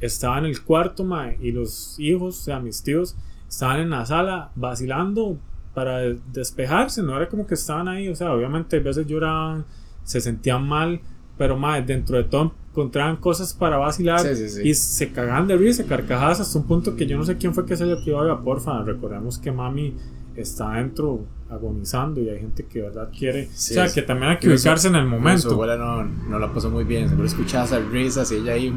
estaba 0.00 0.38
en 0.38 0.46
el 0.46 0.62
cuarto, 0.62 1.04
mae, 1.04 1.38
y 1.40 1.52
los 1.52 1.98
hijos, 1.98 2.38
o 2.40 2.42
sea, 2.42 2.60
mis 2.60 2.82
tíos, 2.82 3.16
estaban 3.48 3.80
en 3.80 3.90
la 3.90 4.06
sala 4.06 4.50
vacilando 4.54 5.36
para 5.74 5.98
de- 5.98 6.18
despejarse, 6.32 7.02
no 7.02 7.16
era 7.16 7.28
como 7.28 7.46
que 7.46 7.54
estaban 7.54 7.88
ahí, 7.88 8.08
o 8.08 8.16
sea, 8.16 8.32
obviamente 8.32 8.76
a 8.78 8.80
veces 8.80 9.06
lloraban, 9.06 9.64
se 10.04 10.20
sentían 10.20 10.66
mal, 10.66 11.00
pero 11.36 11.56
mae, 11.56 11.82
dentro 11.82 12.16
de 12.16 12.24
todo 12.24 12.52
encontraban 12.70 13.16
cosas 13.16 13.52
para 13.52 13.76
vacilar 13.76 14.20
Sí, 14.20 14.36
sí, 14.36 14.48
sí. 14.48 14.68
y 14.68 14.74
se 14.74 15.10
cagaban 15.10 15.48
de 15.48 15.56
risa, 15.56 15.84
carcajadas 15.84 16.40
hasta 16.40 16.58
un 16.58 16.66
punto 16.66 16.94
que 16.96 17.06
yo 17.06 17.16
no 17.18 17.24
sé 17.24 17.36
quién 17.36 17.52
fue 17.52 17.66
que 17.66 17.76
se 17.76 17.84
le 17.84 18.02
quedó 18.04 18.18
oiga, 18.18 18.40
porfa, 18.42 18.82
recordemos 18.82 19.38
que 19.38 19.50
mami 19.50 19.94
está 20.36 20.72
adentro 20.74 21.24
agonizando 21.50 22.20
y 22.20 22.28
hay 22.28 22.38
gente 22.38 22.64
que 22.64 22.78
de 22.80 22.84
verdad 22.86 23.08
quiere, 23.16 23.48
Sí, 23.52 23.72
o 23.72 23.74
sea, 23.74 23.88
sí. 23.88 23.94
que 23.96 24.02
también 24.06 24.30
hay 24.32 24.38
que 24.38 24.48
ubicarse 24.48 24.88
en 24.88 24.94
el 24.94 25.04
Su 25.04 25.08
momento. 25.10 25.50
abuela 25.52 25.76
no, 25.76 26.04
no 26.04 26.38
la 26.38 26.52
pasó 26.52 26.70
muy 26.70 26.84
bien, 26.84 27.08
seguro 27.08 27.26
escuchaba 27.26 27.64
esas 27.64 27.84
risas 27.86 28.30
y 28.30 28.36
ella 28.36 28.52
ahí 28.52 28.72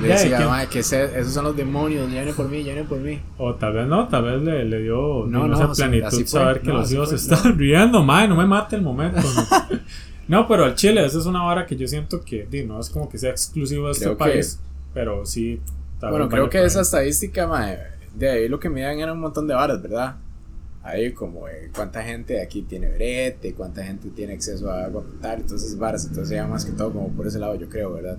le 0.00 0.08
Ya, 0.08 0.14
¿y 0.24 0.28
decía? 0.30 0.46
"Mae, 0.48 0.66
que 0.68 0.80
ese- 0.80 1.18
esos 1.18 1.32
son 1.32 1.44
los 1.44 1.56
demonios, 1.56 2.06
ya 2.08 2.14
vienen 2.16 2.34
por 2.34 2.48
mí, 2.48 2.58
ya 2.58 2.72
vienen 2.74 2.86
por 2.86 2.98
mí. 2.98 3.18
O 3.38 3.54
tal 3.54 3.72
vez 3.72 3.86
no, 3.88 4.06
tal 4.08 4.22
vez 4.24 4.42
le, 4.42 4.64
le 4.64 4.82
dio 4.82 5.24
No, 5.26 5.48
no, 5.48 5.54
esa 5.54 5.74
sí, 5.74 5.82
plenitud 5.82 6.10
fue. 6.18 6.26
saber 6.26 6.60
que 6.60 6.68
No, 6.68 6.74
los 6.74 6.92
hijos 6.92 7.12
están 7.12 7.58
riendo, 7.58 8.02
madre, 8.04 8.28
no 8.28 8.36
me 8.36 8.46
mate 8.46 8.76
el 8.76 8.82
momento. 8.82 9.20
No, 10.28 10.48
pero 10.48 10.64
al 10.64 10.74
Chile, 10.74 11.04
esa 11.06 11.18
es 11.18 11.26
una 11.26 11.42
vara 11.44 11.66
que 11.66 11.76
yo 11.76 11.86
siento 11.86 12.20
que 12.24 12.48
no 12.66 12.80
es 12.80 12.90
como 12.90 13.08
que 13.08 13.16
sea 13.16 13.30
exclusivo 13.30 13.86
de 13.86 13.92
este 13.92 14.06
Creo 14.06 14.16
que- 14.16 14.24
país, 14.24 14.58
pero 14.92 15.24
sí. 15.24 15.60
tal 16.00 16.10
Bueno, 16.10 16.28
creo 16.28 16.50
que 16.50 16.64
esa 16.64 16.80
estadística, 16.80 17.46
mae, 17.46 17.78
de 18.14 18.28
ahí 18.30 18.48
lo 18.48 18.58
que 18.58 18.68
miran 18.68 18.98
era 18.98 19.12
un 19.12 19.20
montón 19.20 19.46
de 19.46 19.54
varas, 19.54 19.80
¿verdad? 19.80 20.16
Ahí 20.86 21.12
como 21.12 21.48
eh, 21.48 21.68
cuánta 21.74 22.02
gente 22.04 22.40
aquí 22.40 22.62
tiene 22.62 22.88
brete, 22.88 23.54
cuánta 23.54 23.82
gente 23.84 24.08
tiene 24.10 24.34
acceso 24.34 24.70
a 24.70 24.84
agua 24.84 25.02
potable, 25.02 25.42
entonces 25.42 25.76
varas, 25.76 26.06
entonces 26.06 26.36
ya 26.36 26.46
más 26.46 26.64
que 26.64 26.70
todo 26.72 26.92
como 26.92 27.08
por 27.08 27.26
ese 27.26 27.40
lado 27.40 27.56
yo 27.56 27.68
creo, 27.68 27.92
¿verdad? 27.92 28.18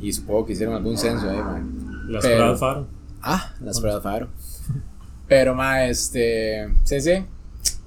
Y 0.00 0.12
supongo 0.12 0.44
que 0.44 0.52
hicieron 0.52 0.74
algún 0.74 0.98
censo 0.98 1.28
ahí, 1.30 1.38
mae. 1.38 1.62
Las 2.08 2.22
pero- 2.22 2.36
pruebas 2.36 2.60
Faro. 2.60 2.86
Ah, 3.22 3.54
las 3.60 3.80
pruebas 3.80 4.02
Faro. 4.02 4.28
Pero, 5.26 5.54
mae, 5.54 5.88
este, 5.90 6.68
sí, 6.84 7.00
sí, 7.00 7.12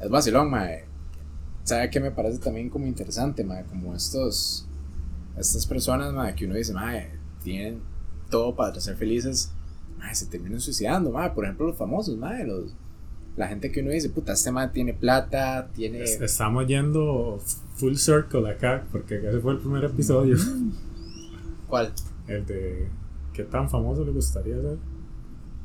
es 0.01 0.09
vacilón, 0.09 0.49
mae. 0.49 0.85
¿Sabe 1.63 1.89
qué 1.91 1.99
me 1.99 2.09
parece 2.09 2.39
también 2.39 2.69
como 2.69 2.87
interesante, 2.87 3.43
mae? 3.43 3.63
Como 3.65 3.93
estos, 3.95 4.65
estas 5.37 5.67
personas, 5.67 6.11
mae, 6.13 6.33
que 6.33 6.45
uno 6.45 6.55
dice, 6.55 6.73
mae, 6.73 7.11
tienen 7.43 7.79
todo 8.31 8.55
para 8.55 8.77
ser 8.81 8.97
felices, 8.97 9.51
mae, 9.99 10.15
se 10.15 10.25
terminan 10.25 10.59
suicidando, 10.59 11.11
mae. 11.11 11.29
Por 11.29 11.45
ejemplo, 11.45 11.67
los 11.67 11.77
famosos, 11.77 12.17
mae, 12.17 12.43
los, 12.43 12.73
la 13.39 13.47
gente 13.47 13.71
que 13.71 13.79
uno 13.79 13.91
dice, 13.91 14.09
puta, 14.09 14.33
este 14.33 14.51
man 14.51 14.69
tiene 14.73 14.93
plata, 14.93 15.69
tiene... 15.73 16.03
Estamos 16.03 16.67
yendo 16.67 17.39
full 17.75 17.95
circle 17.95 18.49
acá, 18.49 18.83
porque 18.91 19.15
ese 19.15 19.39
fue 19.39 19.53
el 19.53 19.59
primer 19.59 19.85
episodio. 19.85 20.35
¿Cuál? 21.69 21.93
El 22.27 22.45
de 22.45 22.89
qué 23.31 23.45
tan 23.45 23.69
famoso 23.69 24.03
le 24.03 24.11
gustaría 24.11 24.55
ser. 24.59 24.77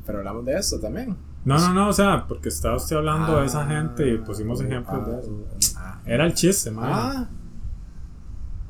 Pero 0.06 0.18
hablamos 0.18 0.44
de 0.44 0.56
esto 0.56 0.78
también. 0.78 1.16
No, 1.44 1.58
no, 1.58 1.74
no, 1.74 1.88
o 1.88 1.92
sea, 1.92 2.24
porque 2.28 2.48
estaba 2.48 2.76
usted 2.76 2.94
hablando 2.94 3.40
de 3.40 3.46
esa 3.46 3.66
gente 3.66 4.08
y 4.08 4.18
pusimos 4.18 4.60
ejemplos 4.60 5.08
de 5.08 5.18
eso. 5.18 5.76
Ah, 5.76 6.00
Era 6.06 6.26
el 6.26 6.34
chiste, 6.34 6.70
man. 6.70 6.84
ah, 6.86 7.28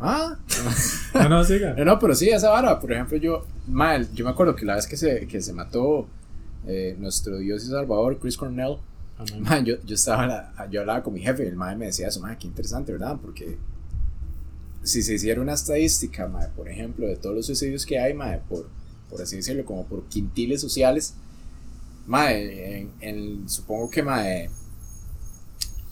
ah. 0.01 0.39
No, 1.15 1.29
no, 1.29 1.45
siga. 1.45 1.75
No, 1.77 1.85
no, 1.85 1.99
pero 1.99 2.15
sí, 2.15 2.31
esa 2.31 2.49
vara, 2.49 2.81
por 2.81 2.91
ejemplo, 2.91 3.19
yo, 3.19 3.45
mal, 3.69 4.11
yo 4.15 4.25
me 4.25 4.31
acuerdo 4.31 4.57
que 4.57 4.65
la 4.65 4.77
vez 4.77 4.87
que 4.87 4.97
se, 4.97 5.27
que 5.27 5.43
se 5.43 5.53
mató 5.53 6.07
eh, 6.67 6.97
nuestro 6.99 7.37
Dios 7.37 7.65
y 7.65 7.69
Salvador, 7.69 8.19
Chris 8.19 8.39
Cornell, 8.39 8.79
Man, 9.41 9.65
yo, 9.65 9.77
yo, 9.85 9.95
estaba, 9.95 10.27
la- 10.27 10.69
yo 10.71 10.81
hablaba 10.81 11.03
con 11.03 11.15
mi 11.15 11.21
jefe 11.21 11.45
y 11.45 11.47
el 11.49 11.57
madre 11.57 11.77
me 11.77 11.87
decía 11.87 12.09
eso, 12.09 12.21
man, 12.21 12.37
qué 12.39 12.47
interesante, 12.49 12.93
¿verdad? 12.93 13.17
Porque 13.23 13.57
si 14.83 15.03
se 15.03 15.15
hiciera 15.15 15.41
una 15.41 15.55
estadística, 15.55 16.27
madre, 16.29 16.51
por 16.55 16.69
ejemplo, 16.69 17.07
de 17.07 17.17
todos 17.17 17.35
los 17.35 17.47
suicidios 17.47 17.87
que 17.87 17.99
hay, 17.99 18.13
madre, 18.15 18.41
por, 18.49 18.69
por 19.09 19.23
así 19.23 19.37
decirlo, 19.37 19.65
como 19.65 19.87
por 19.87 20.05
quintiles 20.09 20.61
sociales, 20.61 21.15
madre, 22.07 22.81
en, 22.81 22.91
en- 23.01 23.49
supongo 23.49 23.91
que, 23.91 24.03
madre, 24.03 24.51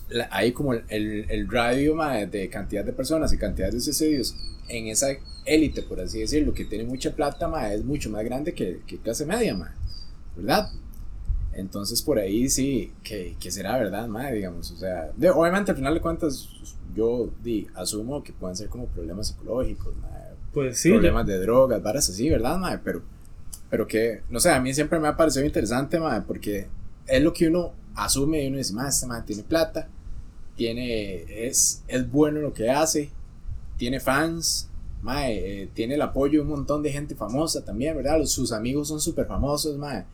la- 0.09 0.27
hay 0.31 0.51
como 0.51 0.73
el, 0.73 0.83
el, 0.89 1.25
el 1.29 1.49
radio 1.49 1.95
madre, 1.95 2.27
de 2.27 2.49
cantidad 2.49 2.83
de 2.85 2.93
personas 2.93 3.33
y 3.33 3.37
cantidad 3.37 3.71
de 3.71 3.79
suicidios 3.79 4.35
en 4.67 4.87
esa 4.87 5.07
élite, 5.45 5.81
por 5.83 5.99
así 5.99 6.19
decirlo, 6.19 6.53
que 6.53 6.65
tiene 6.65 6.83
mucha 6.85 7.15
plata, 7.15 7.47
madre, 7.47 7.75
es 7.75 7.83
mucho 7.83 8.09
más 8.09 8.23
grande 8.23 8.53
que, 8.53 8.81
que 8.87 8.97
clase 8.97 9.25
media, 9.25 9.55
madre, 9.55 9.73
¿verdad? 10.37 10.69
Entonces 11.55 12.01
por 12.01 12.17
ahí 12.19 12.49
sí, 12.49 12.91
que, 13.03 13.35
que 13.39 13.51
será 13.51 13.77
verdad, 13.77 14.07
madre, 14.07 14.35
digamos, 14.35 14.71
o 14.71 14.77
sea, 14.77 15.11
de- 15.15 15.29
obviamente 15.29 15.71
al 15.71 15.77
final 15.77 15.93
de 15.93 16.01
cuentas 16.01 16.49
yo 16.95 17.29
di, 17.43 17.67
asumo 17.75 18.23
que 18.23 18.33
pueden 18.33 18.55
ser 18.55 18.69
como 18.69 18.85
problemas 18.87 19.27
psicológicos, 19.27 19.95
madre, 19.97 20.35
Pues 20.53 20.77
sí, 20.79 20.89
problemas 20.89 21.25
de 21.27 21.39
drogas, 21.39 21.81
varas 21.81 22.09
así, 22.09 22.29
¿verdad, 22.29 22.57
madre? 22.57 22.79
Pero, 22.83 23.01
pero 23.69 23.87
que, 23.87 24.21
no 24.29 24.39
sé, 24.39 24.51
a 24.51 24.59
mí 24.59 24.73
siempre 24.73 24.99
me 24.99 25.07
ha 25.07 25.15
parecido 25.17 25.45
interesante, 25.45 25.99
madre, 25.99 26.23
porque 26.27 26.67
es 27.07 27.21
lo 27.23 27.33
que 27.33 27.47
uno 27.47 27.71
asume 27.95 28.43
y 28.43 28.47
uno 28.47 28.57
dice, 28.57 28.73
madre, 28.73 28.89
este 28.89 29.05
madre 29.07 29.23
tiene 29.27 29.43
plata, 29.43 29.87
tiene, 30.55 31.47
es, 31.47 31.83
es 31.87 32.11
bueno 32.11 32.37
en 32.37 32.43
lo 32.43 32.53
que 32.53 32.69
hace, 32.69 33.09
tiene 33.77 33.99
fans, 33.99 34.69
madre, 35.01 35.63
eh, 35.63 35.69
tiene 35.73 35.95
el 35.95 36.01
apoyo 36.01 36.33
de 36.39 36.41
un 36.41 36.47
montón 36.49 36.83
de 36.83 36.91
gente 36.91 37.15
famosa 37.15 37.65
también, 37.65 37.95
¿verdad? 37.97 38.19
Los, 38.19 38.31
sus 38.31 38.51
amigos 38.51 38.87
son 38.87 38.99
súper 39.01 39.25
famosos, 39.25 39.77
madre. 39.77 40.05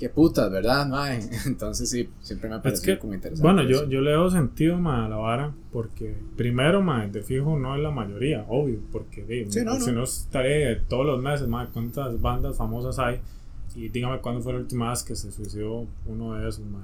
Qué 0.00 0.08
putas, 0.08 0.50
¿verdad, 0.50 0.86
madre? 0.88 1.20
Entonces 1.46 1.88
sí, 1.88 2.08
siempre 2.22 2.48
me 2.48 2.54
ha 2.56 2.58
Es 2.58 2.62
parecido 2.64 2.94
que, 2.94 2.98
como 3.00 3.14
interesante. 3.14 3.46
bueno, 3.46 3.62
yo, 3.68 3.76
eso. 3.82 3.88
yo 3.88 4.00
le 4.00 4.12
doy 4.12 4.30
sentido 4.32 4.78
ma, 4.78 5.04
a 5.06 5.08
la 5.08 5.16
vara 5.16 5.54
porque 5.72 6.16
primero, 6.36 6.82
ma, 6.82 7.06
de 7.06 7.22
fijo 7.22 7.58
no 7.58 7.76
es 7.76 7.82
la 7.82 7.90
mayoría, 7.90 8.44
obvio, 8.48 8.80
porque 8.90 9.22
di, 9.24 9.52
Sí, 9.52 9.60
no, 9.64 9.78
si 9.78 9.90
no. 9.92 9.98
no 9.98 10.04
estaré 10.04 10.74
todos 10.88 11.04
los 11.06 11.22
meses, 11.22 11.46
ma, 11.46 11.68
cuántas 11.70 12.20
bandas 12.20 12.56
famosas 12.56 12.98
hay 12.98 13.20
y 13.76 13.88
dígame 13.90 14.18
cuándo 14.20 14.40
fue 14.40 14.54
la 14.54 14.58
última 14.60 14.90
vez 14.90 15.02
que 15.04 15.14
se 15.14 15.30
suicidó 15.30 15.86
uno 16.06 16.34
de 16.34 16.48
esos, 16.48 16.64
ma. 16.64 16.82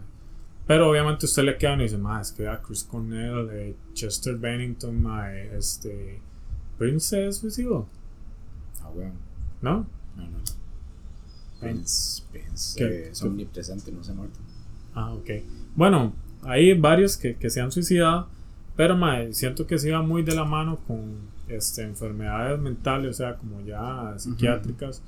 Pero 0.66 0.90
obviamente 0.90 1.24
usted 1.26 1.44
le 1.44 1.56
queda 1.56 1.74
y 1.76 1.84
dice, 1.84 1.96
ma, 1.96 2.20
es 2.20 2.32
que 2.32 2.46
a 2.46 2.60
Chris 2.60 2.84
Cornell, 2.84 3.48
eh, 3.50 3.74
Chester 3.94 4.36
Bennington, 4.36 5.00
ma, 5.02 5.32
eh, 5.34 5.56
este, 5.56 6.20
Prince 6.76 7.06
se 7.30 7.32
suicidó, 7.32 7.86
Ah, 8.82 8.90
bueno. 8.94 9.14
¿no? 9.62 9.86
No, 10.16 10.22
no, 10.28 10.38
no. 11.60 11.68
Prince, 11.68 12.22
Prince, 12.30 12.78
¿Qué? 12.78 12.84
eh, 12.84 13.08
es 13.10 13.22
omnipresente, 13.22 13.92
no 13.92 14.02
se 14.04 14.12
ha 14.12 14.14
muerto. 14.14 14.38
Ah, 14.94 15.12
ok. 15.12 15.30
Bueno, 15.74 16.14
hay 16.42 16.74
varios 16.74 17.16
que, 17.16 17.36
que 17.36 17.50
se 17.50 17.60
han 17.60 17.70
suicidado, 17.70 18.28
pero 18.76 18.96
mae, 18.96 19.32
siento 19.32 19.66
que 19.66 19.78
se 19.78 19.90
va 19.90 20.02
muy 20.02 20.22
de 20.22 20.34
la 20.34 20.44
mano 20.44 20.78
con 20.86 21.16
este, 21.48 21.82
enfermedades 21.82 22.58
mentales, 22.60 23.10
o 23.10 23.14
sea, 23.14 23.36
como 23.36 23.60
ya 23.62 24.14
psiquiátricas. 24.18 25.02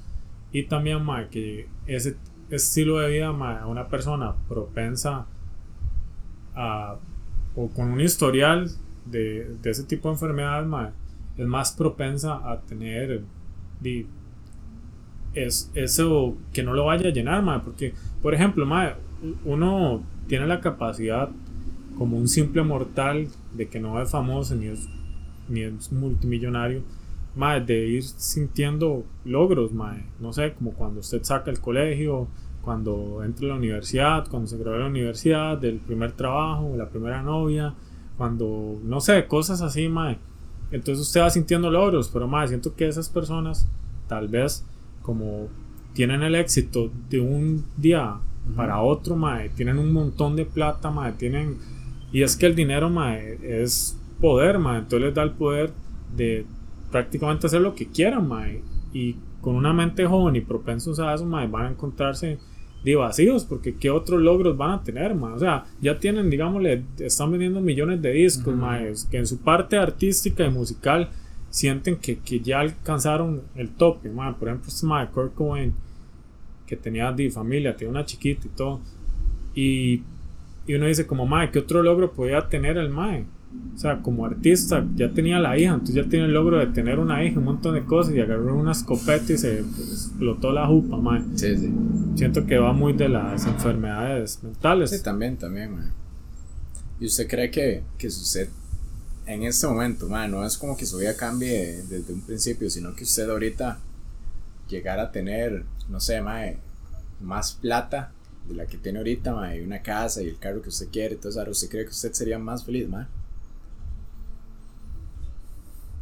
Y 0.53 0.65
también, 0.65 1.05
mae, 1.05 1.29
que 1.29 1.69
ese 1.87 2.17
estilo 2.51 2.99
de 2.99 3.11
vida, 3.11 3.33
mae, 3.33 3.59
a 3.59 3.67
una 3.67 3.89
persona 3.89 4.35
propensa 4.49 5.27
a, 6.55 6.97
o 7.55 7.69
con 7.69 7.89
un 7.89 8.01
historial 8.01 8.71
de, 9.07 9.57
de 9.63 9.71
ese 9.71 9.85
tipo 9.85 10.09
de 10.09 10.15
enfermedades, 10.15 10.67
mae, 10.67 10.91
es 11.37 11.47
más 11.47 11.73
propensa 11.73 12.35
a 12.51 12.61
tener 12.63 13.23
di, 13.81 14.07
es, 15.35 15.71
eso 15.75 16.37
que 16.53 16.63
no 16.63 16.73
lo 16.75 16.87
vaya 16.87 17.09
a 17.09 17.13
llenar, 17.13 17.43
mae, 17.43 17.61
porque, 17.61 17.95
por 18.23 18.35
ejemplo, 18.35 18.67
uno 19.45 20.03
tiene 20.27 20.47
la 20.47 20.61
capacidad 20.61 21.31
como 21.97 22.17
un 22.17 22.29
simple 22.29 22.63
mortal 22.63 23.29
de 23.55 23.69
que 23.69 23.81
no 23.81 24.01
es 24.01 24.11
famoso 24.11 24.55
ni 24.55 24.67
es, 24.67 24.89
ni 25.49 25.63
es 25.63 25.93
multimillonario, 25.93 26.83
de 27.65 27.87
ir 27.87 28.03
sintiendo 28.03 29.05
logros, 29.25 29.73
mae. 29.73 30.05
No 30.19 30.33
sé, 30.33 30.55
como 30.55 30.73
cuando 30.73 31.01
usted 31.01 31.23
saca 31.23 31.51
el 31.51 31.61
colegio, 31.61 32.29
cuando 32.63 33.23
entra 33.25 33.47
a 33.47 33.49
la 33.51 33.55
universidad, 33.55 34.29
cuando 34.29 34.49
se 34.49 34.57
gradúa 34.57 34.79
de 34.79 34.83
la 34.85 34.91
universidad, 34.91 35.57
del 35.57 35.79
primer 35.79 36.13
trabajo, 36.13 36.75
la 36.77 36.89
primera 36.89 37.23
novia, 37.23 37.75
cuando, 38.17 38.81
no 38.83 39.01
sé, 39.01 39.27
cosas 39.27 39.63
así, 39.63 39.89
mae. 39.89 40.19
Entonces 40.71 41.07
usted 41.07 41.21
va 41.21 41.31
sintiendo 41.31 41.71
logros, 41.71 42.09
pero 42.09 42.27
mae, 42.27 42.49
siento 42.49 42.75
que 42.75 42.89
esas 42.89 43.09
personas, 43.09 43.69
tal 44.09 44.29
vez, 44.29 44.67
como 45.09 45.49
tienen 45.95 46.23
el 46.23 46.35
éxito 46.35 46.91
de 47.09 47.19
un 47.19 47.65
día 47.79 48.19
para 48.55 48.83
otro, 48.83 49.17
mae, 49.17 49.49
tienen 49.49 49.79
un 49.79 49.91
montón 49.91 50.37
de 50.37 50.45
plata, 50.45 50.91
mae, 50.91 51.13
tienen... 51.13 51.57
Y 52.13 52.23
es 52.23 52.37
que 52.37 52.45
el 52.45 52.55
dinero, 52.55 52.91
mae, 52.91 53.39
es 53.43 53.99
poder, 54.21 54.59
mae, 54.59 54.81
entonces 54.81 55.07
les 55.07 55.15
da 55.15 55.23
el 55.23 55.31
poder 55.31 55.73
de 56.15 56.45
prácticamente 56.93 57.47
hacer 57.47 57.63
lo 57.63 57.75
que 57.75 57.87
quieran, 57.87 58.29
mae. 58.29 58.61
Y 58.93 59.17
con 59.41 59.55
una 59.55 59.73
mente 59.73 60.05
joven 60.05 60.37
y 60.37 60.43
propensos 60.43 61.01
a 61.01 61.15
eso, 61.15 61.25
mae, 61.25 61.47
van 61.47 61.65
a 61.65 61.71
encontrarse 61.71 62.39
de 62.85 62.95
vacíos, 62.95 63.47
porque 63.47 63.77
qué 63.77 63.89
otros 63.89 64.21
logros 64.21 64.59
van 64.59 64.73
a 64.73 64.83
tener, 64.83 65.15
mae. 65.15 65.33
O 65.33 65.39
sea, 65.39 65.65
ya 65.81 65.99
tienen, 65.99 66.29
digámosle, 66.29 66.85
están 66.99 67.31
vendiendo 67.31 67.63
millones 67.63 68.03
de 68.03 68.13
discos, 68.13 68.55
mae, 68.55 68.93
que 69.11 69.17
en 69.17 69.27
su 69.27 69.39
parte 69.39 69.79
artística 69.79 70.45
y 70.45 70.51
musical 70.51 71.09
sienten 71.51 71.97
que, 71.97 72.19
que 72.19 72.41
ya 72.41 72.61
alcanzaron 72.61 73.43
el 73.55 73.71
tope, 73.71 74.11
mae. 74.11 74.35
Por 74.35 74.49
ejemplo, 74.49 74.69
este 74.69 74.87
mae, 74.87 75.09
Kurt 75.09 75.35
Cobain, 75.35 75.75
que 76.67 76.77
tenía 76.77 77.11
de 77.13 77.31
familia, 77.31 77.77
tenía 77.77 77.91
una 77.91 78.05
chiquita 78.05 78.47
y 78.47 78.51
todo. 78.51 78.81
Y, 79.55 80.03
y 80.67 80.75
uno 80.75 80.87
dice 80.87 81.07
como, 81.07 81.27
mae, 81.27 81.51
¿qué 81.51 81.61
otro 81.61 81.83
logro 81.83 82.13
podía 82.13 82.49
tener 82.49 82.77
el 82.77 82.91
mae? 82.91 83.25
O 83.75 83.79
sea, 83.79 84.03
como 84.03 84.27
artista 84.27 84.87
ya 84.95 85.09
tenía 85.09 85.39
la 85.39 85.59
hija, 85.59 85.73
entonces 85.73 85.95
ya 85.97 86.05
tiene 86.05 86.27
el 86.27 86.35
logro 86.35 86.59
de 86.59 86.67
tener 86.67 86.99
una 86.99 87.25
hija, 87.25 87.39
un 87.39 87.47
montón 87.47 87.75
de 87.75 87.85
cosas 87.85 88.15
y 88.15 88.21
agarró 88.21 88.55
una 88.55 88.73
escopeta 88.73 89.33
y 89.33 89.39
se 89.39 89.61
explotó 89.61 90.53
la 90.53 90.67
jupa, 90.67 90.99
mae. 90.99 91.23
Sí, 91.35 91.57
sí. 91.57 91.73
Siento 92.15 92.45
que 92.47 92.59
va 92.59 92.73
muy 92.75 92.93
de 92.93 93.09
las 93.09 93.47
enfermedades 93.47 94.43
mentales. 94.43 94.91
Sí, 94.91 95.03
también, 95.03 95.39
también, 95.39 95.73
man. 95.73 95.93
¿Y 97.01 97.07
usted 97.07 97.27
cree 97.29 97.51
que, 97.51 97.85
que 97.97 98.09
usted 98.09 98.49
en 99.29 99.43
este 99.45 99.67
momento, 99.69 100.09
man, 100.09 100.31
no 100.33 100.45
es 100.45 100.59
como 100.59 100.77
que 100.77 100.87
su 100.87 100.99
vida 100.99 101.17
cambie 101.17 101.83
desde 101.85 102.13
un 102.13 102.23
principio, 102.23 102.71
sino 102.71 102.95
que 102.95 103.05
usted 103.05 103.29
ahorita 103.31 103.81
llegara 104.69 105.05
a 105.05 105.13
tener, 105.13 105.67
no 105.89 106.01
sé, 106.01 106.21
mae, 106.23 106.63
más 107.21 107.55
plata 107.55 108.17
de 108.49 108.55
la 108.55 108.67
que 108.67 108.79
tiene 108.79 108.99
ahorita, 108.99 109.35
mae, 109.35 109.59
y 109.61 109.65
una 109.65 109.83
casa 109.83 110.23
y 110.23 110.29
el 110.29 110.39
carro 110.39 110.63
que 110.63 110.71
usted 110.71 110.91
quiere, 110.91 111.15
entonces 111.17 111.39
ahora 111.39 111.53
usted 111.53 111.71
cree 111.71 111.85
que 111.85 111.91
usted 111.93 112.13
sería 112.15 112.39
más 112.39 112.65
feliz, 112.65 112.89
mae? 112.89 113.07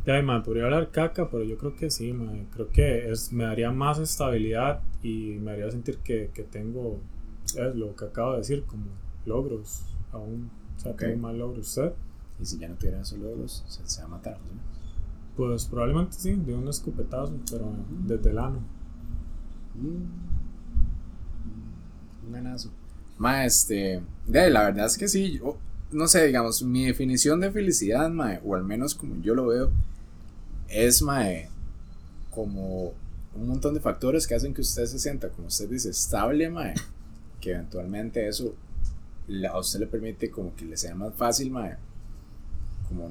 Ya, 0.07 0.23
mae, 0.23 0.41
podría 0.43 0.65
hablar 0.67 0.91
caca, 0.93 1.29
pero 1.31 1.43
yo 1.45 1.59
creo 1.59 1.75
que 1.75 1.91
sí, 1.91 2.13
mae. 2.13 2.47
Creo 2.51 2.71
que 2.71 3.11
es, 3.11 3.33
me 3.33 3.45
daría 3.45 3.73
más 3.73 3.99
estabilidad 3.99 4.83
y 5.03 5.39
me 5.41 5.53
haría 5.53 5.71
sentir 5.71 5.99
que, 5.99 6.31
que 6.33 6.45
tengo, 6.45 7.01
es 7.57 7.75
lo 7.75 7.95
que 7.97 8.05
acabo 8.07 8.33
de 8.33 8.39
decir, 8.39 8.65
como 8.67 8.87
logros 9.25 9.97
aún. 10.13 10.51
O 10.77 10.81
sea, 10.81 10.93
Ok. 10.93 11.03
tengo 11.03 11.17
más 11.17 11.35
logros. 11.35 11.69
¿Usted? 11.69 11.93
Y 12.41 12.45
si 12.45 12.59
ya 12.59 12.69
no 12.69 12.75
tuviera 12.77 13.01
esos 13.01 13.19
logros, 13.19 13.65
se, 13.67 13.81
se 13.89 14.01
va 14.03 14.07
a 14.07 14.11
matar, 14.11 14.35
¿no? 14.39 14.61
Pues 15.37 15.67
probablemente 15.67 16.17
sí, 16.19 16.33
de 16.35 16.55
un 16.55 16.69
escopetazo, 16.69 17.35
pero 17.51 17.71
desde 18.07 18.31
el 18.31 18.39
ano. 18.39 18.61
Mm. 19.75 20.07
Un 22.27 22.33
ganazo. 22.33 22.71
Ma, 23.19 23.45
este. 23.45 24.03
De, 24.27 24.51
la 24.51 24.65
verdad 24.65 24.87
es 24.87 24.99
que 24.99 25.09
sí. 25.09 25.39
yo- 25.39 25.57
no 25.93 26.09
sé, 26.09 26.27
digamos, 26.27 26.63
mi 26.63 26.85
definición 26.87 27.41
de 27.41 27.51
felicidad, 27.53 28.11
mae, 28.11 28.41
o 28.45 28.55
al 28.57 28.65
menos 28.65 28.95
como 28.95 29.17
yo 29.23 29.35
lo 29.35 29.47
veo, 29.47 29.71
es, 30.69 31.01
mae, 31.01 31.49
como 32.35 32.93
un 33.35 33.47
montón 33.49 33.73
de 33.75 33.81
factores 33.81 34.27
que 34.27 34.35
hacen 34.35 34.53
que 34.53 34.63
usted 34.63 34.85
se 34.87 34.99
sienta, 34.99 35.29
como 35.31 35.47
usted 35.49 35.69
dice, 35.71 35.91
estable, 35.91 36.51
mae, 36.51 36.75
que 37.41 37.53
eventualmente 37.53 38.27
eso 38.27 38.55
la- 39.29 39.51
a 39.51 39.59
usted 39.61 39.79
le 39.81 39.87
permite 39.87 40.29
como 40.31 40.55
que 40.57 40.65
le 40.65 40.77
sea 40.77 40.95
más 40.97 41.15
fácil, 41.15 41.51
mae, 41.53 41.77
como 42.89 43.09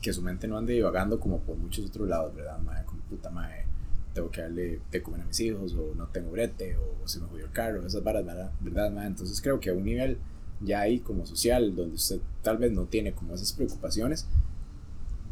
que 0.00 0.12
su 0.12 0.22
mente 0.22 0.46
no 0.46 0.58
ande 0.58 0.74
divagando 0.74 1.18
como 1.18 1.38
por 1.40 1.56
muchos 1.56 1.86
otros 1.86 2.08
lados, 2.08 2.34
¿verdad, 2.34 2.58
mae? 2.58 2.84
Como 2.84 3.00
puta, 3.02 3.30
mae, 3.30 3.64
tengo 4.12 4.30
que 4.30 4.42
darle 4.42 4.80
de 4.90 5.02
comer 5.02 5.22
a 5.22 5.24
mis 5.24 5.40
hijos, 5.40 5.74
o 5.74 5.94
no 5.94 6.06
tengo 6.08 6.30
brete, 6.30 6.76
o 6.76 7.08
se 7.08 7.20
me 7.20 7.26
jodió 7.26 7.46
el 7.46 7.52
carro, 7.52 7.86
esas 7.86 8.02
varas. 8.02 8.24
¿verdad 8.60 8.90
mae? 8.92 9.06
Entonces 9.06 9.40
creo 9.40 9.60
que 9.60 9.70
a 9.70 9.74
un 9.74 9.84
nivel 9.84 10.18
ya 10.60 10.80
ahí 10.80 11.00
como 11.00 11.26
social, 11.26 11.74
donde 11.74 11.96
usted 11.96 12.20
tal 12.42 12.58
vez 12.58 12.72
no 12.72 12.84
tiene 12.84 13.12
como 13.12 13.34
esas 13.34 13.52
preocupaciones, 13.52 14.26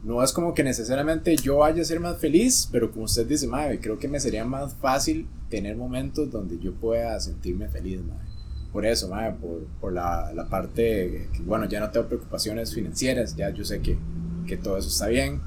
no 0.03 0.23
es 0.23 0.33
como 0.33 0.53
que 0.53 0.65
necesariamente 0.65 1.37
yo 1.37 1.59
vaya 1.59 1.83
a 1.83 1.85
ser 1.85 2.01
más 2.01 2.19
feliz, 2.19 2.69
pero 2.73 2.91
como 2.91 3.05
usted 3.05 3.27
dice, 3.27 3.47
madre, 3.47 3.81
creo 3.81 3.99
que 3.99 4.09
me 4.09 4.19
sería 4.19 4.45
más 4.45 4.75
fácil 4.75 5.29
tener 5.49 5.77
momentos 5.77 6.31
donde 6.31 6.59
yo 6.59 6.75
pueda 6.75 7.19
sentirme 7.21 7.69
feliz, 7.69 8.01
madre. 8.03 8.32
Por 8.73 8.87
eso, 8.87 9.09
madre, 9.09 9.35
por, 9.41 9.67
por 9.81 9.93
la, 9.93 10.33
la, 10.35 10.49
parte 10.49 11.29
que, 11.33 11.43
bueno, 11.43 11.67
ya 11.67 11.81
no 11.81 11.91
tengo 11.91 12.07
preocupaciones 12.07 12.75
financieras, 12.75 13.37
ya 13.37 13.51
yo 13.51 13.65
sé 13.65 13.81
que, 13.81 13.99
que 14.47 14.57
todo 14.57 14.79
eso 14.79 14.89
está 14.89 15.09
bien, 15.09 15.41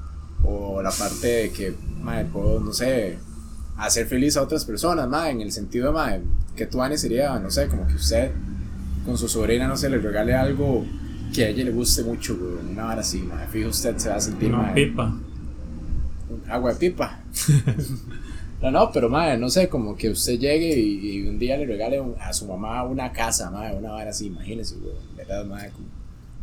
o 0.44 0.80
la 0.80 0.90
parte 0.90 1.26
de 1.26 1.50
que, 1.50 1.74
madre, 2.00 2.26
puedo, 2.26 2.60
no 2.60 2.72
sé, 2.72 3.18
hacer 3.76 4.06
feliz 4.06 4.36
a 4.36 4.42
otras 4.42 4.64
personas, 4.64 5.08
madre, 5.08 5.32
en 5.32 5.40
el 5.40 5.50
sentido, 5.50 5.92
madre, 5.92 6.22
que 6.54 6.66
tú, 6.66 6.80
Ani, 6.82 6.96
sería, 6.96 7.38
no 7.40 7.50
sé, 7.50 7.66
como 7.66 7.86
que 7.86 7.94
usted 7.94 8.30
con 9.04 9.16
su 9.16 9.28
sobrina, 9.28 9.68
no 9.68 9.76
sé, 9.76 9.88
le 9.88 9.98
regale 9.98 10.34
algo 10.34 10.84
que 11.32 11.44
a 11.44 11.48
ella 11.48 11.64
le 11.64 11.70
guste 11.70 12.02
mucho, 12.02 12.36
güey. 12.36 12.72
Una 12.72 12.86
hora 12.86 13.00
así, 13.00 13.20
madre. 13.20 13.46
Fijo, 13.48 13.68
usted 13.68 13.96
se 13.96 14.08
va 14.08 14.16
a 14.16 14.20
sentir 14.20 14.52
Una 14.52 14.74
pipa. 14.74 15.14
Agua 16.48 16.72
de 16.72 16.78
pipa. 16.78 17.20
no, 18.62 18.70
no, 18.70 18.90
pero 18.92 19.08
madre, 19.08 19.36
no 19.38 19.48
sé, 19.48 19.68
como 19.68 19.96
que 19.96 20.10
usted 20.10 20.38
llegue 20.38 20.78
y, 20.78 21.26
un 21.28 21.38
día 21.38 21.56
le 21.56 21.66
regale 21.66 22.02
a 22.20 22.32
su 22.32 22.46
mamá 22.46 22.82
una 22.84 23.12
casa, 23.12 23.50
madre, 23.50 23.76
una 23.76 23.94
hora 23.94 24.10
así, 24.10 24.26
imagínese, 24.26 24.76
güey. 24.76 24.94
¿Verdad, 25.16 25.44
madre? 25.44 25.70
Como, 25.70 25.88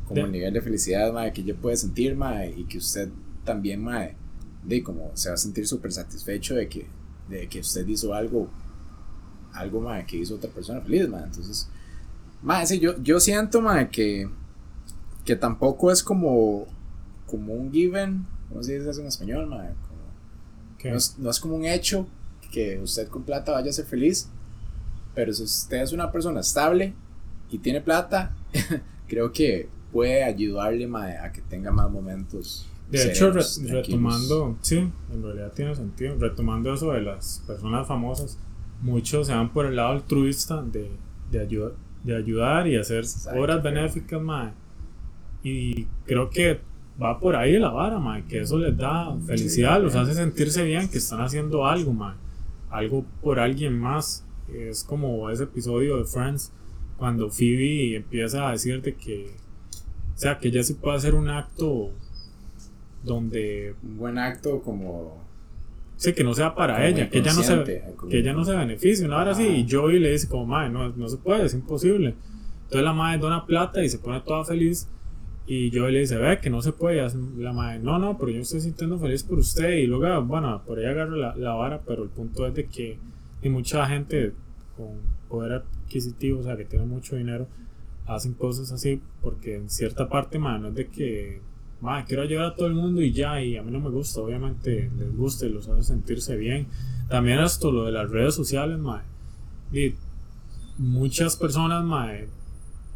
como 0.08 0.26
el 0.26 0.32
nivel 0.32 0.54
de 0.54 0.62
felicidad, 0.62 1.12
madre, 1.12 1.34
que 1.34 1.42
ella 1.42 1.56
puede 1.56 1.78
sentir, 1.78 2.16
madre, 2.16 2.54
y 2.56 2.66
que 2.66 2.78
usted 2.78 3.10
también, 3.44 3.82
madre, 3.84 4.16
de 4.64 4.84
como 4.84 5.12
se 5.16 5.30
va 5.30 5.36
a 5.36 5.38
sentir 5.38 5.68
súper 5.68 5.92
satisfecho 5.92 6.56
de 6.56 6.68
que, 6.70 6.88
de 7.30 7.48
que 7.48 7.60
usted 7.60 7.88
hizo 7.88 8.14
algo, 8.14 8.48
algo, 9.54 9.82
madre, 9.82 10.06
que 10.06 10.18
hizo 10.18 10.36
otra 10.36 10.50
persona 10.50 10.82
feliz, 10.82 11.10
madre. 11.10 11.26
Entonces, 11.28 11.68
madre, 12.42 12.68
sí, 12.68 12.80
yo, 12.80 13.02
yo 13.02 13.20
siento, 13.20 13.62
madre, 13.62 13.90
que 13.90 14.30
que 15.26 15.36
tampoco 15.36 15.92
es 15.92 16.04
como, 16.04 16.66
como 17.28 17.54
un 17.54 17.72
given, 17.72 18.26
¿cómo 18.50 18.64
se 18.64 18.78
dice 18.78 18.90
eso 18.90 19.02
en 19.02 19.08
español? 19.08 19.50
No, 20.84 20.96
es, 20.96 21.18
no, 21.18 21.30
es, 21.30 21.40
como 21.40 21.56
un 21.56 21.66
hecho 21.66 22.08
que 22.52 22.80
usted 22.80 23.08
con 23.08 23.24
plata 23.24 23.52
vaya 23.52 23.70
a 23.70 23.74
ser 23.74 23.86
feliz, 23.86 24.30
pero 25.16 25.34
si 25.34 25.44
usted 25.44 25.82
es 25.82 25.94
una 25.94 26.12
persona 26.12 26.42
estable 26.42 26.94
y 27.50 27.58
tiene 27.58 27.82
plata, 27.82 28.36
creo 29.08 29.32
que 29.32 29.70
puede 29.92 30.24
ayudarle 30.24 30.90
a 30.96 31.32
que 31.32 31.42
tenga 31.42 31.72
más 31.72 31.90
momentos. 31.90 32.68
De 32.90 33.12
hecho, 33.12 33.32
retomando, 33.32 34.58
sí, 34.62 34.90
en 35.12 35.24
realidad 35.24 35.52
tiene 35.54 35.76
sentido, 35.76 36.16
retomando 36.20 36.74
eso 36.74 36.92
de 36.92 37.02
las 37.02 37.44
personas 37.48 37.88
famosas, 37.88 38.38
muchos 38.82 39.28
se 39.28 39.34
van 39.34 39.52
por 39.52 39.66
el 39.66 39.76
lado 39.76 39.94
altruista 39.94 40.62
de, 40.62 40.92
de, 41.32 41.72
de 42.04 42.16
ayudar 42.16 42.68
y 42.68 42.76
hacer 42.76 43.06
obras 43.36 43.64
benéficas, 43.64 44.22
más 44.22 44.54
y 45.44 45.86
creo 46.06 46.30
que 46.30 46.62
va 47.02 47.20
por 47.20 47.36
ahí 47.36 47.58
la 47.58 47.70
vara, 47.70 48.00
que 48.28 48.42
eso 48.42 48.58
les 48.60 48.78
da 48.78 49.16
felicidad, 49.26 49.82
los 49.82 49.96
hace 49.96 50.14
sentirse 50.14 50.64
bien, 50.64 50.90
que 50.90 50.98
están 50.98 51.22
haciendo 51.22 51.66
algo, 51.66 51.94
man, 51.94 52.16
algo 52.70 53.06
por 53.22 53.40
alguien 53.40 53.78
más. 53.80 54.26
Es 54.54 54.84
como 54.84 55.30
ese 55.30 55.44
episodio 55.44 55.98
de 55.98 56.06
Friends, 56.06 56.52
cuando 56.98 57.30
Phoebe 57.30 57.96
empieza 57.96 58.48
a 58.48 58.52
decirte 58.52 58.96
que, 58.96 59.32
o 60.14 60.18
sea, 60.18 60.38
que 60.38 60.50
ella 60.50 60.64
sí 60.64 60.76
puede 60.76 60.98
hacer 60.98 61.16
un 61.16 61.30
acto 61.30 61.92
donde... 63.04 63.76
Un 63.84 63.98
buen 63.98 64.18
acto 64.18 64.62
como... 64.62 65.24
Sí, 65.96 66.14
que 66.14 66.24
no 66.24 66.34
sea 66.34 66.54
para 66.54 66.86
ella, 66.88 67.10
que 67.10 67.20
ella 67.20 67.34
no 67.34 67.44
se, 67.44 67.64
que 68.10 68.20
ella 68.20 68.34
no 68.34 68.44
se 68.44 68.54
beneficie, 68.54 69.06
una 69.06 69.20
hora 69.20 69.32
así, 69.32 69.46
y 69.46 69.68
Joey 69.70 70.00
le 70.00 70.12
dice 70.12 70.28
como, 70.28 70.46
madre, 70.46 70.70
no, 70.70 70.90
no 70.90 71.08
se 71.08 71.18
puede, 71.18 71.46
es 71.46 71.54
imposible. 71.54 72.16
Entonces 72.64 72.84
la 72.84 72.94
madre 72.94 73.20
dona 73.20 73.46
plata 73.46 73.84
y 73.84 73.90
se 73.90 74.00
pone 74.00 74.20
toda 74.22 74.44
feliz 74.44 74.88
y 75.46 75.72
yo 75.72 75.90
le 75.90 76.00
dice, 76.00 76.18
ve 76.18 76.40
que 76.40 76.50
no 76.50 76.62
se 76.62 76.72
puede. 76.72 77.06
La 77.38 77.52
madre, 77.52 77.80
no, 77.80 78.00
no, 78.00 78.18
pero 78.18 78.32
yo 78.32 78.42
estoy 78.42 78.62
sintiendo 78.62 78.98
feliz 78.98 79.24
por 79.24 79.40
usted. 79.40 79.74
Y 79.74 79.88
luego, 79.88 80.24
bueno, 80.24 80.62
por 80.66 80.80
ahí 80.80 80.86
agarro 80.86 81.16
la, 81.16 81.36
la 81.36 81.54
vara, 81.54 81.82
pero 81.86 82.04
el 82.04 82.10
punto 82.10 82.48
es 82.48 82.54
de 82.54 82.66
que 82.66 82.98
hay 83.44 83.50
mucha 83.50 83.86
gente 83.88 84.34
con 84.78 85.02
poder 85.28 85.64
adquisitivo, 85.64 86.40
o 86.40 86.44
sea, 86.44 86.56
que 86.56 86.66
tiene 86.66 86.86
mucho 86.86 87.16
dinero, 87.16 87.48
hacen 88.06 88.34
cosas 88.34 88.72
así 88.72 89.02
porque 89.22 89.56
en 89.56 89.70
cierta 89.70 90.08
parte, 90.08 90.40
no 90.40 90.70
es 90.70 90.76
de 90.76 90.88
que, 90.88 91.42
madre, 91.82 92.06
quiero 92.08 92.24
ayudar 92.24 92.46
a 92.46 92.56
todo 92.56 92.68
el 92.68 92.74
mundo 92.74 93.02
y 93.02 93.12
ya, 93.12 93.42
y 93.42 93.58
a 93.58 93.64
mí 93.64 93.72
no 93.72 93.82
me 93.82 93.90
gusta. 93.90 94.22
Obviamente 94.22 94.90
les 94.98 95.16
gusta 95.16 95.46
y 95.46 95.50
los 95.50 95.68
hace 95.68 95.84
sentirse 95.84 96.38
bien. 96.38 96.68
También 97.10 97.40
esto, 97.40 97.70
lo 97.72 97.86
de 97.86 97.92
las 97.92 98.10
redes 98.10 98.34
sociales, 98.34 98.80
madre. 98.80 99.04
Y 99.74 99.96
muchas 100.78 101.36
personas, 101.36 101.84
madre 101.84 102.30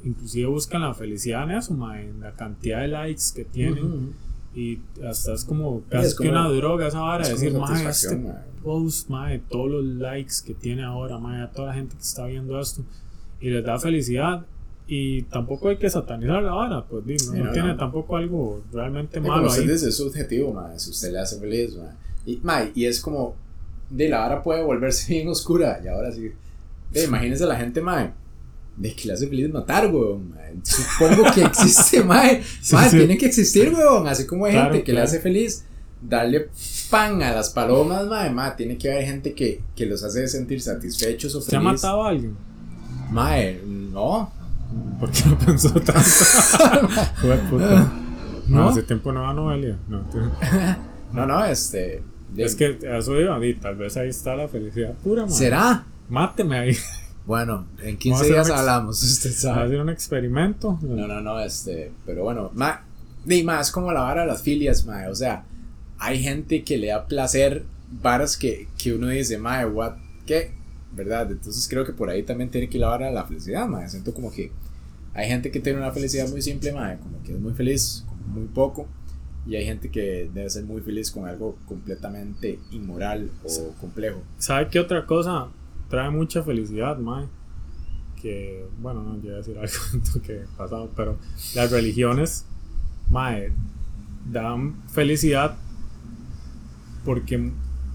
inclusive 0.03 0.47
buscan 0.47 0.81
la 0.81 0.93
felicidad 0.93 1.43
en 1.43 1.57
eso, 1.57 1.73
en 1.93 2.19
la 2.21 2.31
cantidad 2.33 2.81
de 2.81 2.87
likes 2.87 3.23
que 3.35 3.45
tienen. 3.45 4.13
Y 4.55 4.79
hasta 5.07 5.33
es 5.33 5.45
como 5.45 5.83
casi 5.89 6.15
que 6.15 6.29
una 6.29 6.49
droga 6.49 6.87
esa 6.87 7.01
vara, 7.01 7.27
decir, 7.27 7.53
mae, 7.53 7.89
este 7.89 8.19
post, 8.63 9.09
mae, 9.09 9.39
todos 9.39 9.69
los 9.69 9.85
likes 9.85 10.35
que 10.45 10.55
tiene 10.55 10.83
ahora, 10.83 11.19
mae, 11.19 11.43
a 11.43 11.51
toda 11.51 11.67
la 11.67 11.73
gente 11.75 11.95
que 11.95 12.01
está 12.01 12.25
viendo 12.25 12.59
esto, 12.59 12.81
y 13.39 13.49
les 13.49 13.63
da 13.63 13.77
felicidad. 13.77 14.45
Y 14.89 15.23
tampoco 15.23 15.67
hay 15.67 15.77
que 15.77 15.89
satanizar 15.89 16.41
la 16.41 16.53
vara, 16.53 16.85
pues 16.85 17.03
no, 17.27 17.51
tiene 17.51 17.75
tampoco 17.75 18.15
algo 18.15 18.63
realmente 18.71 19.19
malo. 19.19 19.51
ahí. 19.51 19.69
es 19.69 19.95
subjetivo, 19.95 20.53
mae, 20.53 20.79
si 20.79 20.91
usted 20.91 21.11
le 21.11 21.19
hace 21.19 21.39
feliz, 21.39 21.75
mae. 21.75 21.91
Y, 22.25 22.39
mae, 22.41 22.71
y 22.73 22.85
es 22.85 22.99
como, 22.99 23.35
de 23.89 24.09
la 24.09 24.19
vara 24.19 24.41
puede 24.41 24.63
volverse 24.63 25.13
bien 25.13 25.27
oscura, 25.27 25.81
y 25.83 25.87
ahora 25.87 26.11
sí. 26.11 26.31
De, 26.91 27.03
imagínese 27.03 27.45
la 27.45 27.57
gente, 27.57 27.81
mae 27.81 28.13
de 28.77 28.93
que 28.93 29.07
le 29.07 29.13
hace 29.13 29.27
feliz 29.27 29.51
matar, 29.51 29.87
weón. 29.93 30.33
Supongo 30.63 31.31
que 31.33 31.43
existe, 31.43 32.03
mae. 32.03 32.43
mae, 32.71 32.89
tiene 32.89 33.17
que 33.17 33.25
existir, 33.25 33.73
weón. 33.73 34.07
Así 34.07 34.25
como 34.25 34.45
hay 34.45 34.53
gente 34.53 34.83
que 34.83 34.93
le 34.93 35.01
hace 35.01 35.19
feliz 35.19 35.65
darle 36.01 36.49
pan 36.89 37.21
a 37.23 37.31
las 37.31 37.49
palomas, 37.49 38.05
mae. 38.07 38.29
mae 38.29 38.51
tiene 38.55 38.77
que 38.77 38.91
haber 38.91 39.05
gente 39.05 39.33
que, 39.33 39.63
que 39.75 39.85
los 39.85 40.03
hace 40.03 40.27
sentir 40.27 40.61
satisfechos 40.61 41.33
o 41.35 41.41
felices. 41.41 41.49
¿Se 41.49 41.55
ha 41.57 41.59
matado 41.59 42.03
a 42.03 42.09
alguien? 42.09 42.37
Mae, 43.11 43.61
no. 43.65 44.31
¿Por 44.99 45.11
qué 45.11 45.23
no 45.27 45.37
pensó 45.39 45.71
tanto? 45.71 46.01
puta. 47.49 47.91
No, 48.47 48.69
hace 48.69 48.83
tiempo 48.83 49.11
no 49.11 49.23
va 49.23 49.31
a 49.31 49.33
Noelia. 49.33 49.77
No, 49.89 50.05
no, 51.11 51.25
no, 51.25 51.43
este. 51.43 52.01
Es 52.37 52.55
que 52.55 52.79
eso 52.81 53.19
iba, 53.19 53.45
y 53.45 53.55
tal 53.55 53.75
vez 53.75 53.97
ahí 53.97 54.07
está 54.07 54.37
la 54.37 54.47
felicidad 54.47 54.93
pura, 55.03 55.23
mae. 55.23 55.31
¿Será? 55.31 55.85
Máteme 56.07 56.57
ahí. 56.57 56.77
Bueno, 57.27 57.67
en 57.83 57.97
15 57.97 58.25
días 58.25 58.49
hablamos, 58.49 59.03
usted 59.03 59.33
sabe. 59.33 59.55
¿Va 59.57 59.61
a 59.63 59.65
hacer 59.65 59.81
un 59.81 59.89
experimento? 59.89 60.79
No, 60.81 61.07
no, 61.07 61.19
no, 61.19 61.37
este, 61.41 61.91
pero 62.05 62.23
bueno, 62.23 62.51
ni 63.25 63.43
más 63.43 63.69
como 63.69 63.91
la 63.91 63.99
vara 63.99 64.21
de 64.21 64.27
las 64.27 64.41
filias, 64.41 64.85
mae, 64.85 65.09
o 65.09 65.13
sea, 65.13 65.43
hay 65.99 66.23
gente 66.23 66.63
que 66.63 66.77
le 66.77 66.87
da 66.87 67.05
placer 67.05 67.65
varas 68.01 68.37
que, 68.37 68.69
que 68.77 68.93
uno 68.93 69.09
dice, 69.09 69.37
mae, 69.37 69.65
what, 69.65 69.97
¿qué? 70.25 70.51
¿Verdad? 70.93 71.29
Entonces 71.29 71.67
creo 71.67 71.85
que 71.85 71.91
por 71.91 72.09
ahí 72.09 72.23
también 72.23 72.49
tiene 72.49 72.69
que 72.69 72.77
ir 72.77 72.81
la 72.81 72.87
vara 72.87 73.07
de 73.07 73.11
la 73.11 73.25
felicidad, 73.25 73.67
mae, 73.67 73.89
siento 73.89 74.13
como 74.13 74.31
que 74.31 74.53
hay 75.13 75.27
gente 75.27 75.51
que 75.51 75.59
tiene 75.59 75.79
una 75.79 75.91
felicidad 75.91 76.29
muy 76.29 76.41
simple, 76.41 76.71
mae, 76.71 76.97
como 76.97 77.21
que 77.23 77.33
es 77.33 77.39
muy 77.39 77.51
feliz 77.51 78.05
muy 78.33 78.45
poco, 78.45 78.87
y 79.45 79.57
hay 79.57 79.65
gente 79.65 79.91
que 79.91 80.29
debe 80.33 80.49
ser 80.49 80.63
muy 80.63 80.79
feliz 80.79 81.11
con 81.11 81.27
algo 81.27 81.57
completamente 81.65 82.57
inmoral 82.71 83.29
o 83.43 83.73
complejo. 83.81 84.21
¿Sabe 84.37 84.69
qué 84.69 84.79
otra 84.79 85.05
cosa? 85.05 85.49
Trae 85.89 86.09
mucha 86.09 86.43
felicidad, 86.43 86.97
mae. 86.97 87.27
Que, 88.21 88.65
bueno, 88.79 89.03
no 89.03 89.17
voy 89.17 89.29
a 89.29 89.35
decir 89.35 89.57
algo 89.57 90.21
que 90.25 90.45
pasado, 90.57 90.89
pero 90.95 91.17
las 91.55 91.71
religiones, 91.71 92.45
mae, 93.09 93.53
dan 94.31 94.81
felicidad 94.89 95.57
porque 97.05 97.51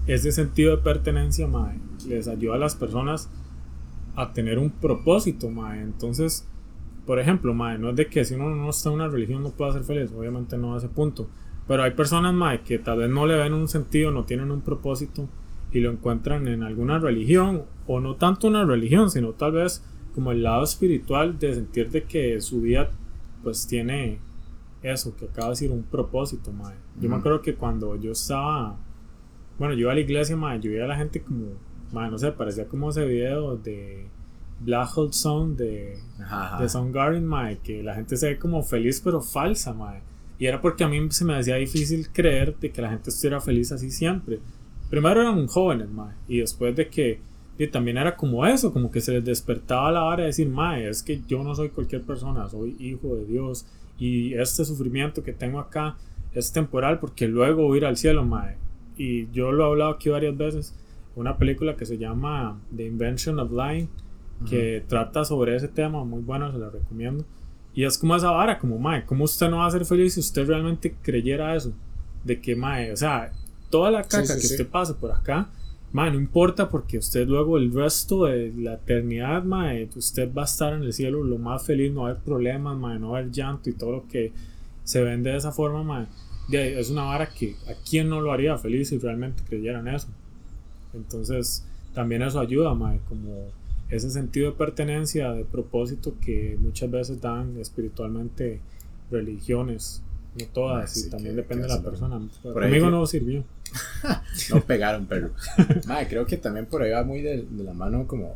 ese 0.07 0.31
sentido 0.31 0.75
de 0.75 0.81
pertenencia, 0.81 1.47
mae, 1.47 1.77
les 2.07 2.27
ayuda 2.27 2.55
a 2.55 2.57
las 2.57 2.75
personas 2.75 3.29
a 4.15 4.33
tener 4.33 4.59
un 4.59 4.69
propósito, 4.69 5.49
mae. 5.49 5.81
Entonces, 5.81 6.47
por 7.05 7.19
ejemplo, 7.19 7.53
mae, 7.53 7.77
no 7.77 7.89
es 7.89 7.95
de 7.95 8.07
que 8.07 8.23
si 8.25 8.35
uno 8.35 8.49
no 8.49 8.69
está 8.69 8.89
en 8.89 8.95
una 8.95 9.07
religión 9.07 9.43
no 9.43 9.51
pueda 9.51 9.73
ser 9.73 9.83
feliz, 9.83 10.11
obviamente 10.11 10.57
no 10.57 10.73
a 10.73 10.77
ese 10.77 10.87
punto. 10.87 11.29
Pero 11.67 11.83
hay 11.83 11.91
personas, 11.91 12.33
mae, 12.33 12.61
que 12.61 12.79
tal 12.79 12.99
vez 12.99 13.09
no 13.09 13.25
le 13.25 13.37
ven 13.37 13.53
un 13.53 13.67
sentido, 13.67 14.11
no 14.11 14.25
tienen 14.25 14.51
un 14.51 14.61
propósito 14.61 15.27
y 15.71 15.79
lo 15.79 15.91
encuentran 15.91 16.47
en 16.47 16.63
alguna 16.63 16.99
religión 16.99 17.63
o 17.87 17.99
no 17.99 18.15
tanto 18.15 18.47
una 18.47 18.65
religión 18.65 19.09
sino 19.09 19.31
tal 19.31 19.53
vez 19.53 19.83
como 20.13 20.31
el 20.31 20.43
lado 20.43 20.63
espiritual 20.63 21.37
de 21.39 21.55
sentir 21.55 21.89
de 21.89 22.03
que 22.03 22.39
su 22.41 22.61
vida 22.61 22.89
pues 23.43 23.67
tiene 23.67 24.19
eso 24.81 25.15
que 25.15 25.25
acaba 25.25 25.47
de 25.47 25.51
decir 25.51 25.71
un 25.71 25.83
propósito 25.83 26.51
madre. 26.51 26.77
yo 26.99 27.09
me 27.09 27.15
acuerdo 27.15 27.41
que 27.41 27.55
cuando 27.55 27.95
yo 27.95 28.11
estaba 28.11 28.77
bueno 29.57 29.73
yo 29.73 29.81
iba 29.81 29.91
a 29.91 29.95
la 29.95 30.01
iglesia 30.01 30.35
madre, 30.35 30.59
yo 30.61 30.71
veía 30.71 30.85
a 30.85 30.87
la 30.87 30.97
gente 30.97 31.21
como 31.21 31.53
madre, 31.91 32.11
no 32.11 32.17
sé 32.17 32.31
parecía 32.31 32.67
como 32.67 32.89
ese 32.89 33.05
video 33.05 33.57
de 33.57 34.07
Black 34.59 34.97
Hole 34.97 35.11
Zone 35.11 35.55
de, 35.55 35.97
de 36.59 36.69
Soundgarden 36.69 37.25
madre, 37.25 37.59
que 37.63 37.83
la 37.83 37.95
gente 37.95 38.15
se 38.17 38.29
ve 38.29 38.39
como 38.39 38.63
feliz 38.63 39.01
pero 39.03 39.21
falsa 39.21 39.73
madre. 39.73 40.01
y 40.39 40.45
era 40.45 40.61
porque 40.61 40.83
a 40.83 40.87
mí 40.87 40.99
se 41.09 41.25
me 41.25 41.35
hacía 41.35 41.55
difícil 41.55 42.09
creer 42.11 42.57
de 42.57 42.71
que 42.71 42.81
la 42.81 42.89
gente 42.89 43.09
estuviera 43.09 43.41
feliz 43.41 43.71
así 43.71 43.91
siempre 43.91 44.39
primero 44.93 45.21
eran 45.21 45.47
jóvenes, 45.47 45.89
mae, 45.89 46.13
y 46.27 46.37
después 46.37 46.75
de 46.75 46.87
que 46.87 47.19
y 47.57 47.67
también 47.67 47.97
era 47.97 48.15
como 48.15 48.45
eso, 48.45 48.73
como 48.73 48.89
que 48.89 49.01
se 49.01 49.11
les 49.11 49.25
despertaba 49.25 49.91
la 49.91 50.03
hora 50.03 50.21
de 50.21 50.27
decir, 50.27 50.49
mae, 50.49 50.87
es 50.89 51.03
que 51.03 51.21
yo 51.27 51.43
no 51.43 51.53
soy 51.53 51.69
cualquier 51.69 52.01
persona, 52.01 52.49
soy 52.49 52.75
hijo 52.79 53.15
de 53.15 53.25
Dios 53.25 53.65
y 53.99 54.33
este 54.33 54.65
sufrimiento 54.65 55.23
que 55.23 55.33
tengo 55.33 55.59
acá 55.59 55.95
es 56.33 56.51
temporal 56.51 56.99
porque 56.99 57.27
luego 57.27 57.63
voy 57.63 57.77
a 57.77 57.81
ir 57.81 57.85
al 57.85 57.97
cielo, 57.97 58.25
mae. 58.25 58.57
Y 58.97 59.29
yo 59.31 59.51
lo 59.51 59.65
he 59.65 59.67
hablado 59.67 59.91
aquí 59.91 60.09
varias 60.09 60.35
veces, 60.35 60.75
una 61.15 61.37
película 61.37 61.75
que 61.75 61.85
se 61.85 61.97
llama 61.97 62.59
The 62.75 62.85
Invention 62.85 63.39
of 63.39 63.51
Lying, 63.51 63.89
que 64.49 64.83
trata 64.87 65.23
sobre 65.23 65.55
ese 65.55 65.67
tema, 65.67 66.03
muy 66.03 66.21
bueno, 66.21 66.51
se 66.51 66.57
la 66.57 66.69
recomiendo. 66.69 67.23
Y 67.73 67.85
es 67.85 67.97
como 67.97 68.15
esa 68.15 68.31
vara, 68.31 68.59
como, 68.59 68.77
mae, 68.77 69.05
¿cómo 69.05 69.23
usted 69.23 69.49
no 69.49 69.57
va 69.57 69.67
a 69.67 69.71
ser 69.71 69.85
feliz 69.85 70.15
si 70.15 70.19
usted 70.19 70.47
realmente 70.47 70.95
creyera 71.01 71.55
eso? 71.55 71.71
De 72.23 72.41
que, 72.41 72.55
mae, 72.55 72.91
o 72.91 72.97
sea, 72.97 73.31
toda 73.69 73.89
la 73.89 74.03
caca 74.03 74.33
que 74.33 74.45
usted 74.45 74.67
pase 74.67 74.93
por 74.95 75.11
acá, 75.11 75.49
mae, 75.93 76.11
no 76.11 76.17
importa 76.17 76.69
porque 76.69 76.97
usted 76.97 77.27
luego 77.27 77.57
el 77.57 77.71
resto 77.71 78.25
de 78.25 78.51
la 78.57 78.73
eternidad, 78.73 79.43
mae, 79.43 79.87
usted 79.95 80.33
va 80.33 80.41
a 80.41 80.45
estar 80.45 80.73
en 80.73 80.83
el 80.83 80.91
cielo 80.91 81.23
lo 81.23 81.37
más 81.37 81.63
feliz, 81.63 81.93
no 81.93 82.01
va 82.01 82.07
a 82.07 82.11
haber 82.11 82.23
problemas, 82.23 82.77
mae, 82.77 82.99
no 82.99 83.11
va 83.11 83.17
a 83.17 83.21
haber 83.21 83.31
llanto 83.31 83.69
y 83.69 83.73
todo 83.73 83.91
lo 83.91 84.07
que 84.07 84.33
se 84.83 85.01
vende 85.01 85.29
de 85.29 85.37
esa 85.37 85.51
forma, 85.51 85.83
mae. 85.83 86.07
Es 86.51 86.89
una 86.89 87.03
vara 87.03 87.29
que 87.29 87.55
a 87.67 87.73
quién 87.89 88.09
no 88.09 88.19
lo 88.19 88.33
haría 88.33 88.57
feliz 88.57 88.89
si 88.89 88.97
realmente 88.97 89.43
creyeran 89.47 89.87
eso. 89.87 90.07
Entonces, 90.93 91.65
también 91.93 92.21
eso 92.23 92.39
ayuda, 92.39 92.73
mae, 92.73 92.99
como 93.07 93.47
ese 93.89 94.09
sentido 94.09 94.51
de 94.51 94.57
pertenencia, 94.57 95.31
de 95.31 95.45
propósito 95.45 96.15
que 96.19 96.57
muchas 96.59 96.89
veces 96.89 97.21
dan 97.21 97.55
espiritualmente 97.59 98.59
religiones, 99.11 100.01
no 100.39 100.45
todas, 100.47 100.97
y 101.05 101.09
también 101.11 101.35
depende 101.35 101.67
de 101.67 101.69
la 101.69 101.81
persona. 101.81 102.19
Conmigo 102.41 102.89
no 102.89 103.05
sirvió. 103.05 103.43
no 104.53 104.61
pegaron, 104.61 105.05
pero 105.05 105.31
madre, 105.87 106.07
creo 106.07 106.25
que 106.25 106.37
también 106.37 106.65
por 106.65 106.81
ahí 106.81 106.91
va 106.91 107.03
muy 107.03 107.21
de, 107.21 107.47
la 107.63 107.73
mano 107.73 108.07
como 108.07 108.35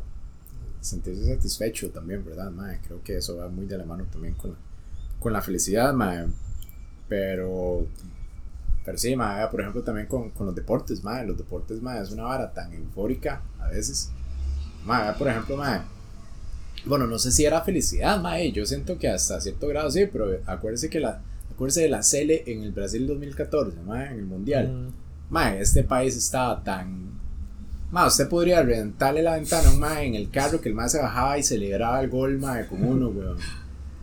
sentirse 0.82 1.26
satisfecho 1.26 1.90
también, 1.90 2.24
¿verdad? 2.24 2.52
Madre? 2.52 2.80
Creo 2.86 3.02
que 3.04 3.18
eso 3.18 3.38
va 3.38 3.50
muy 3.50 3.66
de 3.66 3.78
la 3.78 3.86
mano 3.86 4.06
también 4.12 4.36
con, 4.36 4.56
con 5.20 5.34
la 5.34 5.42
felicidad, 5.42 5.94
madre. 5.94 6.28
Pero, 7.10 7.88
pero 8.86 8.98
sí, 8.98 9.16
madre, 9.16 9.48
por 9.50 9.62
ejemplo, 9.62 9.82
también 9.84 10.08
con, 10.08 10.32
con 10.32 10.46
los 10.46 10.56
deportes, 10.56 11.04
madre. 11.04 11.28
Los 11.28 11.38
deportes, 11.38 11.82
madre, 11.82 12.04
es 12.04 12.12
una 12.12 12.24
vara 12.24 12.54
tan 12.54 12.74
eufórica 12.74 13.42
a 13.60 13.68
veces 13.70 14.12
por 15.18 15.28
ejemplo, 15.28 15.58
bueno, 16.86 17.08
no 17.08 17.20
sé 17.20 17.32
si 17.32 17.44
era 17.44 17.62
felicidad, 17.62 18.22
mae, 18.22 18.52
yo 18.52 18.66
siento 18.66 18.98
que 18.98 19.10
hasta 19.10 19.42
cierto 19.42 19.68
grado 19.68 19.92
sí, 19.92 20.06
pero 20.12 20.40
acuérdese 20.46 20.90
que 20.90 21.02
la, 21.02 21.22
acuérdese 21.52 21.82
de 21.82 21.90
la 21.90 22.04
Cele 22.04 22.44
en 22.48 22.64
el 22.64 22.72
Brasil 22.72 23.06
2014, 23.06 23.82
mae, 23.86 24.08
en 24.08 24.20
el 24.20 24.26
Mundial. 24.26 24.72
Mm. 24.72 25.07
Este 25.60 25.84
país 25.84 26.16
estaba 26.16 26.64
tan... 26.64 27.08
Mae, 27.92 28.08
usted 28.08 28.28
podría 28.28 28.62
reventarle 28.64 29.22
la 29.22 29.36
ventana 29.36 29.70
a 29.70 29.72
un 29.72 29.80
mae 29.80 30.06
en 30.06 30.16
el 30.16 30.30
carro 30.30 30.60
que 30.60 30.70
el 30.70 30.76
mae 30.76 30.90
se 30.90 31.02
bajaba 31.02 31.38
y 31.38 31.44
celebraba 31.44 32.02
el 32.02 32.10
gol, 32.10 32.38
mae, 32.38 32.68
como 32.68 32.90
uno, 32.90 33.08
weón. 33.16 33.38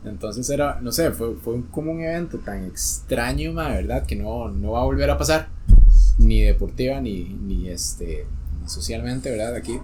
Entonces 0.05 0.49
era, 0.51 0.81
no 0.81 0.93
sé, 0.93 1.11
fue, 1.11 1.35
fue 1.37 1.63
como 1.71 1.93
un 1.93 2.01
evento 2.01 2.39
tan 2.39 2.65
extraño, 2.65 3.53
mae, 3.53 3.83
¿verdad? 3.83 4.07
Que 4.07 4.17
no, 4.17 4.49
no 4.49 4.73
va 4.73 4.81
a 4.81 4.85
volver 4.85 5.11
a 5.11 5.19
pasar, 5.19 5.49
ni 6.19 6.41
deportiva, 6.41 7.01
ni, 7.01 7.25
ni, 7.25 7.69
este, 7.69 8.27
ni 8.63 8.69
socialmente, 8.69 9.31
¿verdad? 9.31 9.55
Aquí. 9.55 9.79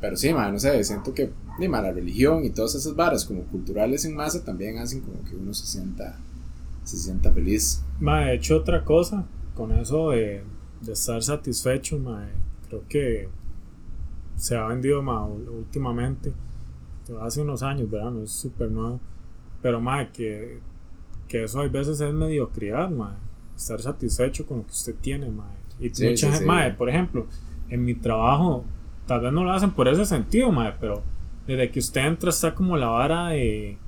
Pero 0.00 0.16
sí, 0.16 0.32
man, 0.32 0.52
no 0.52 0.58
sé, 0.58 0.82
siento 0.84 1.12
que 1.12 1.30
la 1.66 1.92
religión 1.92 2.44
y 2.44 2.50
todas 2.50 2.76
esas 2.76 2.94
varas 2.94 3.24
como 3.24 3.42
culturales 3.42 4.04
en 4.04 4.14
masa 4.14 4.44
también 4.44 4.78
hacen 4.78 5.00
como 5.00 5.22
que 5.24 5.34
uno 5.34 5.52
se 5.52 5.66
sienta, 5.66 6.16
se 6.84 6.96
sienta 6.96 7.32
feliz. 7.32 7.82
Ma, 7.98 8.30
he 8.30 8.36
hecho 8.36 8.56
otra 8.56 8.84
cosa 8.84 9.24
con 9.54 9.72
eso 9.72 10.10
de, 10.10 10.44
de 10.80 10.92
estar 10.92 11.22
satisfecho, 11.22 11.98
ma, 11.98 12.28
creo 12.68 12.82
que 12.88 13.28
se 14.36 14.56
ha 14.56 14.66
vendido 14.66 15.02
ma, 15.02 15.24
últimamente, 15.24 16.32
hace 17.20 17.40
unos 17.40 17.62
años, 17.62 17.90
¿verdad? 17.90 18.10
No 18.10 18.22
es 18.22 18.30
súper 18.30 18.70
nuevo, 18.70 19.00
pero 19.62 19.80
ma, 19.80 20.10
que, 20.10 20.60
que 21.26 21.44
eso 21.44 21.60
hay 21.60 21.68
veces 21.68 22.00
es 22.00 22.12
mediocridad, 22.12 22.90
ma, 22.90 23.16
estar 23.56 23.80
satisfecho 23.80 24.46
con 24.46 24.58
lo 24.58 24.64
que 24.64 24.72
usted 24.72 24.94
tiene, 25.00 25.30
ma. 25.30 25.50
Y 25.80 25.88
mucha 25.88 26.32
gente, 26.32 26.74
por 26.76 26.88
ejemplo, 26.88 27.26
en 27.68 27.84
mi 27.84 27.94
trabajo 27.94 28.64
tal 29.06 29.20
vez 29.20 29.32
no 29.32 29.44
lo 29.44 29.52
hacen 29.52 29.70
por 29.70 29.88
ese 29.88 30.04
sentido, 30.04 30.52
madre, 30.52 30.74
pero 30.80 31.02
desde 31.46 31.70
que 31.70 31.78
usted 31.78 32.04
entra 32.04 32.30
está 32.30 32.54
como 32.54 32.76
la 32.76 32.88
vara 32.88 33.28
de, 33.28 33.78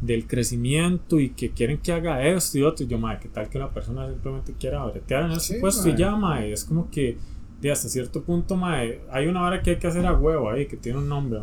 del 0.00 0.26
crecimiento 0.26 1.18
y 1.18 1.30
que 1.30 1.50
quieren 1.50 1.78
que 1.78 1.92
haga 1.92 2.26
esto 2.26 2.58
y 2.58 2.62
otro. 2.62 2.84
Y 2.84 2.88
yo, 2.88 2.98
madre, 2.98 3.20
¿qué 3.22 3.28
tal 3.28 3.48
que 3.48 3.58
la 3.58 3.70
persona 3.70 4.08
simplemente 4.08 4.54
quiera 4.58 4.84
bretear 4.84 5.24
en 5.24 5.32
ese 5.32 5.58
puesto 5.58 5.88
y 5.88 5.96
ya, 5.96 6.14
madre? 6.14 6.52
Es 6.52 6.64
como 6.64 6.90
que 6.90 7.16
de 7.60 7.72
hasta 7.72 7.88
cierto 7.88 8.22
punto, 8.22 8.56
madre, 8.56 9.00
hay 9.10 9.26
una 9.26 9.40
vara 9.40 9.62
que 9.62 9.70
hay 9.70 9.76
que 9.76 9.86
hacer 9.86 10.06
a 10.06 10.12
huevo 10.12 10.50
ahí, 10.50 10.66
que 10.66 10.76
tiene 10.76 10.98
un 10.98 11.08
nombre, 11.08 11.40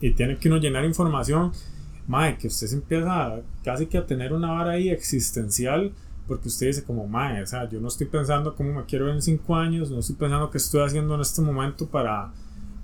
y 0.00 0.10
tiene 0.12 0.36
que 0.36 0.48
uno 0.48 0.58
llenar 0.58 0.84
información, 0.84 1.52
madre, 2.06 2.36
que 2.38 2.48
usted 2.48 2.66
se 2.66 2.74
empieza 2.74 3.40
casi 3.64 3.86
que 3.86 3.96
a 3.96 4.06
tener 4.06 4.32
una 4.32 4.52
vara 4.52 4.72
ahí 4.72 4.90
existencial 4.90 5.92
porque 6.26 6.48
usted 6.48 6.66
dice 6.66 6.84
como, 6.84 7.06
mae, 7.06 7.42
o 7.42 7.46
sea, 7.46 7.68
yo 7.68 7.80
no 7.80 7.88
estoy 7.88 8.06
pensando 8.06 8.54
cómo 8.54 8.72
me 8.72 8.84
quiero 8.84 9.06
ver 9.06 9.14
en 9.14 9.22
cinco 9.22 9.54
años, 9.54 9.90
no 9.90 10.00
estoy 10.00 10.16
pensando 10.16 10.50
qué 10.50 10.58
estoy 10.58 10.84
haciendo 10.84 11.14
en 11.14 11.20
este 11.20 11.40
momento 11.40 11.86
para, 11.86 12.32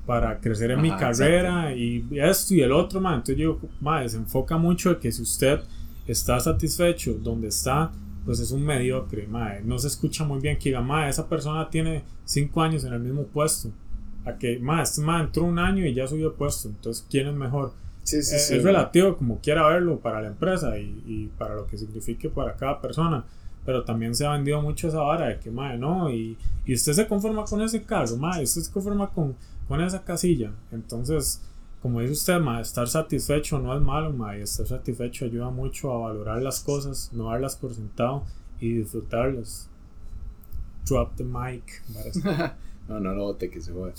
para 0.07 0.41
crecer 0.41 0.73
en 0.73 0.81
mi 0.81 0.91
carrera 0.91 1.75
y 1.75 2.05
esto 2.13 2.55
y 2.55 2.61
el 2.61 2.73
otro, 2.73 3.01
mae. 3.01 3.15
Entonces 3.15 3.37
yo 3.37 3.59
digo, 3.61 4.09
se 4.09 4.17
enfoca 4.17 4.57
mucho 4.57 4.91
de 4.91 4.99
que 4.99 5.13
si 5.13 5.23
usted 5.23 5.61
está 6.07 6.41
satisfecho 6.41 7.15
donde 7.15 7.49
está, 7.49 7.93
pues 8.25 8.41
es 8.41 8.51
un 8.51 8.65
mediocre, 8.65 9.27
mae. 9.27 9.63
No 9.63 9.79
se 9.79 9.89
escucha 9.89 10.25
muy 10.25 10.41
bien 10.41 10.59
que 10.59 10.71
diga, 10.71 10.81
mae, 10.81 11.09
esa 11.09 11.29
persona 11.29 11.69
tiene 11.71 12.05
cinco 12.25 12.63
años 12.63 12.85
en 12.85 12.93
el 12.93 13.01
mismo 13.01 13.25
puesto. 13.25 13.71
A 14.25 14.33
que, 14.37 14.59
mae, 14.59 14.83
este 14.83 15.01
mae 15.01 15.23
entró 15.23 15.45
un 15.45 15.59
año 15.59 15.87
y 15.87 15.95
ya 15.95 16.07
subió 16.07 16.31
de 16.31 16.37
puesto, 16.37 16.69
entonces, 16.69 17.07
¿quién 17.09 17.29
es 17.29 17.35
mejor? 17.35 17.73
Sí, 18.05 18.21
sí, 18.23 18.35
eh, 18.35 18.57
es, 18.57 18.63
relativo 18.65 19.17
como 19.17 19.39
quiera 19.41 19.65
verlo 19.69 20.01
para 20.01 20.21
la 20.21 20.27
empresa 20.29 20.77
y, 20.77 21.03
y, 21.07 21.31
para 21.39 21.55
lo 21.55 21.67
que 21.67 21.79
signifique 21.79 22.29
para 22.29 22.55
cada 22.55 22.81
persona. 22.81 23.25
Pero 23.65 23.85
también 23.85 24.13
se 24.13 24.27
ha 24.27 24.33
vendido 24.33 24.61
mucho 24.61 24.89
esa 24.89 25.01
vara 25.03 25.29
de 25.29 25.39
que, 25.39 25.49
madre, 25.53 25.79
no, 25.79 26.11
y, 26.11 26.37
y 26.67 26.75
usted 26.75 26.95
se 26.95 27.07
conforma 27.07 27.45
con 27.45 27.63
ese 27.63 27.85
carro, 27.85 28.17
madre, 28.17 28.43
usted 28.43 28.63
se 28.63 28.73
conforma 28.73 29.09
con, 29.09 29.37
con 29.73 29.81
esa 29.81 30.05
casilla. 30.05 30.53
Entonces, 30.71 31.41
como 31.81 32.01
dice 32.01 32.13
usted, 32.13 32.39
madre, 32.41 32.61
estar 32.61 32.87
satisfecho 32.87 33.59
no 33.59 33.75
es 33.75 33.81
malo, 33.81 34.13
madre, 34.13 34.43
estar 34.43 34.67
satisfecho 34.67 35.25
ayuda 35.25 35.49
mucho 35.49 35.91
a 35.91 36.09
valorar 36.09 36.43
las 36.43 36.61
cosas, 36.61 37.09
no 37.15 37.31
darlas 37.31 37.57
por 37.57 37.73
sentado 37.73 38.23
y 38.61 38.75
disfrutarlas. 38.75 39.71
Drop 40.87 41.17
the 41.17 41.25
mic. 41.25 41.83
No, 42.89 42.99
no 42.99 43.15
lo 43.15 43.23
bote 43.23 43.49
que 43.49 43.61
se 43.61 43.73
joda. 43.73 43.95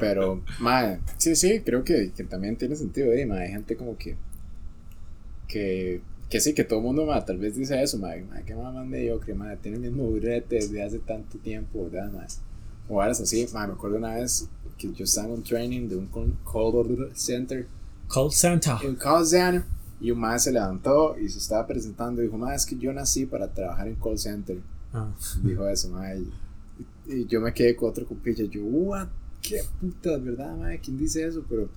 Pero, 0.00 0.42
madre, 0.60 1.00
sí, 1.18 1.34
sí, 1.34 1.60
creo 1.60 1.82
que, 1.82 2.12
que 2.16 2.22
también 2.22 2.56
tiene 2.56 2.76
sentido, 2.76 3.12
eh, 3.12 3.26
madre. 3.26 3.46
Hay 3.46 3.50
gente 3.50 3.76
como 3.76 3.98
que. 3.98 4.16
Que, 5.48 6.00
que 6.30 6.40
sí, 6.40 6.54
que 6.54 6.62
todo 6.62 6.78
el 6.78 6.84
mundo, 6.84 7.04
madre, 7.04 7.24
tal 7.26 7.38
vez 7.38 7.56
dice 7.56 7.82
eso, 7.82 7.98
madre. 7.98 8.22
Madre, 8.22 8.44
que 8.44 8.54
mamá 8.54 8.84
mediocre, 8.84 9.34
madre. 9.34 9.58
Tiene 9.60 9.78
el 9.78 9.82
mismo 9.82 10.04
burrete 10.04 10.54
desde 10.54 10.82
hace 10.84 11.00
tanto 11.00 11.36
tiempo, 11.38 11.90
¿verdad, 11.90 12.12
madre? 12.12 12.28
O 12.88 13.02
ahora 13.02 13.10
así, 13.10 13.46
madre. 13.52 13.68
Me 13.68 13.74
acuerdo 13.74 13.96
una 13.98 14.14
vez 14.14 14.48
que 14.78 14.92
yo 14.92 15.04
estaba 15.04 15.28
en 15.28 15.34
un 15.34 15.42
training 15.42 15.88
de 15.88 15.96
un 15.96 16.06
call 16.06 17.10
center. 17.14 17.66
Call 18.12 18.32
center. 18.32 18.74
Un 18.86 18.94
call 18.94 19.26
center. 19.26 19.64
Y 20.00 20.12
un 20.12 20.20
madre 20.20 20.38
se 20.38 20.52
levantó 20.52 21.18
y 21.18 21.28
se 21.28 21.38
estaba 21.38 21.66
presentando 21.66 22.22
y 22.22 22.26
dijo, 22.26 22.38
madre, 22.38 22.56
es 22.56 22.64
que 22.64 22.78
yo 22.78 22.92
nací 22.92 23.26
para 23.26 23.48
trabajar 23.52 23.88
en 23.88 23.96
call 23.96 24.18
center. 24.18 24.58
Ah. 24.92 25.10
Dijo 25.42 25.66
eso, 25.66 25.88
madre. 25.88 26.22
Y 27.06 27.26
yo 27.26 27.40
me 27.40 27.52
quedé 27.52 27.74
con 27.74 27.90
otro 27.90 28.06
compilla. 28.06 28.44
Yo, 28.44 28.62
what? 28.62 29.08
¿Qué 29.42 29.60
puta, 29.80 30.16
verdad, 30.18 30.56
madre? 30.56 30.80
¿Quién 30.80 30.96
dice 30.96 31.26
eso? 31.26 31.44
Pero 31.48 31.68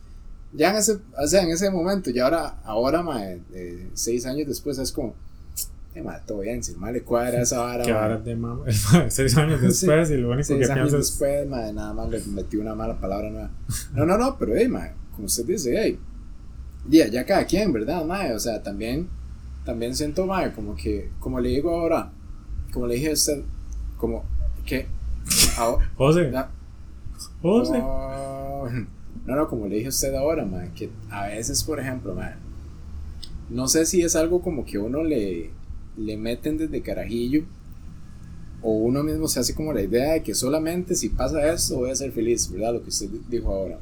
ya 0.54 0.70
en 0.70 0.78
ese, 0.78 1.00
o 1.18 1.28
sea, 1.28 1.44
en 1.44 1.50
ese 1.50 1.70
momento, 1.72 2.10
y 2.10 2.20
ahora, 2.20 2.60
ahora, 2.64 3.02
madre, 3.02 3.42
eh, 3.54 3.90
seis 3.94 4.26
años 4.26 4.48
después, 4.48 4.78
es 4.78 4.92
como, 4.92 5.16
eh, 5.94 6.02
madre, 6.02 6.22
todo 6.26 6.40
bien, 6.40 6.64
si 6.64 6.74
mal 6.76 6.94
le 6.94 7.04
cuadra 7.04 7.42
esa 7.42 7.60
vara. 7.60 7.84
¿Qué 7.84 7.92
vara 7.92 8.18
de 8.18 8.36
mamá? 8.36 8.64
seis 9.10 9.36
años 9.38 9.62
después, 9.62 10.10
y 10.10 10.18
lo 10.18 10.30
único 10.30 10.44
seis 10.44 10.68
que 10.68 10.72
años 10.72 10.92
después, 10.92 11.48
madre, 11.48 11.74
nada 11.74 11.94
más 11.94 12.10
le 12.10 12.22
metí 12.28 12.58
una 12.58 12.76
mala 12.76 13.00
palabra 13.00 13.30
nueva. 13.30 13.52
No, 13.94 14.06
no, 14.06 14.18
no, 14.18 14.38
pero, 14.38 14.56
hey, 14.56 14.68
madre, 14.68 14.94
como 15.14 15.26
usted 15.26 15.46
dice, 15.46 15.74
hey, 15.78 16.00
ya, 16.90 17.08
ya 17.08 17.26
cada 17.26 17.46
quien, 17.46 17.74
¿verdad, 17.74 18.06
madre? 18.06 18.34
O 18.34 18.40
sea, 18.40 18.64
también, 18.64 19.10
también 19.66 19.96
siento, 19.96 20.26
madre, 20.26 20.54
como 20.54 20.76
que, 20.76 21.10
como 21.20 21.40
le 21.40 21.50
digo 21.50 21.72
ahora, 21.72 22.12
como 22.72 22.88
le 22.88 22.96
dije 22.96 23.10
a 23.10 23.14
usted, 23.14 23.44
como 23.98 24.24
que 24.66 24.88
José. 25.98 26.32
José. 27.42 27.78
no, 27.80 28.70
no, 29.26 29.48
como 29.48 29.68
le 29.68 29.76
dije 29.76 29.88
a 29.88 29.90
usted 29.90 30.16
ahora, 30.16 30.46
man, 30.46 30.72
que 30.74 30.90
a 31.10 31.28
veces, 31.28 31.64
por 31.64 31.80
ejemplo, 31.80 32.16
man, 32.16 32.36
no 33.50 33.68
sé 33.68 33.86
si 33.86 34.02
es 34.02 34.16
algo 34.16 34.42
como 34.42 34.66
que 34.66 34.78
uno 34.78 35.04
le, 35.04 35.52
le 36.06 36.18
meten 36.18 36.58
desde 36.58 36.82
carajillo 36.82 37.44
o 38.62 38.74
uno 38.74 39.04
mismo 39.04 39.28
se 39.28 39.40
hace 39.40 39.56
como 39.56 39.74
la 39.74 39.82
idea 39.82 40.14
de 40.14 40.24
que 40.24 40.36
solamente 40.36 40.96
si 40.96 41.10
pasa 41.10 41.52
esto 41.52 41.78
voy 41.78 41.90
a 41.90 41.96
ser 41.96 42.12
feliz, 42.12 42.52
¿verdad? 42.52 42.74
Lo 42.74 42.84
que 42.84 42.90
usted 42.90 43.10
dijo 43.30 43.50
ahora. 43.50 43.80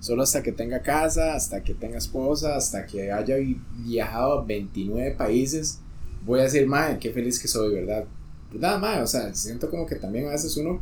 Solo 0.00 0.22
hasta 0.22 0.42
que 0.42 0.52
tenga 0.52 0.82
casa, 0.82 1.34
hasta 1.34 1.62
que 1.62 1.74
tenga 1.74 1.98
esposa, 1.98 2.56
hasta 2.56 2.86
que 2.86 3.12
haya 3.12 3.36
viajado 3.84 4.40
a 4.40 4.44
29 4.44 5.12
países, 5.12 5.78
voy 6.24 6.40
a 6.40 6.44
decir, 6.44 6.66
madre, 6.66 6.98
qué 6.98 7.10
feliz 7.10 7.38
que 7.38 7.46
soy, 7.46 7.74
¿verdad? 7.74 8.04
¿verdad, 8.52 8.78
mae? 8.78 9.02
O 9.02 9.06
sea, 9.06 9.34
siento 9.34 9.70
como 9.70 9.86
que 9.86 9.96
también 9.96 10.26
a 10.26 10.30
veces 10.30 10.56
uno 10.56 10.80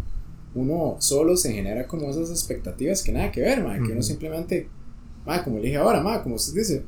uno 0.53 0.97
solo 0.99 1.37
se 1.37 1.53
genera 1.53 1.87
como 1.87 2.11
esas 2.11 2.29
expectativas 2.31 3.05
que 3.05 3.13
nada 3.13 3.31
que 3.31 3.41
ver, 3.41 3.63
mae, 3.63 3.81
que 3.81 3.93
uno 3.93 4.03
simplemente, 4.03 4.69
mae, 5.25 5.45
como 5.45 5.59
le 5.59 5.67
dije 5.67 5.77
ahora, 5.77 6.03
mae, 6.03 6.23
como 6.23 6.35
usted 6.35 6.55
dice, 6.55 6.85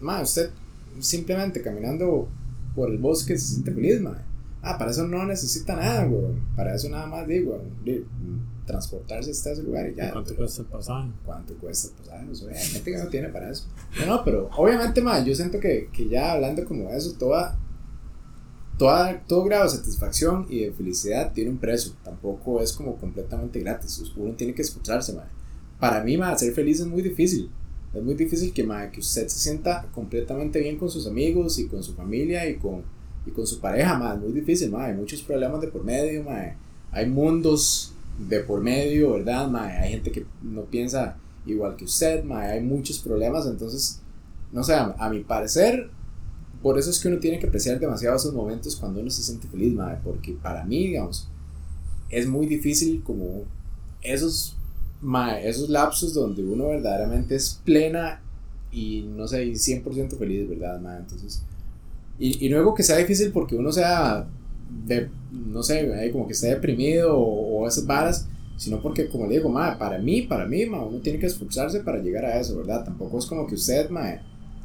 mae, 0.00 0.22
usted 0.22 0.50
simplemente 0.98 1.60
caminando 1.60 2.28
por 2.74 2.90
el 2.90 2.98
bosque 2.98 3.38
se 3.38 3.54
siente 3.54 3.72
feliz, 3.72 4.00
mae. 4.00 4.20
Ah, 4.62 4.78
para 4.78 4.92
eso 4.92 5.06
no 5.06 5.24
necesita 5.24 5.74
nada, 5.74 6.04
güey. 6.04 6.34
Para 6.54 6.74
eso 6.74 6.88
nada 6.88 7.06
más 7.06 7.26
digo, 7.26 7.60
transportarse 8.64 9.32
hasta 9.32 9.52
ese 9.52 9.62
lugar 9.62 9.90
y 9.90 9.94
ya. 9.96 10.12
¿Cuánto 10.12 10.36
cuesta 10.36 10.62
el 10.62 10.68
pasaje? 10.68 11.08
¿Cuánto 11.24 11.54
cuesta 11.54 11.88
el 11.88 11.94
pasaje? 11.94 12.30
O 12.30 12.34
sea, 12.34 12.48
hay 12.50 12.66
gente 12.66 12.92
que 12.92 12.98
no 12.98 13.08
tiene 13.08 13.28
para 13.28 13.50
eso. 13.50 13.66
No, 13.98 14.06
no, 14.06 14.24
pero 14.24 14.48
obviamente, 14.56 15.00
mae, 15.02 15.24
yo 15.24 15.34
siento 15.34 15.58
que, 15.58 15.88
que 15.92 16.08
ya 16.08 16.32
hablando 16.32 16.64
como 16.64 16.90
de 16.90 16.96
eso, 16.96 17.12
toda 17.18 17.58
todo 19.26 19.44
grado 19.44 19.64
de 19.64 19.70
satisfacción 19.70 20.46
y 20.48 20.64
de 20.64 20.72
felicidad 20.72 21.32
tiene 21.32 21.50
un 21.50 21.58
precio. 21.58 21.92
Tampoco 22.02 22.60
es 22.60 22.72
como 22.72 22.96
completamente 22.96 23.60
gratis. 23.60 24.02
Uno 24.16 24.32
tiene 24.34 24.54
que 24.54 24.62
escucharse, 24.62 25.12
madre. 25.12 25.30
Para 25.78 26.02
mí, 26.02 26.16
madre, 26.16 26.38
ser 26.38 26.54
feliz 26.54 26.80
es 26.80 26.86
muy 26.86 27.02
difícil. 27.02 27.50
Es 27.94 28.02
muy 28.02 28.14
difícil 28.14 28.52
que, 28.52 28.66
que 28.92 29.00
usted 29.00 29.28
se 29.28 29.38
sienta 29.38 29.86
completamente 29.92 30.60
bien 30.60 30.78
con 30.78 30.90
sus 30.90 31.06
amigos 31.06 31.58
y 31.58 31.66
con 31.66 31.82
su 31.82 31.94
familia 31.94 32.48
y 32.48 32.56
con, 32.56 32.82
y 33.26 33.30
con 33.30 33.46
su 33.46 33.60
pareja, 33.60 33.98
madre. 33.98 34.18
Es 34.18 34.22
muy 34.24 34.40
difícil, 34.40 34.70
madre. 34.70 34.92
Hay 34.92 34.98
muchos 34.98 35.22
problemas 35.22 35.60
de 35.60 35.68
por 35.68 35.84
medio, 35.84 36.24
madre. 36.24 36.56
Hay 36.90 37.06
mundos 37.06 37.92
de 38.28 38.40
por 38.40 38.60
medio, 38.60 39.12
¿verdad, 39.12 39.48
madre? 39.48 39.74
Hay 39.78 39.90
gente 39.90 40.10
que 40.10 40.24
no 40.42 40.62
piensa 40.62 41.16
igual 41.46 41.76
que 41.76 41.84
usted, 41.84 42.24
madre. 42.24 42.52
Hay 42.52 42.60
muchos 42.62 42.98
problemas. 42.98 43.46
Entonces, 43.46 44.00
no 44.52 44.62
sé, 44.64 44.74
a 44.74 45.08
mi 45.10 45.20
parecer, 45.20 45.90
por 46.62 46.78
eso 46.78 46.90
es 46.90 47.00
que 47.00 47.08
uno 47.08 47.18
tiene 47.18 47.40
que 47.40 47.46
apreciar 47.46 47.80
demasiado 47.80 48.16
esos 48.16 48.32
momentos 48.32 48.76
cuando 48.76 49.00
uno 49.00 49.10
se 49.10 49.22
siente 49.22 49.48
feliz, 49.48 49.74
madre, 49.74 49.98
porque 50.04 50.32
para 50.32 50.64
mí, 50.64 50.86
digamos, 50.86 51.28
es 52.08 52.28
muy 52.28 52.46
difícil 52.46 53.02
como 53.02 53.42
esos, 54.00 54.56
madre, 55.02 55.48
esos 55.48 55.68
lapsos 55.68 56.14
donde 56.14 56.42
uno 56.42 56.68
verdaderamente 56.68 57.34
es 57.34 57.60
plena 57.64 58.22
y 58.70 59.02
no 59.02 59.28
sé, 59.28 59.44
100% 59.44 60.16
feliz, 60.16 60.48
¿verdad, 60.48 60.80
madre? 60.80 61.00
Entonces, 61.00 61.42
y, 62.18 62.46
y 62.46 62.48
luego 62.48 62.74
que 62.74 62.82
sea 62.82 62.96
difícil 62.96 63.32
porque 63.32 63.56
uno 63.56 63.72
sea, 63.72 64.26
de, 64.86 65.10
no 65.30 65.62
sé, 65.62 66.10
como 66.12 66.26
que 66.26 66.32
esté 66.32 66.48
deprimido 66.48 67.18
o, 67.18 67.66
esas 67.66 67.86
varas, 67.86 68.28
sino 68.56 68.80
porque, 68.80 69.08
como 69.08 69.26
le 69.26 69.36
digo, 69.36 69.48
madre, 69.48 69.76
para 69.78 69.98
mí, 69.98 70.22
para 70.22 70.46
mí, 70.46 70.64
madre, 70.64 70.86
uno 70.86 70.98
tiene 71.00 71.18
que 71.18 71.26
esforzarse 71.26 71.80
para 71.80 71.98
llegar 71.98 72.24
a 72.24 72.40
eso, 72.40 72.56
¿verdad? 72.56 72.84
Tampoco 72.84 73.18
es 73.18 73.26
como 73.26 73.46
que 73.46 73.56
usted, 73.56 73.90
madre, 73.90 74.20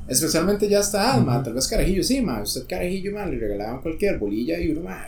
Especialmente 0.07 0.69
ya 0.69 0.79
está, 0.79 1.19
uh 1.19 1.43
tal 1.43 1.53
vez 1.53 1.67
carajillo, 1.67 2.01
sí, 2.01 2.21
ma, 2.21 2.41
usted 2.41 2.65
carajillo, 2.65 3.11
ma, 3.11 3.25
le 3.25 3.37
regalaban 3.37 3.81
cualquier 3.81 4.17
bolilla 4.17 4.57
y 4.57 4.71
uno, 4.71 4.81
ma, 4.81 5.05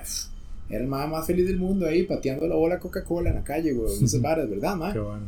era 0.69 0.83
el 0.83 0.87
más 0.87 1.25
feliz 1.25 1.47
del 1.47 1.57
mundo 1.57 1.87
ahí, 1.87 2.03
pateando 2.03 2.47
la 2.47 2.55
bola 2.55 2.79
Coca-Cola 2.79 3.31
en 3.31 3.37
la 3.37 3.43
calle, 3.43 3.73
güey, 3.73 3.97
en 3.97 4.05
esas 4.05 4.21
bares, 4.23 4.49
¿verdad, 4.49 4.75
ma? 4.75 4.93
Qué 4.93 4.99
bueno. 4.99 5.25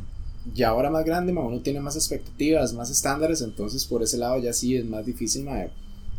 Y 0.54 0.62
ahora 0.62 0.90
más 0.90 1.04
grande, 1.04 1.32
ma, 1.32 1.42
uno 1.42 1.60
tiene 1.60 1.80
más 1.80 1.96
expectativas, 1.96 2.72
más 2.74 2.90
estándares, 2.90 3.42
entonces 3.42 3.84
por 3.84 4.02
ese 4.02 4.18
lado 4.18 4.38
ya 4.38 4.52
sí 4.52 4.76
es 4.76 4.84
más 4.84 5.04
difícil, 5.04 5.44
ma, 5.44 5.66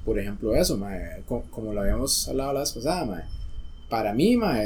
por 0.06 0.20
ejemplo 0.20 0.56
eso, 0.56 0.78
ma, 0.78 0.92
como, 1.52 1.74
lo 1.74 1.82
habíamos 1.82 2.28
hablado 2.28 2.54
la 2.54 2.60
vez 2.62 2.72
pasada, 2.72 3.06
ma, 3.06 3.24
para 3.90 4.14
mí, 4.14 4.38
ma, 4.38 4.60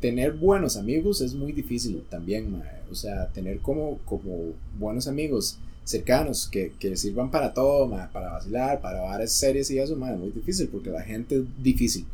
tener 0.00 0.32
buenos 0.32 0.76
amigos 0.76 1.20
es 1.20 1.34
muy 1.34 1.52
difícil 1.52 2.02
también, 2.08 2.50
ma, 2.50 2.62
o 2.90 2.94
sea, 2.94 3.28
tener 3.28 3.58
como, 3.60 3.98
como 4.04 4.54
buenos 4.78 5.06
amigos 5.08 5.58
cercanos 5.84 6.48
que, 6.48 6.72
que 6.78 6.96
sirvan 6.96 7.30
para 7.30 7.52
todo, 7.52 7.90
para 8.12 8.30
vacilar, 8.30 8.80
para 8.80 9.00
varias 9.00 9.32
series 9.32 9.70
y 9.70 9.78
eso, 9.78 9.94
es 9.94 10.18
muy 10.18 10.30
difícil 10.30 10.68
porque 10.68 10.90
la 10.90 11.02
gente 11.02 11.36
es 11.36 11.42
difícil. 11.62 12.06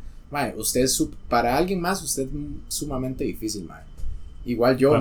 Usted 0.57 0.83
es 0.83 1.09
para 1.29 1.57
alguien 1.57 1.81
más, 1.81 2.03
usted 2.03 2.25
es 2.25 2.29
sumamente 2.69 3.25
difícil, 3.25 3.69
Igual 4.45 4.77
yo, 4.77 4.93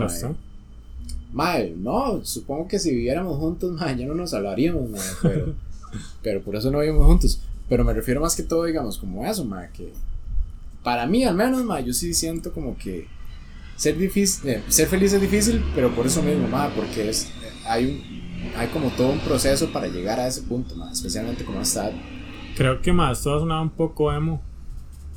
madre. 1.31 1.75
no, 1.77 2.25
supongo 2.25 2.67
que 2.67 2.79
si 2.79 2.91
viviéramos 2.91 3.37
juntos, 3.37 3.79
ya 3.97 4.05
no 4.05 4.15
nos 4.15 4.33
hablaríamos, 4.33 4.89
pero, 5.21 5.53
pero 6.23 6.41
por 6.41 6.55
eso 6.55 6.71
no 6.71 6.79
vivimos 6.79 7.05
juntos. 7.05 7.41
Pero 7.67 7.83
me 7.83 7.93
refiero 7.93 8.21
más 8.21 8.35
que 8.35 8.43
todo, 8.43 8.63
digamos, 8.65 8.97
como 8.97 9.25
eso, 9.25 9.47
que 9.73 9.91
para 10.83 11.07
mí 11.07 11.23
al 11.23 11.35
menos, 11.35 11.65
yo 11.83 11.93
sí 11.93 12.13
siento 12.13 12.53
como 12.53 12.77
que 12.77 13.07
ser 13.75 13.97
difícil, 13.97 14.49
eh, 14.49 14.63
ser 14.67 14.87
feliz 14.87 15.13
es 15.13 15.21
difícil, 15.21 15.63
pero 15.73 15.93
por 15.93 16.05
eso 16.05 16.21
mismo, 16.21 16.47
porque 16.75 17.09
es, 17.09 17.27
hay 17.65 17.85
un, 17.85 18.55
hay 18.55 18.67
como 18.67 18.89
todo 18.91 19.11
un 19.11 19.19
proceso 19.19 19.71
para 19.71 19.87
llegar 19.87 20.19
a 20.19 20.27
ese 20.27 20.43
punto, 20.43 20.75
más, 20.75 20.93
especialmente 20.93 21.43
como 21.43 21.61
está. 21.61 21.91
Creo 22.55 22.81
que 22.81 22.93
más, 22.93 23.23
todo 23.23 23.37
ha 23.37 23.39
sonado 23.39 23.63
un 23.63 23.71
poco 23.71 24.13
emo, 24.13 24.41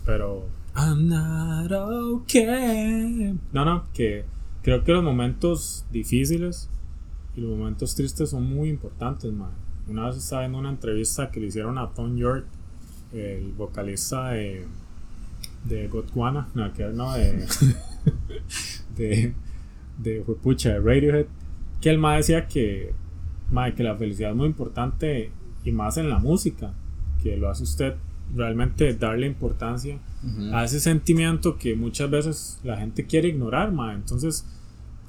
pero. 0.08 0.48
I'm 0.74 1.06
not 1.06 1.70
okay. 1.70 3.38
No, 3.52 3.66
no, 3.66 3.84
que 3.92 4.24
creo 4.62 4.82
que 4.82 4.92
los 4.92 5.04
momentos 5.04 5.84
difíciles 5.92 6.70
y 7.36 7.42
los 7.42 7.58
momentos 7.58 7.94
tristes 7.94 8.30
son 8.30 8.44
muy 8.44 8.70
importantes, 8.70 9.30
man. 9.30 9.50
Una 9.86 10.06
vez 10.06 10.16
estaba 10.16 10.46
en 10.46 10.54
una 10.54 10.70
entrevista 10.70 11.30
que 11.30 11.40
le 11.40 11.48
hicieron 11.48 11.76
a 11.76 11.90
Tom 11.90 12.16
York, 12.16 12.46
el 13.12 13.52
vocalista 13.52 14.30
de, 14.30 14.66
de 15.64 15.88
Gotwana, 15.88 16.48
no, 16.54 16.72
que 16.72 16.84
no, 16.86 17.12
de, 17.12 17.46
de, 18.96 19.34
de, 19.98 20.20
pucha, 20.42 20.70
de 20.70 20.80
Radiohead, 20.80 21.26
que 21.82 21.90
el 21.90 21.98
más 21.98 22.16
decía 22.18 22.48
que 22.48 22.94
que 23.76 23.82
la 23.82 23.96
felicidad 23.96 24.30
es 24.30 24.36
muy 24.36 24.46
importante 24.46 25.32
y 25.64 25.72
más 25.72 25.98
en 25.98 26.08
la 26.08 26.18
música, 26.18 26.72
que 27.22 27.36
lo 27.36 27.50
hace 27.50 27.64
usted 27.64 27.96
realmente 28.34 28.94
darle 28.94 29.26
importancia 29.26 29.98
a 30.52 30.64
ese 30.64 30.80
sentimiento 30.80 31.56
que 31.58 31.76
muchas 31.76 32.10
veces 32.10 32.60
la 32.64 32.76
gente 32.76 33.06
quiere 33.06 33.28
ignorar, 33.28 33.72
ma. 33.72 33.94
Entonces, 33.94 34.44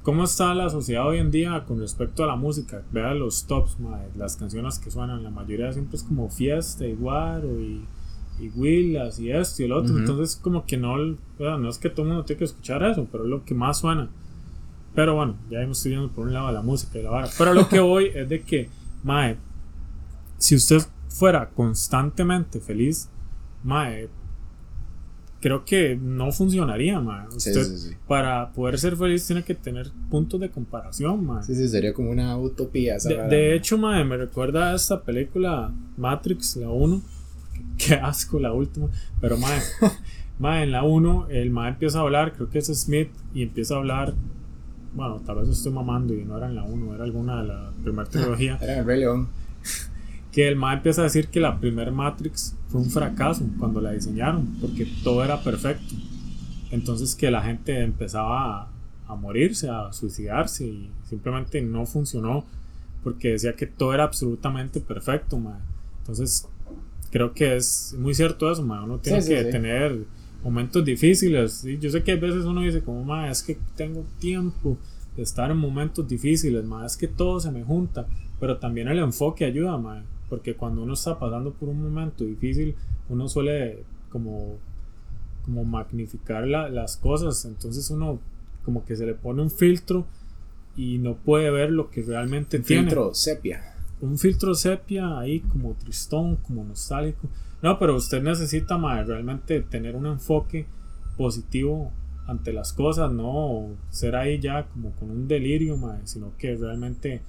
¿cómo 0.02 0.24
está 0.24 0.54
la 0.54 0.70
sociedad 0.70 1.06
hoy 1.06 1.18
en 1.18 1.30
día 1.30 1.64
con 1.66 1.80
respecto 1.80 2.22
a 2.24 2.26
la 2.26 2.36
música? 2.36 2.82
Vea 2.92 3.14
los 3.14 3.46
tops, 3.46 3.78
ma, 3.80 4.00
las 4.16 4.36
canciones 4.36 4.78
que 4.78 4.90
suenan, 4.90 5.22
la 5.22 5.30
mayoría 5.30 5.72
siempre 5.72 5.96
es 5.96 6.04
como 6.04 6.28
fiesta 6.30 6.86
y 6.86 6.94
guaro 6.94 7.60
y, 7.60 7.84
y 8.38 8.48
Willas 8.54 9.18
y 9.18 9.30
esto 9.30 9.62
y 9.62 9.64
el 9.66 9.72
otro. 9.72 9.98
Entonces, 9.98 10.36
como 10.36 10.64
que 10.64 10.76
no, 10.76 10.96
no 10.96 11.68
es 11.68 11.78
que 11.78 11.90
todo 11.90 12.02
el 12.02 12.08
mundo 12.08 12.24
tiene 12.24 12.38
que 12.38 12.44
escuchar 12.44 12.82
eso, 12.84 13.06
pero 13.10 13.24
es 13.24 13.30
lo 13.30 13.44
que 13.44 13.54
más 13.54 13.80
suena. 13.80 14.08
Pero 14.94 15.14
bueno, 15.14 15.36
ya 15.50 15.60
hemos 15.60 15.78
estudiado 15.78 16.08
por 16.10 16.26
un 16.26 16.32
lado 16.32 16.50
la 16.52 16.62
música 16.62 16.98
y 16.98 17.02
la 17.02 17.10
vara. 17.10 17.28
Pero 17.36 17.54
lo 17.54 17.68
que 17.68 17.80
voy 17.80 18.10
es 18.14 18.28
de 18.28 18.42
que, 18.42 18.68
Mae, 19.02 19.36
si 20.38 20.54
usted 20.54 20.82
fuera 21.10 21.50
constantemente 21.50 22.60
feliz, 22.60 23.10
Mae, 23.62 24.08
creo 25.40 25.64
que 25.64 25.96
no 25.96 26.32
funcionaría, 26.32 27.00
Mae. 27.00 27.28
Usted, 27.28 27.96
para 28.06 28.52
poder 28.52 28.78
ser 28.78 28.96
feliz, 28.96 29.26
tiene 29.26 29.42
que 29.42 29.54
tener 29.54 29.90
puntos 30.08 30.40
de 30.40 30.50
comparación, 30.50 31.26
Mae. 31.26 31.42
Sí, 31.42 31.54
sí, 31.54 31.68
sería 31.68 31.92
como 31.92 32.10
una 32.10 32.38
utopía. 32.38 32.96
de, 32.98 33.54
hecho, 33.54 33.76
Mae, 33.76 34.04
me 34.04 34.16
recuerda 34.16 34.72
a 34.72 34.76
esta 34.76 35.02
película 35.02 35.72
Matrix, 35.96 36.56
la 36.56 36.70
1. 36.70 37.02
Qué 37.76 37.94
asco 37.94 38.38
la 38.38 38.52
última. 38.52 38.88
Pero, 39.20 39.36
Mae, 39.36 39.60
mae 40.38 40.62
en 40.62 40.72
la 40.72 40.84
1, 40.84 41.28
el 41.30 41.50
Mae 41.50 41.70
empieza 41.70 41.98
a 41.98 42.02
hablar, 42.02 42.32
creo 42.32 42.48
que 42.48 42.58
es 42.58 42.66
Smith, 42.66 43.10
y 43.34 43.42
empieza 43.42 43.74
a 43.74 43.78
hablar 43.78 44.14
bueno, 44.92 45.20
tal 45.24 45.36
vez 45.36 45.48
estoy 45.48 45.72
mamando 45.72 46.14
y 46.14 46.24
no 46.24 46.36
era 46.36 46.48
en 46.48 46.56
la 46.56 46.64
1, 46.64 46.94
era 46.96 47.04
alguna 47.04 47.42
de 47.42 47.48
la 47.48 47.72
primera 47.80 48.08
trilogía. 48.08 48.58
era 48.60 48.78
en 48.78 48.86
Rey 48.86 49.00
León. 49.00 49.28
Que 50.32 50.48
el 50.48 50.56
MA 50.56 50.74
empieza 50.74 51.00
a 51.00 51.04
decir 51.04 51.28
que 51.28 51.40
la 51.40 51.58
primera 51.58 51.90
Matrix 51.90 52.54
fue 52.68 52.80
un 52.80 52.90
fracaso 52.90 53.44
cuando 53.58 53.80
la 53.80 53.92
diseñaron, 53.92 54.46
porque 54.60 54.86
todo 55.02 55.24
era 55.24 55.42
perfecto. 55.42 55.94
Entonces 56.70 57.14
que 57.14 57.30
la 57.30 57.42
gente 57.42 57.80
empezaba 57.82 58.62
a, 58.62 58.68
a 59.08 59.14
morirse, 59.16 59.68
a 59.68 59.92
suicidarse 59.92 60.66
y 60.66 60.90
simplemente 61.08 61.60
no 61.60 61.84
funcionó 61.84 62.44
porque 63.02 63.30
decía 63.30 63.54
que 63.54 63.66
todo 63.66 63.94
era 63.94 64.04
absolutamente 64.04 64.80
perfecto, 64.80 65.38
ma. 65.38 65.58
Entonces, 66.00 66.46
creo 67.10 67.32
que 67.32 67.56
es 67.56 67.94
muy 67.98 68.14
cierto 68.14 68.50
eso, 68.50 68.62
ma. 68.62 68.84
Uno 68.84 68.98
tiene 68.98 69.24
que 69.24 69.44
tener 69.44 70.04
momentos 70.44 70.84
difíciles. 70.84 71.64
Yo 71.80 71.90
sé 71.90 72.02
que 72.02 72.12
a 72.12 72.16
veces 72.16 72.44
uno 72.44 72.60
dice 72.60 72.82
como, 72.82 73.04
ma, 73.04 73.30
es 73.30 73.42
que 73.42 73.58
tengo 73.76 74.04
tiempo 74.18 74.78
de 75.16 75.22
estar 75.22 75.50
en 75.50 75.56
momentos 75.56 76.06
difíciles, 76.06 76.64
ma, 76.64 76.86
es 76.86 76.96
que 76.96 77.08
todo 77.08 77.40
se 77.40 77.50
me 77.50 77.64
junta, 77.64 78.06
pero 78.38 78.58
también 78.58 78.88
el 78.88 78.98
enfoque 78.98 79.44
ayuda, 79.44 79.76
ma, 79.76 80.02
porque 80.30 80.54
cuando 80.54 80.82
uno 80.82 80.94
está 80.94 81.18
pasando 81.18 81.52
por 81.52 81.68
un 81.68 81.82
momento 81.82 82.24
difícil, 82.24 82.76
uno 83.10 83.28
suele 83.28 83.84
como, 84.08 84.56
como 85.44 85.64
magnificar 85.64 86.46
las 86.46 86.96
cosas, 86.96 87.44
entonces 87.44 87.90
uno 87.90 88.20
como 88.64 88.84
que 88.84 88.96
se 88.96 89.04
le 89.04 89.14
pone 89.14 89.42
un 89.42 89.50
filtro 89.50 90.06
y 90.76 90.98
no 90.98 91.16
puede 91.16 91.50
ver 91.50 91.70
lo 91.72 91.90
que 91.90 92.02
realmente 92.02 92.58
un 92.58 92.64
Filtro 92.64 93.12
sepia. 93.12 93.74
Un 94.00 94.16
filtro 94.16 94.54
sepia 94.54 95.18
ahí 95.18 95.40
como 95.40 95.74
tristón, 95.74 96.36
como 96.36 96.64
nostálgico. 96.64 97.28
No, 97.60 97.78
pero 97.78 97.96
usted 97.96 98.22
necesita 98.22 98.78
más 98.78 99.06
realmente 99.06 99.60
tener 99.60 99.94
un 99.96 100.06
enfoque 100.06 100.66
positivo 101.18 101.92
ante 102.26 102.52
las 102.52 102.72
cosas, 102.72 103.12
no 103.12 103.76
ser 103.90 104.14
ahí 104.14 104.38
ya 104.38 104.68
como 104.68 104.92
con 104.92 105.10
un 105.10 105.26
delirio, 105.26 105.76
mae, 105.76 106.00
sino 106.04 106.32
que 106.38 106.56
realmente 106.56 107.20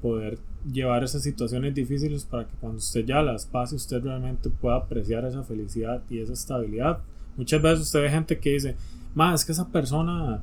poder 0.00 0.38
llevar 0.70 1.04
esas 1.04 1.22
situaciones 1.22 1.74
difíciles 1.74 2.24
para 2.24 2.46
que 2.46 2.54
cuando 2.60 2.78
usted 2.78 3.04
ya 3.04 3.22
las 3.22 3.46
pase, 3.46 3.76
usted 3.76 4.02
realmente 4.02 4.50
pueda 4.50 4.76
apreciar 4.76 5.24
esa 5.24 5.42
felicidad 5.42 6.02
y 6.10 6.20
esa 6.20 6.32
estabilidad. 6.32 6.98
Muchas 7.36 7.60
veces 7.62 7.80
usted 7.86 8.02
ve 8.02 8.10
gente 8.10 8.38
que 8.38 8.50
dice, 8.50 8.76
más 9.14 9.40
es 9.40 9.46
que 9.46 9.52
esa 9.52 9.68
persona 9.68 10.42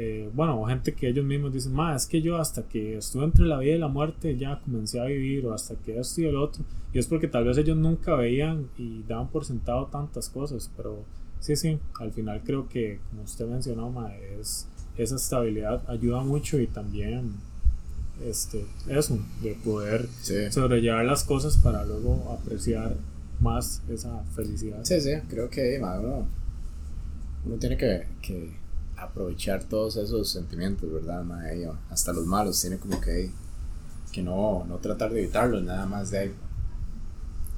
eh, 0.00 0.30
bueno, 0.32 0.64
gente 0.66 0.94
que 0.94 1.08
ellos 1.08 1.24
mismos 1.24 1.52
dicen, 1.52 1.72
ma, 1.72 1.96
es 1.96 2.06
que 2.06 2.22
yo 2.22 2.36
hasta 2.36 2.62
que 2.62 2.98
estuve 2.98 3.24
entre 3.24 3.44
la 3.46 3.58
vida 3.58 3.74
y 3.74 3.78
la 3.78 3.88
muerte 3.88 4.38
ya 4.38 4.60
comencé 4.60 5.00
a 5.00 5.06
vivir, 5.06 5.44
o 5.44 5.52
hasta 5.52 5.74
que 5.74 5.98
esto 5.98 6.20
y 6.20 6.26
el 6.26 6.36
otro. 6.36 6.64
Y 6.92 7.00
es 7.00 7.08
porque 7.08 7.26
tal 7.26 7.44
vez 7.44 7.58
ellos 7.58 7.76
nunca 7.76 8.14
veían 8.14 8.68
y 8.78 9.02
daban 9.02 9.26
por 9.26 9.44
sentado 9.44 9.86
tantas 9.86 10.28
cosas, 10.28 10.70
pero 10.76 11.02
sí, 11.40 11.56
sí, 11.56 11.80
al 11.98 12.12
final 12.12 12.42
creo 12.44 12.68
que, 12.68 13.00
como 13.10 13.22
usted 13.22 13.48
mencionó, 13.48 13.90
ma, 13.90 14.14
es, 14.14 14.68
esa 14.96 15.16
estabilidad 15.16 15.82
ayuda 15.90 16.22
mucho 16.22 16.60
y 16.60 16.68
también 16.68 17.32
este, 18.24 18.66
eso, 18.88 19.18
de 19.42 19.54
poder 19.64 20.08
Sí. 20.22 20.50
sobrellevar 20.50 21.04
las 21.04 21.24
cosas 21.24 21.56
para 21.56 21.84
luego 21.84 22.38
apreciar 22.40 22.96
más 23.40 23.82
esa 23.88 24.22
felicidad. 24.34 24.80
Sí, 24.84 25.00
sí, 25.00 25.10
creo 25.28 25.48
que 25.48 25.78
uno, 25.80 26.26
uno 27.46 27.56
tiene 27.58 27.76
que, 27.76 28.06
que 28.20 28.52
aprovechar 28.96 29.62
todos 29.64 29.96
esos 29.96 30.28
sentimientos, 30.30 30.92
¿verdad? 30.92 31.22
ma? 31.22 31.52
Y, 31.54 31.64
hasta 31.90 32.12
los 32.12 32.26
malos, 32.26 32.60
tiene 32.60 32.78
como 32.78 33.00
que, 33.00 33.30
que 34.12 34.22
no, 34.22 34.64
no 34.66 34.76
tratar 34.78 35.12
de 35.12 35.20
evitarlos, 35.22 35.62
nada 35.62 35.86
más 35.86 36.10
de, 36.10 36.32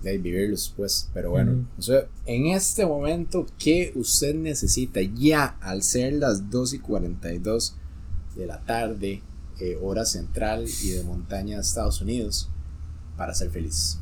de 0.03 0.19
vivirlos, 0.19 0.73
pues. 0.77 1.09
Pero 1.15 1.31
bueno, 1.31 1.53
Ujú. 1.53 1.65
o 1.79 1.83
sea, 1.83 2.07
en 2.27 2.47
este 2.49 2.85
momento, 2.85 3.47
¿qué 3.59 3.93
usted 3.95 4.35
necesita 4.35 5.01
ya 5.01 5.57
al 5.61 5.83
ser 5.83 6.15
las 6.15 6.51
2 6.51 6.75
y 6.75 6.79
42 6.79 7.75
de 8.37 8.47
la 8.47 8.61
tarde, 8.61 9.23
eh, 9.61 9.79
hora 9.83 10.05
central 10.05 10.67
y 10.83 10.91
de 10.91 11.05
montaña 11.05 11.57
de 11.57 11.63
Estados 11.63 12.01
Unidos, 12.01 12.49
para 13.17 13.35
ser 13.35 13.51
feliz? 13.51 13.99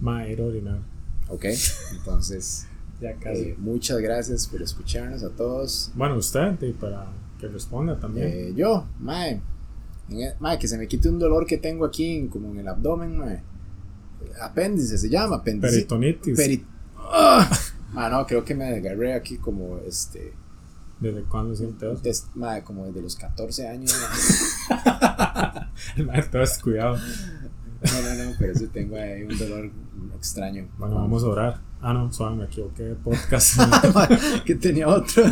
Ma, 0.00 0.20
a 0.22 0.24
orinar. 0.42 0.78
¿Ok? 1.28 1.46
Entonces... 1.92 2.66
Ya 3.00 3.12
casi. 3.16 3.40
Eh, 3.40 3.54
muchas 3.58 3.98
gracias 3.98 4.46
por 4.46 4.62
escucharnos 4.62 5.24
a 5.24 5.28
todos. 5.30 5.90
bueno, 5.96 6.16
usted, 6.16 6.56
y 6.62 6.72
para 6.72 7.06
que 7.40 7.48
responda 7.48 7.98
también. 7.98 8.28
Eh, 8.28 8.52
yo, 8.56 8.86
mae, 9.00 9.42
mae, 10.38 10.58
que 10.60 10.68
se 10.68 10.78
me 10.78 10.86
quite 10.86 11.08
un 11.08 11.18
dolor 11.18 11.44
que 11.44 11.58
tengo 11.58 11.84
aquí, 11.84 12.14
en- 12.16 12.28
como 12.28 12.52
en 12.52 12.60
el 12.60 12.68
abdomen, 12.68 13.18
mae. 13.18 13.42
Apéndice 14.40 14.96
se 14.96 15.08
llama, 15.10 15.36
apéndice. 15.36 15.72
Peritonitis. 15.72 16.38
Peri- 16.38 16.64
¡Ah! 16.96 17.50
Ah, 17.96 18.08
no, 18.08 18.24
creo 18.26 18.44
que 18.44 18.54
me 18.54 18.70
desgarré 18.70 19.12
aquí 19.14 19.38
como 19.38 19.78
este. 19.78 20.32
¿Desde 21.00 21.24
cuándo 21.24 21.54
siente 21.56 21.90
eso? 21.92 22.00
des- 22.00 22.26
mae, 22.36 22.62
como 22.62 22.86
desde 22.86 23.02
los 23.02 23.16
14 23.16 23.66
años. 23.66 23.92
mae. 26.06 26.20
Entonces, 26.20 26.58
cuidado. 26.58 26.96
No, 26.96 28.02
no, 28.02 28.24
no, 28.24 28.30
pero 28.38 28.54
sí 28.54 28.66
tengo 28.68 28.96
ahí 28.96 29.22
un 29.22 29.38
dolor 29.38 29.70
extraño. 30.16 30.66
Bueno, 30.78 30.96
vamos 30.96 31.22
a 31.24 31.26
orar. 31.26 31.60
Ah, 31.82 31.92
no, 31.92 32.10
suave, 32.12 32.36
me 32.36 32.44
equivoqué 32.44 32.94
podcast. 33.02 33.60
que 34.46 34.54
tenía 34.54 34.88
otro. 34.88 35.24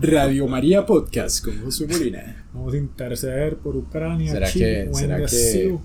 Radio 0.00 0.48
María 0.48 0.84
Podcast 0.84 1.44
con 1.44 1.62
Josué 1.62 1.86
Molina. 1.86 2.44
vamos 2.52 2.74
a 2.74 2.76
interceder 2.78 3.56
por 3.58 3.76
Ucrania. 3.76 4.32
¿Será 4.32 4.50
que- 4.50 4.90
será 4.92 5.16
que- 5.18 5.78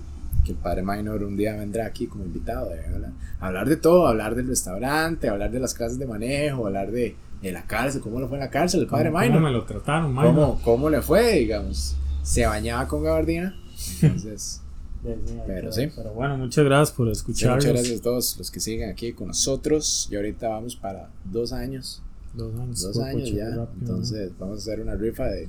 que 0.44 0.52
el 0.52 0.56
padre 0.58 0.82
Minor 0.82 1.22
un 1.22 1.36
día 1.36 1.54
vendrá 1.54 1.84
aquí 1.86 2.06
como 2.06 2.24
invitado 2.24 2.72
eh, 2.74 2.80
hablar, 2.94 3.10
hablar 3.40 3.68
de 3.68 3.76
todo, 3.76 4.06
hablar 4.08 4.34
del 4.34 4.48
restaurante, 4.48 5.28
hablar 5.28 5.50
de 5.50 5.60
las 5.60 5.74
clases 5.74 5.98
de 5.98 6.06
manejo, 6.06 6.66
hablar 6.66 6.90
de, 6.90 7.14
de 7.42 7.52
la 7.52 7.62
cárcel, 7.66 8.00
cómo 8.00 8.18
le 8.20 8.26
fue 8.26 8.38
en 8.38 8.44
la 8.44 8.50
cárcel 8.50 8.80
el 8.80 8.86
padre 8.86 9.10
¿Cómo, 9.10 9.20
Minor, 9.22 9.34
cómo 9.36 9.46
me 9.46 9.52
lo 9.52 9.64
trataron, 9.64 10.10
Minor? 10.12 10.24
¿Cómo, 10.34 10.60
cómo 10.64 10.88
le 10.90 11.02
fue, 11.02 11.34
digamos, 11.40 11.94
se 12.22 12.46
bañaba 12.46 12.86
con 12.88 13.02
gabardina, 13.02 13.54
entonces, 14.02 14.62
Sí, 15.02 15.08
sí, 15.24 15.32
hay 15.32 15.40
Pero 15.46 15.72
sí. 15.72 15.88
Pero 15.96 16.12
bueno, 16.12 16.36
muchas 16.36 16.62
gracias 16.64 16.94
por 16.94 17.06
sí, 17.06 17.12
escucharnos. 17.12 17.56
muchas 17.64 17.72
gracias 17.72 18.00
a 18.00 18.02
todos 18.02 18.36
los 18.36 18.50
que 18.50 18.60
siguen 18.60 18.90
aquí 18.90 19.12
con 19.14 19.28
nosotros, 19.28 20.08
y 20.10 20.16
ahorita 20.16 20.48
vamos 20.48 20.76
para 20.76 21.08
dos 21.24 21.52
años, 21.54 22.02
Dos 22.34 22.54
años. 22.54 22.82
dos 22.82 22.98
años 22.98 23.32
ya, 23.32 23.46
rápido, 23.48 23.68
entonces 23.80 24.30
vamos 24.38 24.56
a 24.56 24.58
hacer 24.58 24.80
una 24.80 24.94
rifa 24.96 25.24
de, 25.24 25.48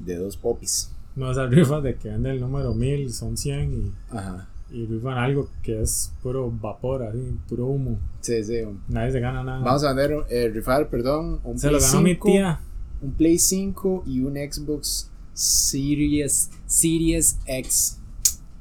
de 0.00 0.16
dos 0.16 0.36
popis, 0.36 0.90
¿no? 1.16 1.32
Esas 1.32 1.48
rifas 1.50 1.82
de 1.82 1.96
que 1.96 2.10
vende 2.10 2.30
el 2.30 2.40
número 2.40 2.74
1000 2.74 3.12
son 3.14 3.36
100 3.38 3.72
y, 3.72 3.92
ajá, 4.14 4.46
y 4.70 4.84
rifan 4.84 5.16
algo 5.16 5.48
que 5.62 5.80
es 5.80 6.12
puro 6.22 6.50
vapor, 6.50 7.02
así, 7.04 7.38
puro 7.48 7.64
humo. 7.66 7.98
sí, 8.20 8.44
sí, 8.44 8.56
Nadie 8.88 9.12
se 9.12 9.20
gana 9.20 9.42
nada. 9.42 9.60
vamos 9.64 9.82
a 9.84 9.94
vender, 9.94 10.18
eh, 10.28 10.50
rifar, 10.52 10.90
perdón, 10.90 11.40
un 11.44 11.58
se 11.58 11.70
lo 11.70 11.78
Play 11.78 11.88
ganó 11.90 12.02
mi 12.02 12.10
5. 12.10 12.28
tía. 12.28 12.60
un 13.00 13.12
Play 13.12 13.38
5 13.38 14.04
y 14.06 14.20
un 14.20 14.34
Xbox 14.34 15.10
Series, 15.36 16.50
Series 16.66 17.38
X. 17.46 18.00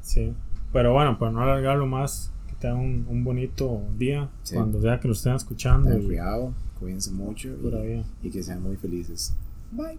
Sí. 0.01 0.33
Pero 0.73 0.91
bueno, 0.93 1.17
para 1.17 1.31
no 1.31 1.41
alargarlo 1.41 1.87
más, 1.87 2.31
que 2.47 2.55
tengan 2.55 2.79
un, 2.79 3.05
un 3.09 3.23
bonito 3.23 3.81
día 3.97 4.29
Sí. 4.43 4.55
cuando 4.55 4.81
sea 4.81 4.99
que 4.99 5.07
lo 5.07 5.13
estén 5.13 5.35
escuchando. 5.35 5.89
Cuidado, 6.03 6.53
cuídense 6.77 7.11
mucho 7.11 7.55
y 8.21 8.29
que 8.29 8.43
sean 8.43 8.61
muy 8.61 8.75
felices. 8.75 9.33
Bye. 9.71 9.97